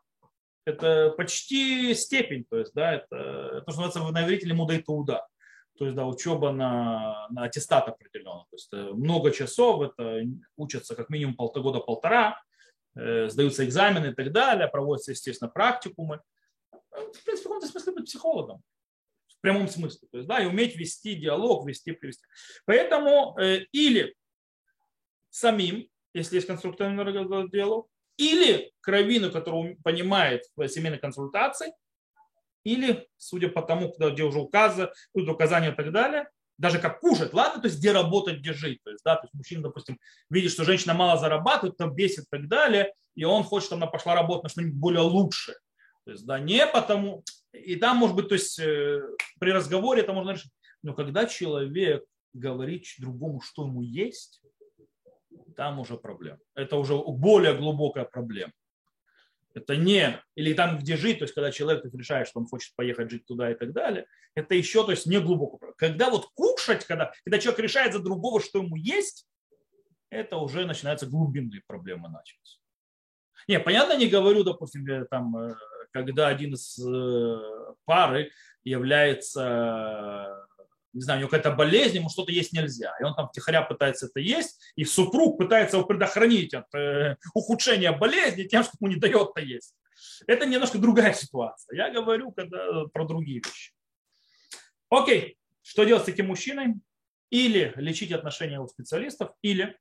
это 0.68 1.10
почти 1.16 1.94
степень, 1.94 2.44
то 2.48 2.58
есть, 2.58 2.74
да, 2.74 2.94
это, 2.94 3.16
это 3.16 3.64
называется 3.66 4.00
в 4.00 4.10
иврите 4.12 4.46
лимуда 4.46 4.74
и. 4.74 4.82
То 4.82 5.84
есть, 5.84 5.94
да, 5.94 6.06
учеба 6.06 6.50
на, 6.50 7.28
на 7.30 7.44
аттестат 7.44 7.88
определенно. 7.88 8.44
То 8.50 8.54
есть, 8.54 8.68
э, 8.72 8.90
много 8.92 9.30
часов, 9.30 9.80
это 9.82 10.22
учатся 10.56 10.96
как 10.96 11.08
минимум 11.08 11.36
полтора-года-полтора, 11.36 12.30
э, 12.30 12.34
сдаются 13.28 13.64
экзамены 13.64 14.08
и 14.08 14.14
так 14.14 14.32
далее, 14.32 14.68
проводятся, 14.68 15.12
естественно, 15.12 15.50
практикумы. 15.50 16.20
В 16.90 17.24
принципе, 17.24 17.36
в 17.36 17.42
каком-то 17.44 17.66
смысле 17.66 17.92
быть 17.92 18.06
психологом. 18.06 18.62
В 19.28 19.40
прямом 19.40 19.68
смысле. 19.68 20.08
То 20.10 20.18
есть, 20.18 20.28
да, 20.28 20.42
и 20.42 20.46
уметь 20.46 20.76
вести 20.76 21.14
диалог, 21.14 21.66
вести, 21.66 21.92
привести. 21.92 22.24
Поэтому 22.64 23.38
э, 23.38 23.66
или 23.72 24.16
самим, 25.30 25.88
если 26.12 26.36
есть 26.36 26.46
конструктивный 26.48 27.04
диалог, 27.50 27.88
или 28.16 28.72
кровину, 28.80 29.30
которую 29.30 29.80
понимает 29.82 30.42
в 30.56 30.66
семейной 30.68 30.98
консультации, 30.98 31.72
или, 32.64 33.08
судя 33.16 33.48
по 33.48 33.62
тому, 33.62 33.94
где 33.96 34.24
уже 34.24 34.40
указы, 34.40 34.90
будут 35.14 35.30
указания 35.30 35.70
и 35.70 35.74
так 35.74 35.92
далее, 35.92 36.28
даже 36.58 36.78
как 36.78 37.00
кушать, 37.00 37.32
ладно, 37.32 37.62
то 37.62 37.68
есть 37.68 37.78
где 37.78 37.92
работать, 37.92 38.40
где 38.40 38.52
жить. 38.52 38.82
То 38.82 38.90
есть, 38.90 39.02
да, 39.04 39.14
то 39.14 39.24
есть 39.24 39.34
мужчина, 39.34 39.62
допустим, 39.62 39.98
видит, 40.28 40.50
что 40.50 40.64
женщина 40.64 40.92
мало 40.92 41.18
зарабатывает, 41.18 41.76
там 41.76 41.94
бесит 41.94 42.24
и 42.24 42.28
так 42.30 42.48
далее, 42.48 42.92
и 43.14 43.24
он 43.24 43.44
хочет, 43.44 43.66
чтобы 43.66 43.82
она 43.82 43.90
пошла 43.90 44.14
работать 44.14 44.42
на 44.44 44.48
что-нибудь 44.48 44.74
более 44.74 45.02
лучшее. 45.02 45.56
То 46.04 46.10
есть, 46.12 46.26
да, 46.26 46.38
не 46.38 46.66
потому, 46.66 47.22
и 47.52 47.76
там, 47.76 47.96
может 47.96 48.16
быть, 48.16 48.28
то 48.28 48.34
есть 48.34 48.58
э, 48.58 49.00
при 49.38 49.50
разговоре 49.52 50.02
это 50.02 50.12
можно 50.12 50.30
решить. 50.30 50.52
Но 50.82 50.94
когда 50.94 51.26
человек 51.26 52.04
говорит 52.32 52.84
другому, 52.98 53.40
что 53.40 53.66
ему 53.66 53.82
есть, 53.82 54.42
там 55.56 55.80
уже 55.80 55.96
проблема. 55.96 56.38
Это 56.54 56.76
уже 56.76 56.96
более 56.96 57.56
глубокая 57.56 58.04
проблема. 58.04 58.52
Это 59.54 59.76
не, 59.76 60.22
или 60.34 60.52
там, 60.52 60.78
где 60.78 60.96
жить, 60.96 61.18
то 61.18 61.24
есть 61.24 61.34
когда 61.34 61.50
человек 61.50 61.84
решает, 61.92 62.28
что 62.28 62.40
он 62.40 62.46
хочет 62.46 62.74
поехать 62.76 63.10
жить 63.10 63.26
туда 63.26 63.50
и 63.50 63.54
так 63.54 63.72
далее, 63.72 64.06
это 64.34 64.54
еще, 64.54 64.84
то 64.84 64.90
есть 64.90 65.06
не 65.06 65.20
глубоко. 65.20 65.58
Когда 65.76 66.10
вот 66.10 66.26
кушать, 66.34 66.84
когда, 66.84 67.12
когда 67.24 67.38
человек 67.38 67.60
решает 67.60 67.92
за 67.92 68.00
другого, 68.00 68.40
что 68.40 68.58
ему 68.58 68.76
есть, 68.76 69.26
это 70.10 70.36
уже 70.36 70.64
начинаются 70.64 71.06
глубинные 71.06 71.62
проблемы 71.66 72.08
начались. 72.08 72.60
Не, 73.46 73.58
понятно, 73.58 73.96
не 73.96 74.08
говорю, 74.08 74.44
допустим, 74.44 75.06
там, 75.10 75.36
э, 75.36 75.54
когда 75.92 76.28
один 76.28 76.54
из 76.54 76.78
э, 76.78 77.74
пары 77.84 78.30
является 78.64 80.46
не 80.98 81.04
знаю, 81.04 81.18
у 81.18 81.20
него 81.20 81.30
какая-то 81.30 81.52
болезнь, 81.52 81.96
ему 81.96 82.08
что-то 82.10 82.32
есть 82.32 82.52
нельзя. 82.52 82.92
И 82.98 83.04
он 83.04 83.14
там 83.14 83.28
втихаря 83.28 83.62
пытается 83.62 84.06
это 84.06 84.18
есть, 84.18 84.60
и 84.74 84.84
супруг 84.84 85.38
пытается 85.38 85.76
его 85.76 85.86
предохранить 85.86 86.54
от 86.54 86.74
э, 86.74 87.16
ухудшения 87.34 87.92
болезни 87.92 88.42
тем, 88.42 88.64
что 88.64 88.72
ему 88.80 88.92
не 88.92 88.98
дает 88.98 89.30
это 89.30 89.40
есть. 89.40 89.76
Это 90.26 90.44
немножко 90.44 90.78
другая 90.78 91.14
ситуация. 91.14 91.76
Я 91.76 91.90
говорю 91.90 92.32
когда, 92.32 92.86
про 92.92 93.04
другие 93.04 93.40
вещи. 93.44 93.72
Окей, 94.90 95.38
что 95.62 95.84
делать 95.84 96.02
с 96.02 96.06
таким 96.06 96.26
мужчиной? 96.26 96.74
Или 97.30 97.72
лечить 97.76 98.10
отношения 98.10 98.58
у 98.58 98.66
специалистов, 98.66 99.30
или 99.42 99.78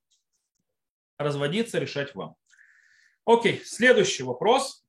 разводиться, 1.18 1.80
решать 1.80 2.14
вам. 2.14 2.36
Окей, 3.26 3.62
следующий 3.66 4.22
вопрос. 4.22 4.86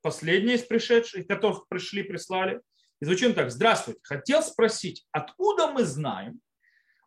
Последний 0.00 0.54
из 0.54 0.62
пришедших, 0.62 1.26
которых 1.26 1.68
пришли, 1.68 2.02
прислали– 2.02 2.62
и 3.00 3.04
звучим 3.04 3.34
так. 3.34 3.50
Здравствуйте. 3.50 4.00
Хотел 4.02 4.42
спросить, 4.42 5.06
откуда 5.12 5.68
мы 5.68 5.84
знаем, 5.84 6.40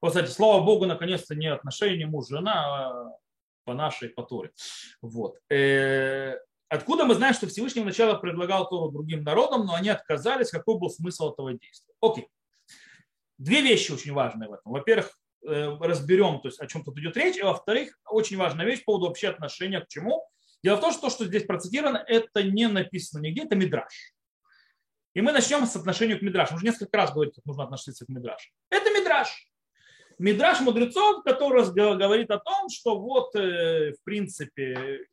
вот, 0.02 0.10
кстати, 0.10 0.30
слава 0.30 0.64
Богу, 0.64 0.86
наконец-то 0.86 1.36
не 1.36 1.48
отношения 1.48 2.06
муж-жена 2.06 2.88
а 2.88 3.18
по 3.66 3.74
нашей 3.74 4.10
поторе. 4.10 4.52
Вот. 5.02 5.38
Э, 5.52 6.38
откуда 6.70 7.06
мы 7.06 7.16
знаем, 7.16 7.34
что 7.34 7.48
Всевышний 7.48 7.82
вначале 7.82 8.18
предлагал 8.18 8.68
Тору 8.70 8.92
другим 8.92 9.24
народам, 9.24 9.66
но 9.66 9.76
они 9.76 9.90
отказались, 9.90 10.52
какой 10.52 10.80
был 10.80 10.90
смысл 10.90 11.34
этого 11.34 11.52
действия? 11.52 11.94
Окей. 12.02 12.28
Две 13.38 13.62
вещи 13.62 13.92
очень 13.92 14.14
важные 14.14 14.50
в 14.50 14.54
этом. 14.54 14.72
Во-первых, 14.72 15.12
э, 15.48 15.78
разберем, 15.82 16.40
то 16.40 16.48
есть 16.48 16.60
о 16.60 16.68
чем 16.68 16.84
тут 16.84 16.98
идет 16.98 17.16
речь, 17.18 17.38
и 17.38 17.44
во-вторых, 17.44 18.00
очень 18.10 18.38
важная 18.38 18.66
вещь 18.66 18.80
по 18.80 18.94
поводу 18.94 19.08
вообще 19.08 19.28
отношения 19.28 19.82
к 19.82 19.88
чему. 19.88 20.26
Дело 20.64 20.78
в 20.78 20.82
том, 20.82 20.92
что 20.92 21.02
то, 21.02 21.10
что 21.10 21.26
здесь 21.26 21.44
процитировано, 21.44 22.04
это 22.06 22.44
не 22.44 22.68
написано 22.68 23.22
нигде, 23.22 23.44
это 23.44 23.56
мидраж. 23.56 23.94
И 25.14 25.22
мы 25.22 25.32
начнем 25.32 25.66
с 25.66 25.76
отношения 25.76 26.16
к 26.16 26.22
Мидрашу. 26.22 26.56
Уже 26.56 26.66
несколько 26.66 26.96
раз 26.96 27.14
говорит, 27.14 27.36
как 27.36 27.46
нужно 27.46 27.64
относиться 27.64 28.06
к 28.06 28.10
Мидрашу. 28.10 28.52
Это 28.70 28.90
Мидраш. 28.92 29.48
Мидраш 30.20 30.60
мудрецов, 30.60 31.24
который 31.24 31.66
говорит 31.98 32.30
о 32.30 32.40
том, 32.40 32.70
что 32.70 33.00
вот, 33.00 33.34
э, 33.36 33.94
в 33.94 34.04
принципе, 34.04 35.08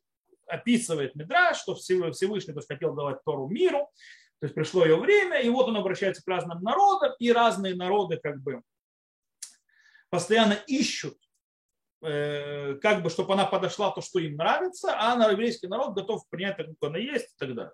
описывает 0.45 1.15
Мидраш, 1.15 1.57
что 1.57 1.75
Всевышний 1.75 2.53
то 2.53 2.59
есть, 2.59 2.67
хотел 2.67 2.93
давать 2.93 3.23
Тору 3.23 3.47
миру, 3.47 3.89
то 4.39 4.45
есть 4.45 4.53
пришло 4.53 4.85
ее 4.85 4.97
время, 4.97 5.39
и 5.39 5.49
вот 5.49 5.67
он 5.67 5.77
обращается 5.77 6.21
к 6.23 6.27
разным 6.27 6.61
народам, 6.61 7.13
и 7.19 7.31
разные 7.31 7.75
народы 7.75 8.19
как 8.21 8.41
бы 8.41 8.61
постоянно 10.09 10.57
ищут, 10.67 11.17
э, 12.01 12.75
как 12.75 13.01
бы, 13.01 13.09
чтобы 13.09 13.33
она 13.33 13.45
подошла 13.45 13.91
то, 13.91 14.01
что 14.01 14.19
им 14.19 14.35
нравится, 14.35 14.93
а 14.93 15.31
еврейский 15.31 15.67
народ 15.67 15.95
готов 15.95 16.27
принять 16.29 16.57
так, 16.57 16.67
как 16.67 16.89
она 16.89 16.97
есть 16.97 17.27
и 17.27 17.37
так 17.37 17.55
далее. 17.55 17.73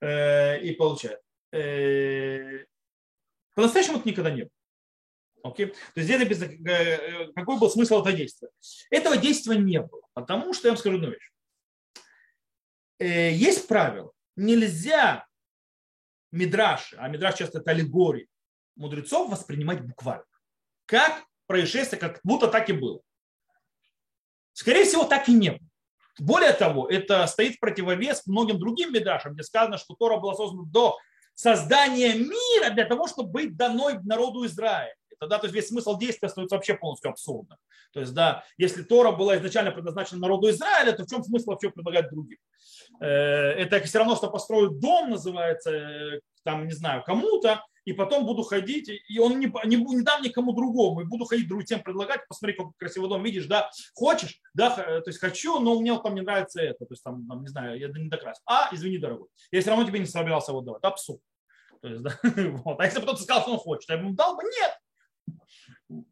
Э, 0.00 0.60
и 0.60 0.72
получает. 0.72 1.20
Э, 1.52 2.64
по-настоящему 3.54 3.98
это 3.98 4.08
никогда 4.08 4.30
не 4.30 4.42
было. 4.42 5.52
Okay? 5.52 5.66
То 5.66 6.00
есть 6.00 6.08
здесь 6.08 6.18
написано, 6.18 6.50
э, 6.68 7.32
какой 7.34 7.58
был 7.58 7.70
смысл 7.70 8.00
этого 8.00 8.12
действия. 8.12 8.48
Этого 8.90 9.16
действия 9.16 9.56
не 9.56 9.80
было, 9.80 10.02
потому 10.14 10.54
что 10.54 10.68
я 10.68 10.72
вам 10.72 10.78
скажу 10.78 10.96
одну 10.96 11.10
вещь. 11.10 11.30
Э, 12.98 13.32
есть 13.32 13.68
правило. 13.68 14.12
Нельзя 14.36 15.26
мидраши, 16.30 16.96
а 16.96 17.08
мидраш 17.08 17.36
часто 17.36 17.58
это 17.58 17.70
аллегории, 17.70 18.28
мудрецов 18.76 19.30
воспринимать 19.30 19.82
буквально. 19.82 20.24
Как 20.86 21.24
происшествие, 21.46 22.00
как 22.00 22.20
будто 22.24 22.48
так 22.48 22.70
и 22.70 22.72
было. 22.72 23.00
Скорее 24.52 24.84
всего, 24.84 25.04
так 25.04 25.28
и 25.28 25.32
не 25.32 25.50
было. 25.50 25.68
Более 26.18 26.52
того, 26.52 26.88
это 26.88 27.26
стоит 27.26 27.56
в 27.56 27.60
противовес 27.60 28.26
многим 28.26 28.58
другим 28.58 28.92
мидрашам, 28.92 29.34
где 29.34 29.42
сказано, 29.42 29.78
что 29.78 29.94
Тора 29.94 30.18
была 30.18 30.34
создана 30.34 30.64
до 30.66 30.98
создание 31.34 32.14
мира 32.14 32.70
для 32.70 32.84
того, 32.84 33.06
чтобы 33.06 33.30
быть 33.30 33.56
данной 33.56 34.02
народу 34.02 34.44
Израиля. 34.46 34.94
Тогда 35.18 35.38
то 35.38 35.46
есть 35.46 35.54
весь 35.54 35.68
смысл 35.68 35.96
действия 35.96 36.28
становится 36.28 36.56
вообще 36.56 36.74
полностью 36.74 37.10
абсурдным. 37.10 37.56
То 37.92 38.00
есть, 38.00 38.12
да, 38.12 38.42
если 38.56 38.82
Тора 38.82 39.12
была 39.12 39.36
изначально 39.36 39.70
предназначена 39.70 40.20
народу 40.20 40.50
Израиля, 40.50 40.92
то 40.92 41.04
в 41.04 41.08
чем 41.08 41.22
смысл 41.22 41.50
вообще 41.50 41.70
предлагать 41.70 42.10
другим? 42.10 42.38
Э, 43.00 43.06
это 43.06 43.80
все 43.80 43.98
равно, 43.98 44.16
что 44.16 44.30
построю 44.30 44.70
дом, 44.70 45.10
называется, 45.10 45.70
э, 45.70 46.20
там, 46.42 46.66
не 46.66 46.72
знаю, 46.72 47.04
кому-то, 47.04 47.64
и 47.84 47.92
потом 47.92 48.26
буду 48.26 48.42
ходить, 48.42 48.88
и 48.88 49.18
он 49.18 49.38
не, 49.38 49.46
не, 49.64 49.76
не 49.76 50.02
дам 50.02 50.22
никому 50.22 50.52
другому, 50.52 51.00
и 51.00 51.04
буду 51.04 51.24
ходить 51.24 51.48
другим 51.48 51.66
тем 51.66 51.82
предлагать, 51.82 52.26
посмотри, 52.28 52.56
какой 52.56 52.72
красивый 52.78 53.08
дом 53.08 53.22
видишь, 53.22 53.46
да, 53.46 53.70
хочешь, 53.94 54.40
да, 54.54 54.70
то 54.70 55.02
есть 55.06 55.18
хочу, 55.18 55.58
но 55.60 55.80
мне 55.80 55.98
там 55.98 56.14
не 56.14 56.22
нравится 56.22 56.60
это, 56.60 56.86
то 56.86 56.92
есть 56.92 57.02
там, 57.02 57.26
там 57.26 57.42
не 57.42 57.48
знаю, 57.48 57.78
я 57.78 57.88
не 57.88 58.08
докрасил. 58.08 58.42
А, 58.46 58.68
извини, 58.72 58.98
дорогой, 58.98 59.28
я 59.50 59.60
все 59.60 59.70
равно 59.70 59.86
тебе 59.86 59.98
не 59.98 60.06
собирался 60.06 60.52
его 60.52 60.60
давать, 60.60 60.82
абсурд. 60.84 61.20
То 61.80 61.88
есть, 61.88 62.02
да, 62.02 62.18
вот. 62.64 62.80
А 62.80 62.84
если 62.84 62.98
бы 62.98 63.04
кто-то 63.04 63.22
сказал, 63.22 63.42
что 63.42 63.52
он 63.52 63.58
хочет, 63.58 63.90
я 63.90 63.96
бы 63.96 64.04
ему 64.04 64.14
дал 64.14 64.36
бы, 64.36 64.42
нет. 64.44 64.78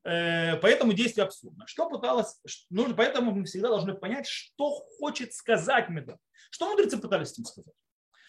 Э, 0.05 0.57
поэтому 0.57 0.93
действие 0.93 1.25
абсурдно. 1.25 1.67
Что 1.67 1.89
пыталось, 1.89 2.41
нужно, 2.71 2.95
поэтому 2.95 3.33
мы 3.33 3.45
всегда 3.45 3.69
должны 3.69 3.95
понять, 3.95 4.27
что 4.27 4.71
хочет 4.99 5.33
сказать 5.33 5.89
Меда. 5.89 6.19
Что 6.51 6.69
мудрецы 6.69 6.99
пытались 6.99 7.33
этим 7.33 7.45
сказать? 7.45 7.75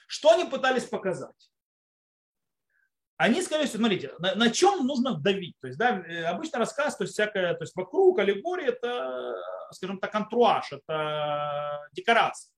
Что 0.07 0.31
они 0.31 0.45
пытались 0.45 0.85
показать? 0.85 1.50
Они 3.21 3.39
сказали, 3.43 3.67
что, 3.67 3.77
смотрите, 3.77 4.13
на, 4.17 4.33
на 4.33 4.49
чем 4.49 4.87
нужно 4.87 5.13
давить. 5.13 5.53
То 5.61 5.67
есть, 5.67 5.77
да, 5.77 5.99
э, 5.99 6.23
обычно 6.23 6.57
рассказ, 6.57 6.97
то 6.97 7.03
есть 7.03 7.13
всякое, 7.13 7.53
то 7.53 7.63
есть 7.63 7.75
вокруг 7.75 8.17
аллегории, 8.17 8.69
это, 8.69 9.35
скажем 9.73 9.99
так, 9.99 10.15
антруаж, 10.15 10.71
это 10.71 11.87
декорация. 11.91 12.51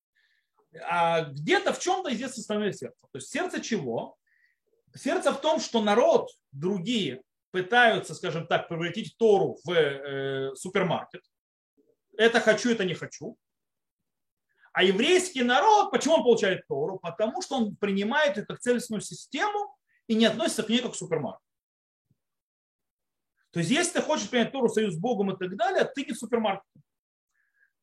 А 0.89 1.23
где-то 1.23 1.73
в 1.73 1.79
чем-то 1.79 2.11
здесь 2.11 2.37
основное 2.37 2.71
сердце. 2.71 2.97
То 3.11 3.17
есть 3.17 3.29
сердце 3.29 3.59
чего? 3.59 4.15
Сердце 4.95 5.33
в 5.33 5.41
том, 5.41 5.59
что 5.59 5.81
народ, 5.81 6.29
другие, 6.53 7.23
пытаются, 7.51 8.15
скажем 8.15 8.47
так, 8.47 8.69
превратить 8.69 9.17
Тору 9.17 9.57
в 9.65 9.69
э, 9.69 10.55
супермаркет. 10.55 11.23
Это 12.17 12.39
хочу, 12.39 12.71
это 12.71 12.85
не 12.85 12.93
хочу. 12.93 13.37
А 14.71 14.81
еврейский 14.81 15.43
народ, 15.43 15.91
почему 15.91 16.15
он 16.15 16.23
получает 16.23 16.65
Тору? 16.69 16.99
Потому 16.99 17.41
что 17.41 17.57
он 17.57 17.75
принимает 17.75 18.37
ее 18.37 18.45
как 18.45 18.59
целостную 18.59 19.01
систему 19.01 19.72
и 20.07 20.15
не 20.15 20.25
относится 20.25 20.63
к 20.63 20.69
ней 20.69 20.79
как 20.79 20.93
к 20.93 20.95
супермаркету. 20.95 21.43
То 23.51 23.59
есть, 23.59 23.71
если 23.71 23.93
ты 23.93 24.01
хочешь 24.01 24.29
принять 24.29 24.51
Тору, 24.51 24.67
союз 24.67 24.95
с 24.95 24.97
Богом 24.97 25.31
и 25.31 25.37
так 25.37 25.55
далее, 25.55 25.85
ты 25.85 26.05
не 26.05 26.13
в 26.13 26.17
супермаркете. 26.17 26.81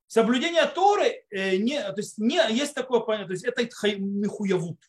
Соблюдение 0.08 0.66
Торы, 0.66 1.24
э, 1.30 1.56
не, 1.56 1.80
то 1.80 1.94
есть 1.96 2.18
не, 2.18 2.40
есть 2.52 2.74
такое 2.74 2.98
понятие, 2.98 3.28
то 3.28 3.32
есть 3.32 3.44
это 3.44 3.96
михуявут, 3.96 4.80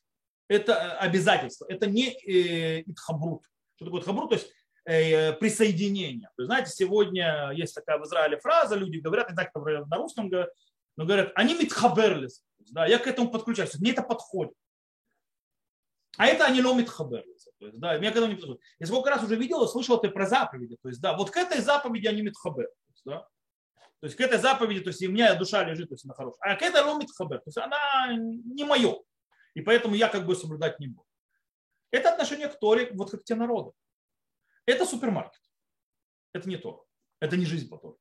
это 0.47 0.71
э, 0.71 0.97
обязательство, 0.97 1.67
это 1.69 1.85
не 1.85 2.09
э, 2.09 2.81
итхабрут. 2.81 3.43
Что 3.75 3.85
такое 3.85 4.01
итхабрут? 4.01 4.29
То 4.31 4.35
есть 4.37 4.51
э, 4.85 5.33
присоединение. 5.33 6.29
То 6.35 6.41
есть, 6.41 6.47
знаете, 6.47 6.71
сегодня 6.71 7.51
есть 7.53 7.75
такая 7.75 7.99
в 7.99 8.05
Израиле 8.05 8.39
фраза, 8.39 8.75
люди 8.75 8.97
говорят, 8.97 9.29
не 9.29 9.35
так 9.35 9.53
на 9.53 9.97
русском 9.97 10.27
говорят, 10.27 10.49
но 10.97 11.05
говорят, 11.05 11.31
они 11.35 11.53
митхаберлис, 11.53 12.43
да, 12.71 12.87
я 12.87 12.97
к 12.97 13.05
этому 13.05 13.29
подключаюсь, 13.29 13.79
мне 13.79 13.91
это 13.91 14.01
подходит. 14.01 14.55
А 16.17 16.27
это 16.27 16.45
они 16.45 16.61
ломит 16.61 16.89
хаберлис. 16.89 17.47
То 17.57 17.67
есть, 17.67 17.79
да, 17.79 17.97
меня 17.97 18.11
к 18.11 18.15
этому 18.15 18.33
не 18.33 18.35
подходит. 18.35 18.61
Я 18.79 18.87
сколько 18.87 19.09
раз 19.09 19.23
уже 19.23 19.35
видел 19.35 19.63
и 19.63 19.67
слышал 19.67 19.97
это 19.97 20.09
про 20.09 20.25
заповеди. 20.25 20.77
То 20.81 20.89
есть, 20.89 21.01
да, 21.01 21.15
вот 21.15 21.31
к 21.31 21.37
этой 21.37 21.61
заповеди 21.61 22.07
они 22.07 22.21
митхабер. 22.21 22.69
Да. 23.05 23.27
То 24.01 24.07
есть 24.07 24.17
к 24.17 24.21
этой 24.21 24.39
заповеди, 24.39 24.81
то 24.81 24.89
есть 24.89 25.01
и 25.01 25.07
у 25.07 25.11
меня 25.11 25.35
душа 25.35 25.63
лежит, 25.63 25.89
то 25.89 25.93
есть 25.93 26.05
она 26.05 26.13
хорошая. 26.13 26.53
А 26.53 26.55
к 26.55 26.61
этой 26.63 26.81
ломит 26.81 27.09
хабер, 27.15 27.37
то 27.37 27.47
есть 27.47 27.57
она 27.57 28.13
не 28.17 28.63
мое. 28.63 28.99
И 29.53 29.61
поэтому 29.61 29.95
я 29.95 30.09
как 30.09 30.25
бы 30.25 30.35
соблюдать 30.35 30.79
не 30.79 30.87
буду. 30.87 31.05
Это 31.91 32.11
отношение 32.11 32.47
к 32.47 32.59
Торе, 32.59 32.89
вот 32.93 33.11
как 33.11 33.23
те 33.23 33.35
народы. 33.35 33.71
Это 34.65 34.85
супермаркет. 34.85 35.41
Это 36.33 36.49
не 36.49 36.57
то. 36.57 36.85
Это 37.19 37.37
не 37.37 37.45
жизнь 37.45 37.69
по 37.69 37.77
Торе. 37.77 37.97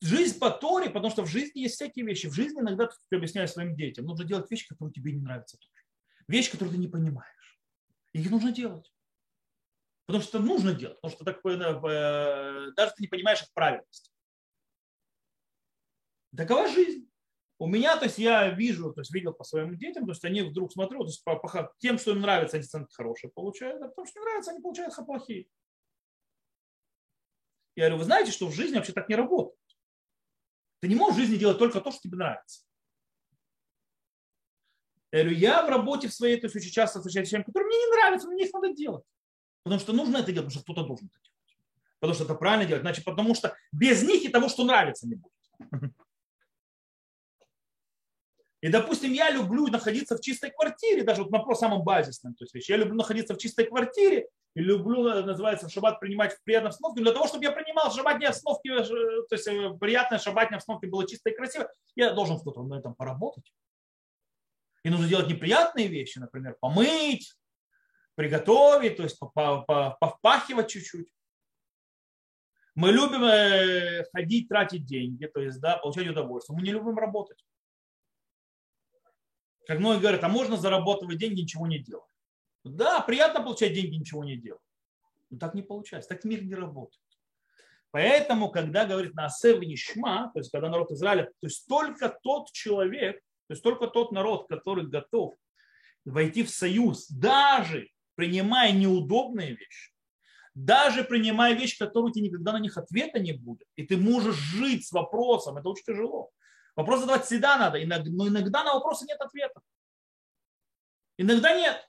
Жизнь 0.00 0.38
по 0.38 0.50
Торе, 0.50 0.88
потому 0.88 1.10
что 1.10 1.22
в 1.22 1.26
жизни 1.26 1.60
есть 1.60 1.74
всякие 1.74 2.06
вещи. 2.06 2.26
В 2.26 2.32
жизни 2.32 2.60
иногда 2.60 2.88
ты 3.08 3.16
объясняешь 3.16 3.50
своим 3.50 3.76
детям, 3.76 4.06
нужно 4.06 4.24
делать 4.24 4.50
вещи, 4.50 4.66
которые 4.66 4.92
тебе 4.94 5.12
не 5.12 5.20
нравятся 5.20 5.58
тоже. 5.58 5.84
Вещи, 6.26 6.50
которые 6.52 6.74
ты 6.74 6.80
не 6.80 6.88
понимаешь. 6.88 7.60
Их 8.12 8.30
нужно 8.30 8.50
делать. 8.50 8.90
Потому 10.06 10.24
что 10.24 10.38
нужно 10.38 10.72
делать, 10.74 11.00
потому 11.00 11.14
что 11.14 11.24
так, 11.24 11.44
э, 11.44 11.50
э, 11.50 12.72
даже 12.74 12.92
ты 12.96 13.02
не 13.02 13.08
понимаешь 13.08 13.42
их 13.42 13.52
правильности. 13.52 14.10
Такова 16.36 16.66
жизнь. 16.68 17.08
У 17.58 17.66
меня, 17.66 17.96
то 17.98 18.06
есть 18.06 18.16
я 18.18 18.48
вижу, 18.48 18.92
то 18.94 19.02
есть 19.02 19.12
видел 19.12 19.34
по 19.34 19.44
своим 19.44 19.76
детям, 19.76 20.06
то 20.06 20.12
есть 20.12 20.24
они 20.24 20.40
вдруг 20.40 20.72
смотрю, 20.72 21.00
то 21.00 21.08
есть 21.08 21.22
по, 21.22 21.36
по 21.36 21.74
тем, 21.78 21.98
что 21.98 22.12
им 22.12 22.22
нравится, 22.22 22.56
они 22.56 22.64
оценки 22.64 22.94
хорошие 22.94 23.30
получают, 23.30 23.82
а 23.82 23.88
потому 23.88 24.06
что 24.06 24.18
не 24.18 24.24
нравится, 24.24 24.50
они 24.52 24.60
получают 24.62 24.94
плохие. 24.96 25.46
Я 27.76 27.84
говорю, 27.84 27.98
вы 27.98 28.04
знаете, 28.04 28.32
что 28.32 28.46
в 28.46 28.54
жизни 28.54 28.76
вообще 28.76 28.94
так 28.94 29.08
не 29.10 29.14
работает. 29.14 29.59
Ты 30.80 30.88
не 30.88 30.94
можешь 30.94 31.16
в 31.16 31.20
жизни 31.20 31.36
делать 31.36 31.58
только 31.58 31.80
то, 31.80 31.90
что 31.90 32.00
тебе 32.00 32.16
нравится. 32.16 32.62
Я 35.12 35.20
говорю, 35.20 35.38
я 35.38 35.66
в 35.66 35.68
работе 35.68 36.08
в 36.08 36.14
своей, 36.14 36.40
то 36.40 36.46
есть 36.46 36.56
очень 36.56 36.70
часто 36.70 37.00
встречаюсь 37.00 37.28
с 37.28 37.32
вещами, 37.32 37.42
которые 37.42 37.66
мне 37.66 37.76
не 37.78 37.92
нравятся, 37.92 38.26
но 38.26 38.32
мне 38.32 38.46
их 38.46 38.52
надо 38.52 38.72
делать. 38.72 39.04
Потому 39.62 39.80
что 39.80 39.92
нужно 39.92 40.18
это 40.18 40.32
делать, 40.32 40.48
потому 40.48 40.50
что 40.50 40.62
кто-то 40.62 40.86
должен 40.86 41.06
это 41.06 41.18
делать. 41.22 41.58
Потому 41.98 42.14
что 42.14 42.24
это 42.24 42.34
правильно 42.34 42.66
делать. 42.66 42.82
Значит, 42.82 43.04
потому 43.04 43.34
что 43.34 43.54
без 43.72 44.02
них 44.02 44.24
и 44.24 44.28
того, 44.28 44.48
что 44.48 44.64
нравится, 44.64 45.06
не 45.06 45.16
будет. 45.16 45.32
И, 48.60 48.68
допустим, 48.68 49.12
я 49.12 49.30
люблю 49.30 49.68
находиться 49.68 50.16
в 50.16 50.20
чистой 50.20 50.50
квартире, 50.50 51.02
даже 51.02 51.24
вот 51.24 51.30
на 51.30 51.54
самом 51.54 51.82
базисном, 51.82 52.34
то 52.34 52.44
есть 52.44 52.54
вещи. 52.54 52.72
Я 52.72 52.76
люблю 52.76 52.94
находиться 52.94 53.34
в 53.34 53.38
чистой 53.38 53.64
квартире 53.64 54.28
и 54.54 54.60
люблю, 54.60 55.06
э, 55.08 55.22
называется, 55.22 55.66
в 55.66 55.72
шаббат 55.72 55.98
принимать 55.98 56.34
в 56.34 56.42
приятной 56.42 56.68
обстановке. 56.68 57.02
Для 57.02 57.12
того, 57.12 57.26
чтобы 57.26 57.44
я 57.44 57.52
принимал 57.52 57.90
в 57.90 57.94
шаббатной 57.94 58.26
обстановке, 58.26 58.70
э, 58.70 58.84
то 58.84 59.34
есть 59.34 59.48
э, 59.48 59.70
приятная 59.80 60.18
шаббатная 60.18 60.58
обстановка 60.58 60.86
была 60.88 61.06
чистой 61.06 61.32
и 61.32 61.36
красивой, 61.36 61.68
я 61.96 62.12
должен 62.12 62.38
что-то 62.38 62.62
на 62.62 62.78
этом 62.78 62.94
поработать. 62.94 63.50
И 64.82 64.90
нужно 64.90 65.08
делать 65.08 65.28
неприятные 65.28 65.88
вещи, 65.88 66.18
например, 66.18 66.56
помыть, 66.60 67.34
приготовить, 68.14 68.96
то 68.96 69.04
есть 69.04 69.18
повпахивать 69.18 70.68
чуть-чуть. 70.68 71.08
Мы 72.74 72.92
любим 72.92 74.04
ходить, 74.12 74.48
тратить 74.48 74.84
деньги, 74.84 75.26
то 75.26 75.40
есть 75.40 75.60
да, 75.60 75.76
получать 75.76 76.08
удовольствие. 76.08 76.56
Мы 76.56 76.62
не 76.62 76.72
любим 76.72 76.96
работать. 76.96 77.38
Как 79.66 79.78
многие 79.78 80.00
говорят, 80.00 80.24
а 80.24 80.28
можно 80.28 80.56
зарабатывать 80.56 81.18
деньги, 81.18 81.42
ничего 81.42 81.66
не 81.66 81.78
делать. 81.78 82.04
Да, 82.64 83.00
приятно 83.00 83.42
получать 83.42 83.74
деньги, 83.74 83.96
ничего 83.96 84.24
не 84.24 84.36
делать. 84.36 84.62
Но 85.30 85.38
так 85.38 85.54
не 85.54 85.62
получается, 85.62 86.08
так 86.08 86.24
мир 86.24 86.42
не 86.44 86.54
работает. 86.54 87.00
Поэтому, 87.92 88.50
когда 88.50 88.84
говорит 88.84 89.14
на 89.14 89.26
Асев 89.26 89.58
то 89.60 90.30
есть 90.34 90.50
когда 90.50 90.68
народ 90.68 90.90
Израиля, 90.92 91.24
то 91.24 91.46
есть 91.46 91.66
только 91.66 92.08
тот 92.22 92.50
человек, 92.52 93.20
то 93.48 93.54
есть 93.54 93.62
только 93.62 93.88
тот 93.88 94.12
народ, 94.12 94.48
который 94.48 94.86
готов 94.86 95.34
войти 96.04 96.44
в 96.44 96.50
союз, 96.50 97.08
даже 97.08 97.88
принимая 98.14 98.72
неудобные 98.72 99.50
вещи, 99.56 99.92
даже 100.54 101.04
принимая 101.04 101.54
вещи, 101.54 101.78
которые 101.78 102.10
у 102.10 102.12
тебя 102.12 102.26
никогда 102.26 102.52
на 102.52 102.60
них 102.60 102.76
ответа 102.76 103.18
не 103.18 103.32
будет, 103.32 103.66
и 103.76 103.84
ты 103.84 103.96
можешь 103.96 104.36
жить 104.36 104.86
с 104.86 104.92
вопросом, 104.92 105.56
это 105.56 105.68
очень 105.68 105.84
тяжело. 105.84 106.30
Вопрос 106.76 107.00
задавать 107.00 107.24
всегда 107.24 107.56
надо, 107.58 107.78
но 108.10 108.28
иногда 108.28 108.64
на 108.64 108.74
вопросы 108.74 109.04
нет 109.06 109.20
ответа. 109.20 109.60
Иногда 111.18 111.54
нет. 111.54 111.88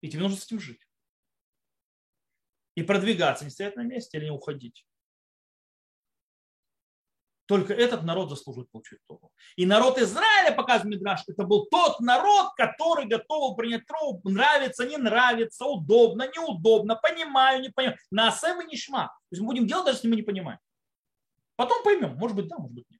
И 0.00 0.08
тебе 0.08 0.22
нужно 0.22 0.38
с 0.38 0.44
этим 0.44 0.60
жить. 0.60 0.80
И 2.74 2.82
продвигаться, 2.82 3.44
не 3.44 3.50
стоять 3.50 3.76
на 3.76 3.82
месте 3.82 4.18
или 4.18 4.26
не 4.26 4.30
уходить. 4.30 4.86
Только 7.48 7.72
этот 7.72 8.02
народ 8.04 8.28
заслуживает 8.28 8.70
получить 8.70 8.98
Тору. 9.06 9.32
И 9.56 9.64
народ 9.64 9.96
Израиля, 9.98 10.54
показывает 10.54 10.96
Мидраш, 10.96 11.22
это 11.26 11.44
был 11.44 11.66
тот 11.66 11.98
народ, 11.98 12.52
который 12.58 13.06
готов 13.06 13.56
принять 13.56 13.86
Тору. 13.86 14.20
Нравится, 14.22 14.86
не 14.86 14.98
нравится, 14.98 15.64
удобно, 15.64 16.28
неудобно, 16.28 16.94
понимаю, 16.94 17.62
не 17.62 17.70
понимаю. 17.70 17.96
На 18.10 18.28
и 18.28 18.66
нишма. 18.66 19.06
То 19.06 19.34
есть 19.34 19.40
мы 19.40 19.48
будем 19.48 19.66
делать, 19.66 19.86
даже 19.86 19.96
если 19.96 20.08
мы 20.08 20.16
не 20.16 20.22
понимаем. 20.22 20.60
Потом 21.56 21.82
поймем, 21.82 22.16
может 22.16 22.36
быть 22.36 22.48
да, 22.48 22.58
может 22.58 22.74
быть 22.74 22.84
нет. 22.90 22.97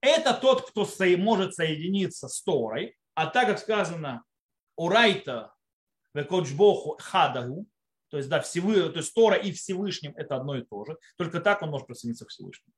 Это 0.00 0.34
тот, 0.34 0.70
кто 0.70 0.88
может 1.16 1.54
соединиться 1.54 2.28
с 2.28 2.42
Торой, 2.42 2.96
а 3.14 3.26
так 3.26 3.48
как 3.48 3.58
сказано 3.58 4.24
Урайта 4.76 5.52
Векоджбоху 6.14 6.96
Хадагу, 7.00 7.66
то 8.08 8.16
есть, 8.16 8.28
да, 8.28 8.40
всевы, 8.40 8.88
то 8.90 8.98
есть 8.98 9.14
Тора 9.14 9.36
и 9.36 9.52
Всевышним 9.52 10.12
это 10.16 10.36
одно 10.36 10.56
и 10.56 10.64
то 10.64 10.84
же. 10.84 10.98
Только 11.16 11.40
так 11.40 11.62
он 11.62 11.70
может 11.70 11.86
присоединиться 11.86 12.26
к 12.26 12.30
Всевышнему. 12.30 12.74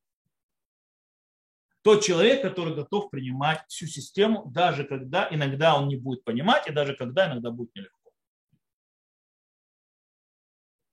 Тот 1.82 2.04
человек, 2.04 2.42
который 2.42 2.74
готов 2.74 3.10
принимать 3.10 3.64
всю 3.66 3.86
систему, 3.86 4.44
даже 4.46 4.84
когда 4.84 5.28
иногда 5.30 5.76
он 5.76 5.88
не 5.88 5.96
будет 5.96 6.22
понимать, 6.22 6.68
и 6.68 6.72
даже 6.72 6.94
когда 6.94 7.26
иногда 7.26 7.50
будет 7.50 7.74
нелегко. 7.74 8.10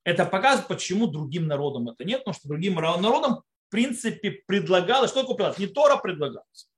Это 0.03 0.25
показывает, 0.25 0.67
почему 0.67 1.07
другим 1.07 1.45
народам 1.45 1.89
это 1.89 2.03
нет, 2.05 2.21
потому 2.21 2.33
что 2.33 2.47
другим 2.47 2.75
народам 2.75 3.43
в 3.69 3.71
принципе 3.71 4.31
предлагалось, 4.47 5.11
что 5.11 5.21
такое 5.21 5.35
предлагалось? 5.35 5.59
Не 5.59 5.67
Тора 5.67 5.97
предлагалось. 5.97 6.69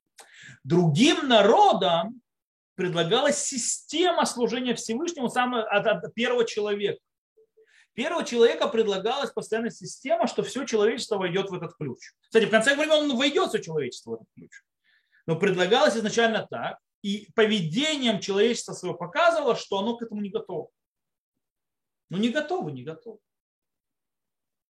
Другим 0.65 1.29
народам 1.29 2.21
предлагалась 2.75 3.37
система 3.37 4.25
служения 4.25 4.75
Всевышнему 4.75 5.29
самого, 5.29 5.63
от, 5.63 5.87
от 5.87 6.13
первого 6.13 6.45
человека. 6.45 6.99
Первого 7.93 8.25
человека 8.25 8.67
предлагалась 8.67 9.31
постоянная 9.31 9.69
система, 9.69 10.27
что 10.27 10.43
все 10.43 10.65
человечество 10.65 11.17
войдет 11.17 11.49
в 11.49 11.53
этот 11.53 11.75
ключ. 11.77 12.11
Кстати, 12.23 12.45
в 12.45 12.51
конце 12.51 12.75
времен 12.75 13.09
он 13.09 13.17
войдет 13.17 13.49
все 13.49 13.59
человечество 13.59 14.11
в 14.11 14.13
этот 14.15 14.27
ключ. 14.35 14.51
Но 15.27 15.39
предлагалось 15.39 15.95
изначально 15.95 16.45
так, 16.49 16.77
и 17.03 17.31
поведением 17.35 18.19
человечества 18.19 18.73
своего 18.73 18.97
показывало, 18.97 19.55
что 19.55 19.79
оно 19.79 19.95
к 19.95 20.01
этому 20.01 20.19
не 20.19 20.29
готово. 20.29 20.69
Ну 22.09 22.17
не 22.17 22.29
готово, 22.29 22.67
не 22.69 22.83
готово. 22.83 23.19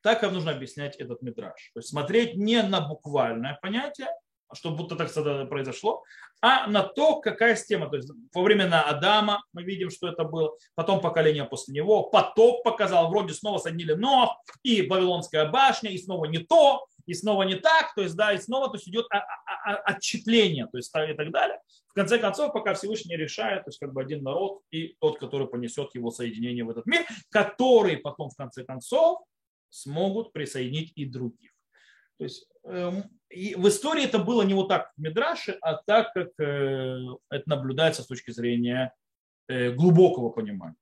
Так 0.03 0.21
как 0.21 0.33
нужно 0.33 0.53
объяснять 0.53 0.97
этот 0.97 1.23
мидраж. 1.23 1.71
То 1.75 1.81
есть 1.81 1.91
смотреть 1.91 2.37
не 2.37 2.63
на 2.63 2.81
буквальное 2.81 3.59
понятие, 3.61 4.09
что 4.53 4.71
будто 4.71 4.97
так 4.97 5.13
произошло, 5.49 6.03
а 6.41 6.67
на 6.67 6.83
то, 6.83 7.21
какая 7.21 7.55
система. 7.57 7.89
То 7.89 7.97
есть 7.97 8.11
во 8.35 8.43
времена 8.43 8.83
Адама 8.83 9.45
мы 9.53 9.63
видим, 9.63 9.91
что 9.91 10.09
это 10.09 10.25
было, 10.25 10.57
потом 10.75 11.01
поколение 11.01 11.45
после 11.45 11.75
него, 11.75 12.05
потоп 12.05 12.63
показал, 12.65 13.09
вроде 13.11 13.35
снова 13.35 13.59
соднили 13.59 13.93
но, 13.93 14.37
и 14.63 14.87
Вавилонская 14.87 15.49
башня, 15.49 15.91
и 15.91 15.99
снова 15.99 16.25
не 16.25 16.39
то, 16.39 16.87
и 17.07 17.15
снова 17.15 17.43
не 17.43 17.57
так, 17.57 17.95
то 17.95 18.03
есть, 18.03 18.17
да, 18.17 18.33
и 18.33 18.39
снова 18.39 18.69
то 18.69 18.75
есть 18.75 18.89
идет 18.89 19.07
отчетление, 19.85 20.67
то 20.67 20.79
есть 20.79 20.91
и 20.95 21.15
так 21.15 21.31
далее. 21.31 21.61
В 21.89 21.95
конце 21.95 22.19
концов, 22.19 22.53
пока 22.53 22.75
Всевышний 22.75 23.17
решает, 23.17 23.65
то 23.65 23.69
есть 23.69 23.79
как 23.79 23.93
бы 23.93 24.01
один 24.01 24.23
народ 24.23 24.61
и 24.71 24.97
тот, 25.01 25.19
который 25.19 25.49
понесет 25.49 25.95
его 25.95 26.11
соединение 26.11 26.65
в 26.65 26.71
этот 26.71 26.87
мир, 26.87 27.05
который 27.31 27.97
потом 27.97 28.31
в 28.31 28.37
конце 28.37 28.65
концов 28.65 29.21
смогут 29.71 30.33
присоединить 30.33 30.93
и 30.97 31.05
других. 31.07 31.53
То 32.19 32.25
есть 32.25 32.49
эм, 32.65 33.05
и 33.31 33.55
в 33.55 33.69
истории 33.69 34.05
это 34.05 34.19
было 34.19 34.43
не 34.43 34.55
вот 34.55 34.69
так 34.69 34.93
в 34.97 35.01
Мидраше, 35.01 35.57
а 35.63 35.75
так, 35.75 36.13
как 36.13 36.29
э, 36.39 36.99
это 37.31 37.49
наблюдается 37.49 38.03
с 38.03 38.07
точки 38.07 38.33
зрения 38.33 38.93
э, 39.49 39.71
глубокого 39.71 40.31
понимания. 40.31 40.77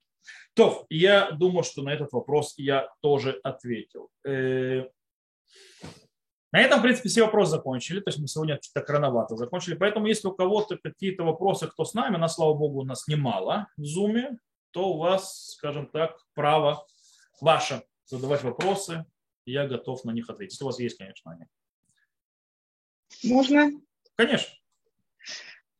То, 0.54 0.86
я 0.88 1.30
думаю, 1.30 1.62
что 1.62 1.82
на 1.82 1.90
этот 1.90 2.12
вопрос 2.12 2.54
я 2.56 2.88
тоже 3.00 3.38
ответил. 3.44 4.08
Э, 4.26 4.84
на 6.50 6.60
этом, 6.60 6.78
в 6.78 6.82
принципе, 6.82 7.10
все 7.10 7.24
вопросы 7.24 7.50
закончили. 7.50 8.00
То 8.00 8.08
есть 8.08 8.18
мы 8.18 8.26
сегодня 8.26 8.58
так 8.72 8.88
рановато 8.88 9.36
закончили. 9.36 9.74
Поэтому, 9.74 10.06
если 10.06 10.28
у 10.28 10.32
кого-то 10.32 10.78
какие-то 10.78 11.24
вопросы, 11.24 11.66
кто 11.66 11.84
с 11.84 11.92
нами, 11.92 12.16
нас, 12.16 12.36
слава 12.36 12.54
богу, 12.54 12.80
у 12.80 12.84
нас 12.84 13.06
немало 13.06 13.68
в 13.76 13.82
Zoom, 13.82 14.38
то 14.70 14.94
у 14.94 14.98
вас, 14.98 15.52
скажем 15.52 15.86
так, 15.86 16.18
право 16.34 16.86
ваше 17.40 17.82
задавать 18.08 18.42
вопросы. 18.42 19.04
Я 19.44 19.66
готов 19.66 20.04
на 20.04 20.10
них 20.10 20.28
ответить. 20.28 20.54
Если 20.54 20.64
у 20.64 20.66
вас 20.66 20.80
есть, 20.80 20.98
конечно, 20.98 21.32
они. 21.32 21.44
Можно? 23.24 23.70
Конечно. 24.16 24.54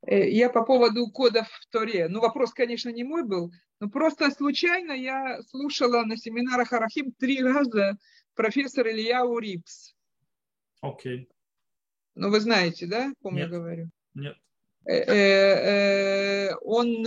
Э, 0.06 0.28
я 0.28 0.48
по 0.50 0.64
поводу 0.64 1.10
кодов 1.10 1.48
в 1.48 1.66
Торе. 1.70 2.08
Ну, 2.08 2.20
вопрос, 2.20 2.52
конечно, 2.52 2.90
не 2.90 3.04
мой 3.04 3.24
был, 3.24 3.52
но 3.80 3.90
просто 3.90 4.30
случайно 4.30 4.92
я 4.92 5.42
слушала 5.42 6.04
на 6.04 6.16
семинарах 6.16 6.72
Арахим 6.72 7.12
три 7.12 7.42
раза 7.42 7.98
профессор 8.34 8.88
Илья 8.88 9.24
Урипс. 9.24 9.94
Окей. 10.80 11.22
Okay. 11.22 11.28
Ну, 12.14 12.30
вы 12.30 12.40
знаете, 12.40 12.86
да, 12.86 13.12
помню 13.20 13.42
Нет. 13.42 13.50
говорю? 13.50 13.90
Нет. 14.14 14.36
Э, 14.86 16.54
он 16.62 17.06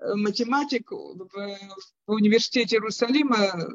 математик 0.00 0.90
в 0.92 1.88
университете 2.06 2.76
Иерусалима 2.76 3.66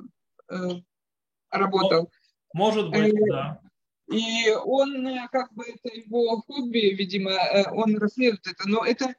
работал. 1.49 2.12
Может 2.54 2.89
быть, 2.89 3.14
да. 3.30 3.60
И 4.12 4.49
он, 4.66 5.08
как 5.32 5.54
бы, 5.54 5.64
это 5.64 5.95
его 5.95 6.41
хобби, 6.41 6.93
видимо, 6.93 7.32
он 7.72 7.97
расследует 7.97 8.45
это, 8.45 8.68
но 8.68 8.86
это 8.86 9.16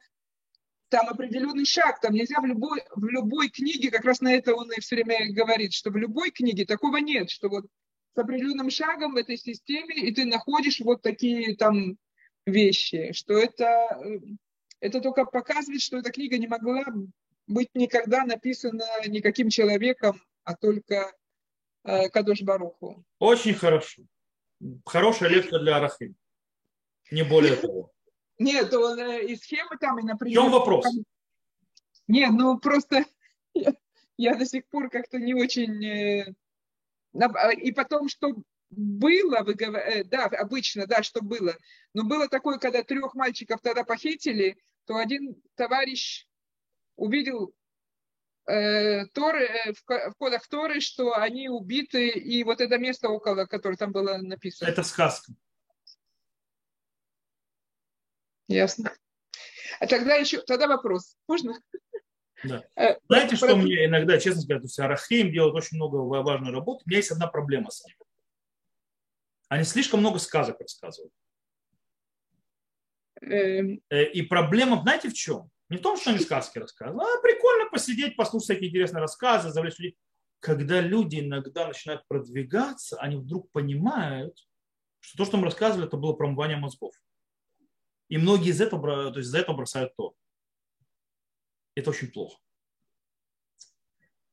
там 0.89 1.09
определенный 1.09 1.65
шаг, 1.65 1.99
там 1.99 2.13
нельзя 2.13 2.39
в 2.39 2.45
любой, 2.45 2.83
в 2.95 3.05
любой 3.05 3.49
книге, 3.49 3.89
как 3.89 4.05
раз 4.05 4.21
на 4.21 4.33
это 4.33 4.53
он 4.55 4.71
и 4.71 4.79
все 4.79 4.95
время 4.95 5.33
говорит, 5.33 5.73
что 5.73 5.89
в 5.89 5.97
любой 5.97 6.31
книге 6.31 6.65
такого 6.65 6.97
нет, 6.97 7.31
что 7.31 7.49
вот 7.49 7.65
с 8.13 8.17
определенным 8.17 8.69
шагом 8.69 9.13
в 9.13 9.17
этой 9.17 9.37
системе, 9.37 9.95
и 9.95 10.13
ты 10.13 10.25
находишь 10.25 10.79
вот 10.79 11.01
такие 11.01 11.55
там 11.55 11.97
вещи, 12.45 13.11
что 13.13 13.33
это, 13.33 13.99
это 14.79 15.01
только 15.01 15.25
показывает, 15.25 15.81
что 15.81 15.97
эта 15.97 16.11
книга 16.11 16.37
не 16.37 16.47
могла 16.47 16.85
быть 17.47 17.69
никогда 17.73 18.23
написана 18.23 18.85
никаким 19.07 19.49
человеком, 19.49 20.21
а 20.43 20.55
только 20.55 21.11
э, 21.85 22.09
Кадош 22.09 22.41
Баруху. 22.41 23.03
Очень 23.19 23.53
хорошо. 23.53 24.03
Хорошая 24.85 25.29
лекция 25.29 25.59
для 25.59 25.77
Арахим. 25.77 26.15
Не 27.11 27.23
более 27.23 27.55
того. 27.55 27.91
Нет, 28.39 28.73
он 28.73 28.99
э, 28.99 29.25
и 29.25 29.35
схемы 29.35 29.77
там, 29.79 29.99
и, 29.99 30.03
например... 30.03 30.39
В 30.39 30.43
чем 30.43 30.51
вопрос? 30.51 30.85
Нет, 32.07 32.31
ну 32.31 32.59
просто 32.59 33.05
я, 33.53 33.73
я 34.17 34.35
до 34.35 34.45
сих 34.45 34.67
пор 34.67 34.89
как-то 34.89 35.19
не 35.19 35.33
очень... 35.33 35.85
Э, 35.85 36.35
и 37.61 37.71
потом, 37.71 38.09
что 38.09 38.35
было, 38.69 39.41
вы 39.43 39.53
говорите, 39.53 40.03
да, 40.05 40.25
обычно, 40.25 40.85
да, 40.85 41.01
что 41.01 41.21
было. 41.21 41.55
Но 41.93 42.03
было 42.03 42.27
такое, 42.27 42.57
когда 42.57 42.83
трех 42.83 43.15
мальчиков 43.15 43.61
тогда 43.61 43.85
похитили, 43.85 44.57
то 44.85 44.97
один 44.97 45.41
товарищ 45.55 46.27
увидел 46.97 47.53
Торы, 48.45 49.45
э, 49.45 49.73
в, 49.73 50.13
кодах 50.17 50.47
Торы, 50.47 50.79
что 50.79 51.15
они 51.17 51.49
убиты, 51.49 52.09
и 52.09 52.43
вот 52.43 52.61
это 52.61 52.77
место 52.77 53.09
около, 53.09 53.45
которое 53.45 53.75
там 53.75 53.91
было 53.91 54.17
написано. 54.17 54.69
Это 54.69 54.83
сказка. 54.83 55.33
Ясно. 58.47 58.93
А 59.79 59.87
тогда 59.87 60.15
еще, 60.15 60.41
тогда 60.41 60.67
вопрос. 60.67 61.17
Можно? 61.27 61.59
Да. 62.43 62.63
Э, 62.75 62.97
Знаете, 63.07 63.35
что 63.35 63.55
мне 63.55 63.85
иногда, 63.85 64.19
честно 64.19 64.41
сказать, 64.41 64.61
то 64.61 64.65
есть 64.65 64.79
Арахим 64.79 65.31
делает 65.31 65.55
очень 65.55 65.77
много 65.77 65.95
важной 65.95 66.51
работы. 66.51 66.83
У 66.85 66.89
меня 66.89 66.97
есть 66.97 67.11
одна 67.11 67.27
проблема 67.27 67.71
с 67.71 67.83
ним. 67.83 67.95
Они 69.47 69.63
слишком 69.63 70.01
много 70.01 70.19
сказок 70.19 70.59
рассказывают. 70.59 71.13
Эм. 73.21 73.81
Э, 73.89 74.03
и 74.03 74.21
проблема, 74.21 74.81
знаете, 74.81 75.09
в 75.09 75.13
чем? 75.13 75.49
Не 75.69 75.77
в 75.77 75.81
том, 75.81 75.97
что 75.97 76.11
они 76.11 76.19
сказки 76.19 76.59
рассказывают, 76.59 77.01
а 77.01 77.21
прикольно 77.21 77.69
посидеть, 77.69 78.15
послушать 78.15 78.45
всякие 78.45 78.69
интересные 78.69 79.01
рассказы, 79.01 79.49
завлечь 79.49 79.79
людей. 79.79 79.97
Когда 80.39 80.79
люди 80.79 81.19
иногда 81.19 81.67
начинают 81.67 82.07
продвигаться, 82.07 82.97
они 82.99 83.15
вдруг 83.15 83.51
понимают, 83.51 84.37
что 84.99 85.17
то, 85.17 85.25
что 85.25 85.37
мы 85.37 85.45
рассказывали, 85.45 85.87
это 85.87 85.97
было 85.97 86.13
промывание 86.13 86.57
мозгов. 86.57 86.93
И 88.09 88.17
многие 88.17 88.49
из 88.49 88.61
этого, 88.61 89.11
то 89.11 89.17
есть 89.17 89.29
за 89.29 89.39
это 89.39 89.53
бросают 89.53 89.95
то. 89.95 90.13
Это 91.73 91.89
очень 91.89 92.11
плохо. 92.11 92.39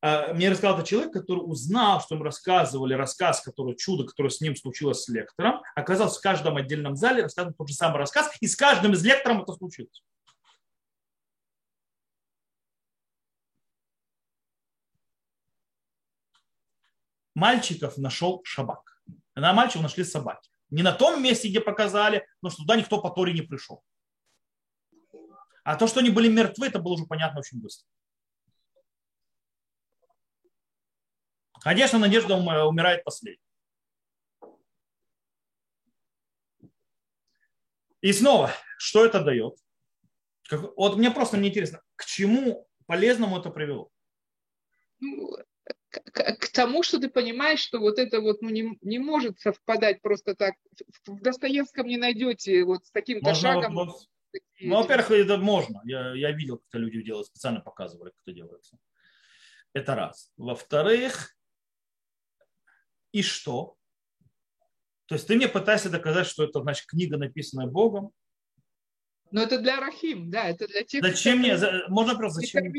А, 0.02 0.34
мне 0.34 0.50
рассказал 0.50 0.74
этот 0.74 0.88
человек, 0.88 1.12
который 1.12 1.38
узнал, 1.38 2.00
что 2.00 2.16
им 2.16 2.22
рассказывали 2.22 2.92
рассказ, 2.94 3.40
который 3.40 3.76
чудо, 3.76 4.04
которое 4.04 4.30
с 4.30 4.40
ним 4.40 4.56
случилось 4.56 5.04
с 5.04 5.08
лектором, 5.08 5.62
оказался 5.74 6.18
в 6.18 6.22
каждом 6.22 6.56
отдельном 6.56 6.96
зале 6.96 7.22
рассказывал 7.22 7.54
тот 7.54 7.68
же 7.68 7.74
самый 7.74 7.98
рассказ, 7.98 8.30
и 8.40 8.46
с 8.46 8.56
каждым 8.56 8.92
из 8.92 9.04
лектором 9.04 9.42
это 9.42 9.52
случилось. 9.52 10.02
Мальчиков 17.34 17.96
нашел 17.96 18.42
шабак. 18.44 19.02
На 19.34 19.52
мальчиков 19.52 19.82
нашли 19.82 20.04
собаки. 20.04 20.50
Не 20.70 20.82
на 20.82 20.92
том 20.92 21.22
месте, 21.22 21.48
где 21.48 21.60
показали, 21.60 22.26
но 22.40 22.50
что 22.50 22.62
туда 22.62 22.76
никто 22.76 23.00
по 23.00 23.10
Торе 23.10 23.32
не 23.32 23.42
пришел. 23.42 23.82
А 25.64 25.76
то, 25.76 25.86
что 25.86 26.00
они 26.00 26.10
были 26.10 26.28
мертвы, 26.28 26.66
это 26.66 26.78
было 26.78 26.94
уже 26.94 27.06
понятно 27.06 27.40
очень 27.40 27.60
быстро. 27.60 27.86
Конечно, 31.60 31.98
надежда 31.98 32.34
умирает 32.34 33.04
последней. 33.04 33.38
И 38.00 38.12
снова, 38.12 38.50
что 38.78 39.04
это 39.04 39.22
дает? 39.22 39.56
Вот 40.50 40.96
мне 40.96 41.10
просто 41.10 41.36
не 41.36 41.50
интересно, 41.50 41.80
к 41.94 42.04
чему 42.04 42.68
полезному 42.86 43.38
это 43.38 43.50
привело? 43.50 43.90
Ну, 44.98 45.36
к, 46.00 46.36
к 46.36 46.48
тому, 46.52 46.82
что 46.82 46.98
ты 46.98 47.08
понимаешь, 47.08 47.60
что 47.60 47.78
вот 47.78 47.98
это 47.98 48.20
вот 48.20 48.40
ну, 48.40 48.48
не, 48.48 48.78
не 48.80 48.98
может 48.98 49.38
совпадать 49.40 50.00
просто 50.00 50.34
так. 50.34 50.54
В 51.06 51.20
Достоевском 51.20 51.86
не 51.86 51.98
найдете 51.98 52.64
вот 52.64 52.86
с 52.86 52.90
таким-то 52.90 53.34
шагом. 53.34 53.74
Вопрос. 53.74 54.08
Ну, 54.60 54.76
во-первых, 54.76 55.10
это 55.10 55.36
можно. 55.36 55.82
Я, 55.84 56.14
я 56.14 56.32
видел, 56.32 56.58
как 56.58 56.66
это 56.70 56.78
люди 56.78 57.02
делают, 57.02 57.26
специально 57.26 57.60
показывали, 57.60 58.10
как 58.10 58.18
это 58.24 58.34
делается. 58.34 58.78
Это 59.74 59.94
раз. 59.94 60.32
Во-вторых, 60.36 61.36
и 63.12 63.22
что? 63.22 63.76
То 65.06 65.16
есть 65.16 65.26
ты 65.26 65.36
мне 65.36 65.48
пытаешься 65.48 65.90
доказать, 65.90 66.26
что 66.26 66.44
это, 66.44 66.62
значит, 66.62 66.86
книга, 66.86 67.18
написанная 67.18 67.66
Богом. 67.66 68.12
Но 69.30 69.42
это 69.42 69.58
для 69.58 69.80
Рахим, 69.80 70.30
да, 70.30 70.48
это 70.48 70.66
для 70.66 70.84
тех, 70.84 71.02
Зачем 71.02 71.38
мне, 71.38 71.56
можно 71.88 72.14
просто, 72.14 72.40
зачем, 72.40 72.70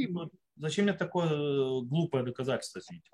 зачем 0.56 0.86
мне 0.86 0.94
такое 0.94 1.30
э, 1.30 1.82
глупое 1.84 2.24
доказательство, 2.24 2.80
извините? 2.80 3.10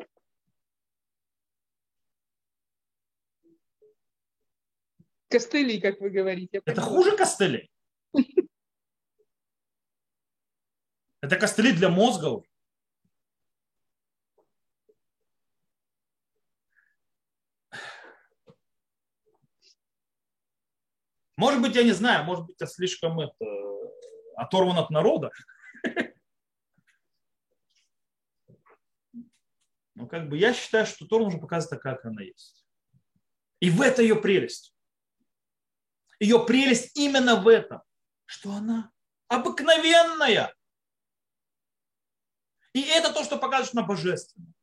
Костыли, 5.30 5.80
как 5.80 6.00
вы 6.00 6.10
говорите. 6.10 6.62
Это 6.66 6.82
хуже 6.82 7.16
костылей? 7.16 7.70
Это 11.22 11.36
костыли 11.36 11.74
для 11.74 11.90
мозга 11.90 12.42
Может 21.40 21.62
быть, 21.62 21.74
я 21.74 21.84
не 21.84 21.94
знаю, 21.94 22.26
может 22.26 22.48
быть, 22.48 22.58
я 22.60 22.68
слишком 22.68 23.18
это, 23.22 23.46
оторван 24.36 24.78
от 24.78 24.90
народа. 24.90 25.32
Но 30.00 30.08
как 30.08 30.30
бы 30.30 30.38
я 30.38 30.54
считаю, 30.54 30.86
что 30.86 31.06
Тор 31.06 31.24
нужно 31.24 31.42
показывать 31.42 31.72
такая, 31.72 31.96
как 31.96 32.06
она 32.06 32.22
есть. 32.22 32.66
И 33.60 33.70
в 33.70 33.82
это 33.82 34.02
ее 34.02 34.16
прелесть. 34.16 34.74
Ее 36.22 36.46
прелесть 36.46 36.96
именно 36.98 37.36
в 37.36 37.50
этом, 37.50 37.82
что 38.24 38.54
она 38.54 38.94
обыкновенная. 39.28 40.56
И 42.72 42.82
это 42.82 43.14
то, 43.14 43.26
что 43.26 43.38
показывает, 43.38 43.68
что 43.68 43.80
она 43.80 43.88
божественная. 43.88 44.54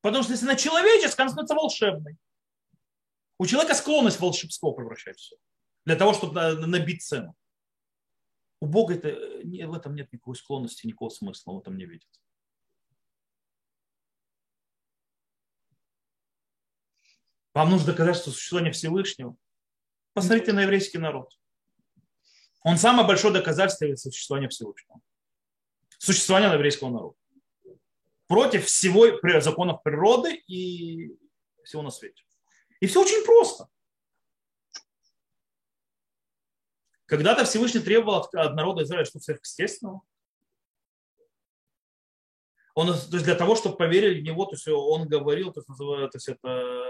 Потому 0.00 0.22
что 0.22 0.32
если 0.32 0.46
она 0.46 0.54
человеческая, 0.54 1.22
она 1.22 1.32
становится 1.32 1.56
волшебной. 1.56 2.16
У 3.40 3.46
человека 3.46 3.74
склонность 3.74 4.20
волшебство 4.20 4.70
превращается. 4.70 5.34
Для 5.84 5.96
того, 5.96 6.14
чтобы 6.14 6.54
набить 6.54 7.02
цену. 7.02 7.34
У 8.60 8.66
Бога 8.66 8.94
это, 8.94 9.08
в 9.08 9.74
этом 9.74 9.96
нет 9.96 10.12
никакой 10.12 10.36
склонности, 10.36 10.86
никакого 10.86 11.10
смысла, 11.10 11.50
он 11.50 11.58
этом 11.58 11.76
не 11.76 11.86
видит. 11.86 12.08
Вам 17.54 17.70
нужно 17.70 17.92
доказать, 17.92 18.16
что 18.16 18.32
существование 18.32 18.72
Всевышнего. 18.72 19.36
Посмотрите 20.12 20.52
на 20.52 20.62
еврейский 20.62 20.98
народ. 20.98 21.32
Он 22.62 22.76
самое 22.76 23.06
большое 23.06 23.32
доказательство 23.32 23.94
существования 24.10 24.48
Всевышнего. 24.48 25.00
Существования 25.98 26.52
еврейского 26.52 26.90
народа. 26.90 27.16
Против 28.26 28.66
всего 28.66 29.06
законов 29.40 29.82
природы 29.82 30.34
и 30.34 31.16
всего 31.62 31.82
на 31.82 31.90
свете. 31.90 32.24
И 32.80 32.86
все 32.86 33.02
очень 33.02 33.24
просто. 33.24 33.68
Когда-то 37.06 37.44
Всевышний 37.44 37.80
требовал 37.80 38.22
от 38.32 38.54
народа 38.54 38.82
Израиля 38.82 39.04
что-то 39.04 39.24
сверхъестественного. 39.24 40.00
Он, 42.74 42.88
то 42.88 42.92
есть 42.92 43.24
для 43.24 43.36
того, 43.36 43.54
чтобы 43.54 43.76
поверили 43.76 44.20
в 44.20 44.24
него, 44.24 44.46
то 44.46 44.54
есть 44.56 44.66
он 44.66 45.06
говорил, 45.06 45.52
то 45.52 45.60
есть, 45.60 45.68
то 45.68 46.10
есть 46.12 46.28
это 46.28 46.83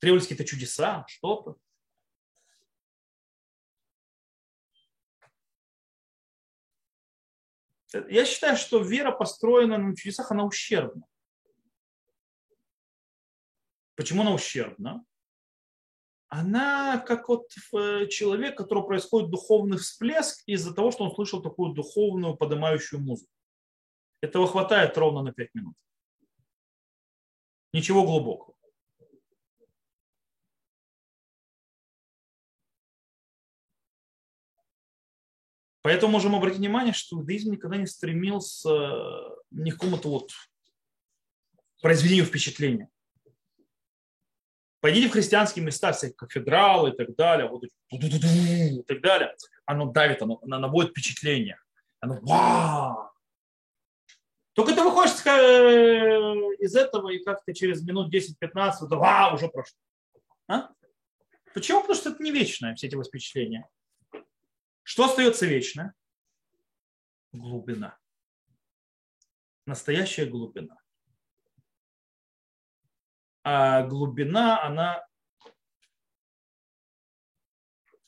требовались 0.00 0.26
какие-то 0.26 0.44
чудеса, 0.44 1.04
что-то. 1.08 1.56
Я 8.08 8.24
считаю, 8.24 8.56
что 8.56 8.82
вера, 8.82 9.10
построена 9.10 9.76
на 9.78 9.96
чудесах, 9.96 10.30
она 10.30 10.44
ущербна. 10.44 11.06
Почему 13.96 14.22
она 14.22 14.32
ущербна? 14.32 15.04
Она 16.28 16.98
как 16.98 17.28
вот 17.28 17.52
э, 17.74 18.06
человек, 18.06 18.54
у 18.54 18.62
которого 18.62 18.86
происходит 18.86 19.30
духовный 19.30 19.78
всплеск 19.78 20.44
из-за 20.46 20.72
того, 20.72 20.92
что 20.92 21.04
он 21.04 21.14
слышал 21.14 21.42
такую 21.42 21.74
духовную 21.74 22.36
поднимающую 22.36 23.00
музыку. 23.00 23.32
Этого 24.20 24.46
хватает 24.46 24.96
ровно 24.96 25.22
на 25.22 25.32
5 25.32 25.54
минут. 25.54 25.74
Ничего 27.72 28.04
глубокого. 28.04 28.54
Поэтому 35.82 36.12
можем 36.12 36.34
обратить 36.34 36.58
внимание, 36.58 36.92
что 36.92 37.16
иудаизм 37.16 37.52
никогда 37.52 37.76
не 37.76 37.86
стремился 37.86 38.68
э, 38.68 39.36
ни 39.50 39.70
к 39.70 39.74
какому-то 39.74 40.10
вот 40.10 40.30
произведению 41.80 42.26
впечатления. 42.26 42.88
Пойдите 44.80 45.08
в 45.08 45.12
христианские 45.12 45.64
места, 45.64 45.92
всякие 45.92 46.16
кафедралы 46.16 46.90
и 46.90 46.96
так 46.96 47.14
далее, 47.14 47.48
вот, 47.48 47.64
и 47.90 48.82
так 48.82 49.00
далее. 49.00 49.34
Оно 49.66 49.86
давит, 49.86 50.22
оно, 50.22 50.38
оно 50.42 50.58
наводит 50.58 50.90
впечатление. 50.90 51.58
Оно 52.00 52.18
вау! 52.22 53.10
Только 54.54 54.74
ты 54.74 54.82
выходишь 54.82 55.14
э, 55.26 56.34
из 56.58 56.74
этого 56.74 57.08
и 57.10 57.22
как-то 57.22 57.54
через 57.54 57.82
минут 57.82 58.12
10-15, 58.12 58.72
вот, 58.80 58.90
вау, 58.92 59.34
уже 59.34 59.48
прошло. 59.48 59.78
А? 60.48 60.70
Почему? 61.54 61.80
Потому 61.80 61.98
что 61.98 62.10
это 62.10 62.22
не 62.22 62.32
вечное, 62.32 62.74
все 62.74 62.86
эти 62.86 63.02
впечатления. 63.02 63.66
Что 64.90 65.04
остается 65.04 65.46
вечно? 65.46 65.94
Глубина. 67.30 67.96
Настоящая 69.64 70.26
глубина. 70.26 70.76
А 73.44 73.84
глубина, 73.84 74.60
она 74.64 75.06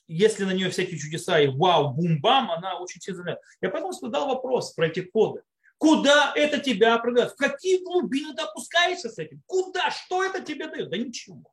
если 0.09 0.43
на 0.43 0.51
нее 0.51 0.71
всякие 0.71 0.99
чудеса 0.99 1.39
и 1.39 1.47
вау, 1.47 1.95
бум-бам, 1.95 2.51
она 2.51 2.77
очень 2.81 3.01
сильно 3.01 3.39
Я 3.61 3.71
поэтому 3.71 3.93
задал 3.93 4.27
вопрос 4.27 4.73
про 4.73 4.89
эти 4.89 5.03
коды. 5.03 5.45
Куда 5.79 6.33
это 6.35 6.59
тебя 6.59 6.99
продает? 6.99 7.31
В 7.31 7.37
какие 7.37 7.81
глубины 7.85 8.35
ты 8.35 8.43
опускаешься 8.43 9.09
с 9.09 9.19
этим? 9.21 9.41
Куда? 9.47 9.93
Что 9.93 10.25
это 10.25 10.41
тебе 10.43 10.67
дает? 10.67 10.91
Да 10.91 10.97
ничего. 10.97 11.45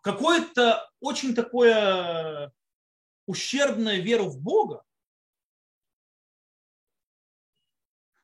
Какое-то 0.00 0.90
очень 0.98 1.36
такое 1.36 2.52
ущербная 3.28 3.98
вера 3.98 4.24
в 4.24 4.40
Бога, 4.40 4.82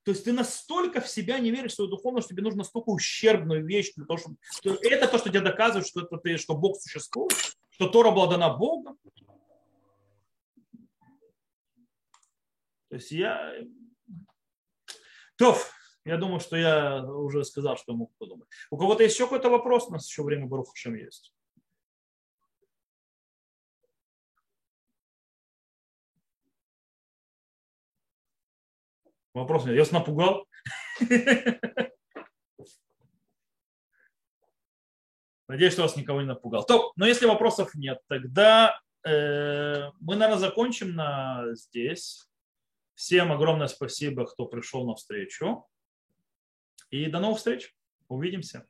То 0.05 0.11
есть 0.11 0.24
ты 0.24 0.34
настолько 0.34 1.00
в 1.00 1.09
себя 1.09 1.38
не 1.38 1.50
веришь 1.50 1.72
в 1.72 1.74
свою 1.76 1.90
духовность, 1.90 2.26
что 2.26 2.34
тебе 2.34 2.42
нужно 2.42 2.59
настолько 2.59 2.90
ущербную 2.90 3.64
вещь 3.64 3.94
для 3.96 4.05
того, 4.05 4.18
чтобы... 4.18 4.36
Это 4.82 5.09
то, 5.09 5.16
что 5.16 5.30
тебе 5.30 5.40
доказывает, 5.40 5.86
что, 5.86 6.02
это 6.02 6.18
ты, 6.18 6.36
что 6.36 6.55
Бог 6.55 6.76
существует, 6.76 7.32
что 7.70 7.88
Тора 7.88 8.11
была 8.11 8.26
дана 8.26 8.52
Богом. 8.55 8.98
То 12.90 12.96
есть 12.96 13.11
я... 13.12 13.55
Тоф, 15.36 15.72
я 16.05 16.18
думаю, 16.18 16.38
что 16.38 16.57
я 16.57 17.02
уже 17.02 17.42
сказал, 17.44 17.78
что 17.78 17.92
я 17.92 17.98
мог 17.98 18.14
подумать. 18.18 18.48
У 18.70 18.76
кого-то 18.76 19.02
есть 19.02 19.14
еще 19.14 19.24
какой-то 19.24 19.48
вопрос? 19.48 19.88
У 19.88 19.92
нас 19.92 20.07
еще 20.07 20.22
время 20.22 20.46
Барухашем 20.46 20.94
есть. 20.96 21.34
Вопрос 29.35 29.64
нет. 29.64 29.74
Я 29.74 29.80
вас 29.80 29.91
напугал. 29.91 30.47
Надеюсь, 35.49 35.74
что 35.74 35.82
вас 35.82 35.97
никого 35.97 36.22
не 36.22 36.28
напугал. 36.28 36.64
То, 36.64 36.93
но 36.97 37.07
если 37.07 37.26
вопросов 37.26 37.74
нет, 37.74 38.01
тогда 38.09 38.80
э, 39.05 39.91
мы, 40.01 40.16
наверное, 40.16 40.39
закончим 40.39 40.95
на 40.95 41.55
здесь. 41.55 42.26
Всем 42.95 43.32
огромное 43.32 43.66
спасибо, 43.66 44.24
кто 44.24 44.47
пришел 44.47 44.87
на 44.87 44.95
встречу. 44.95 45.66
И 46.91 47.07
до 47.07 47.18
новых 47.18 47.39
встреч. 47.39 47.74
Увидимся. 48.09 48.66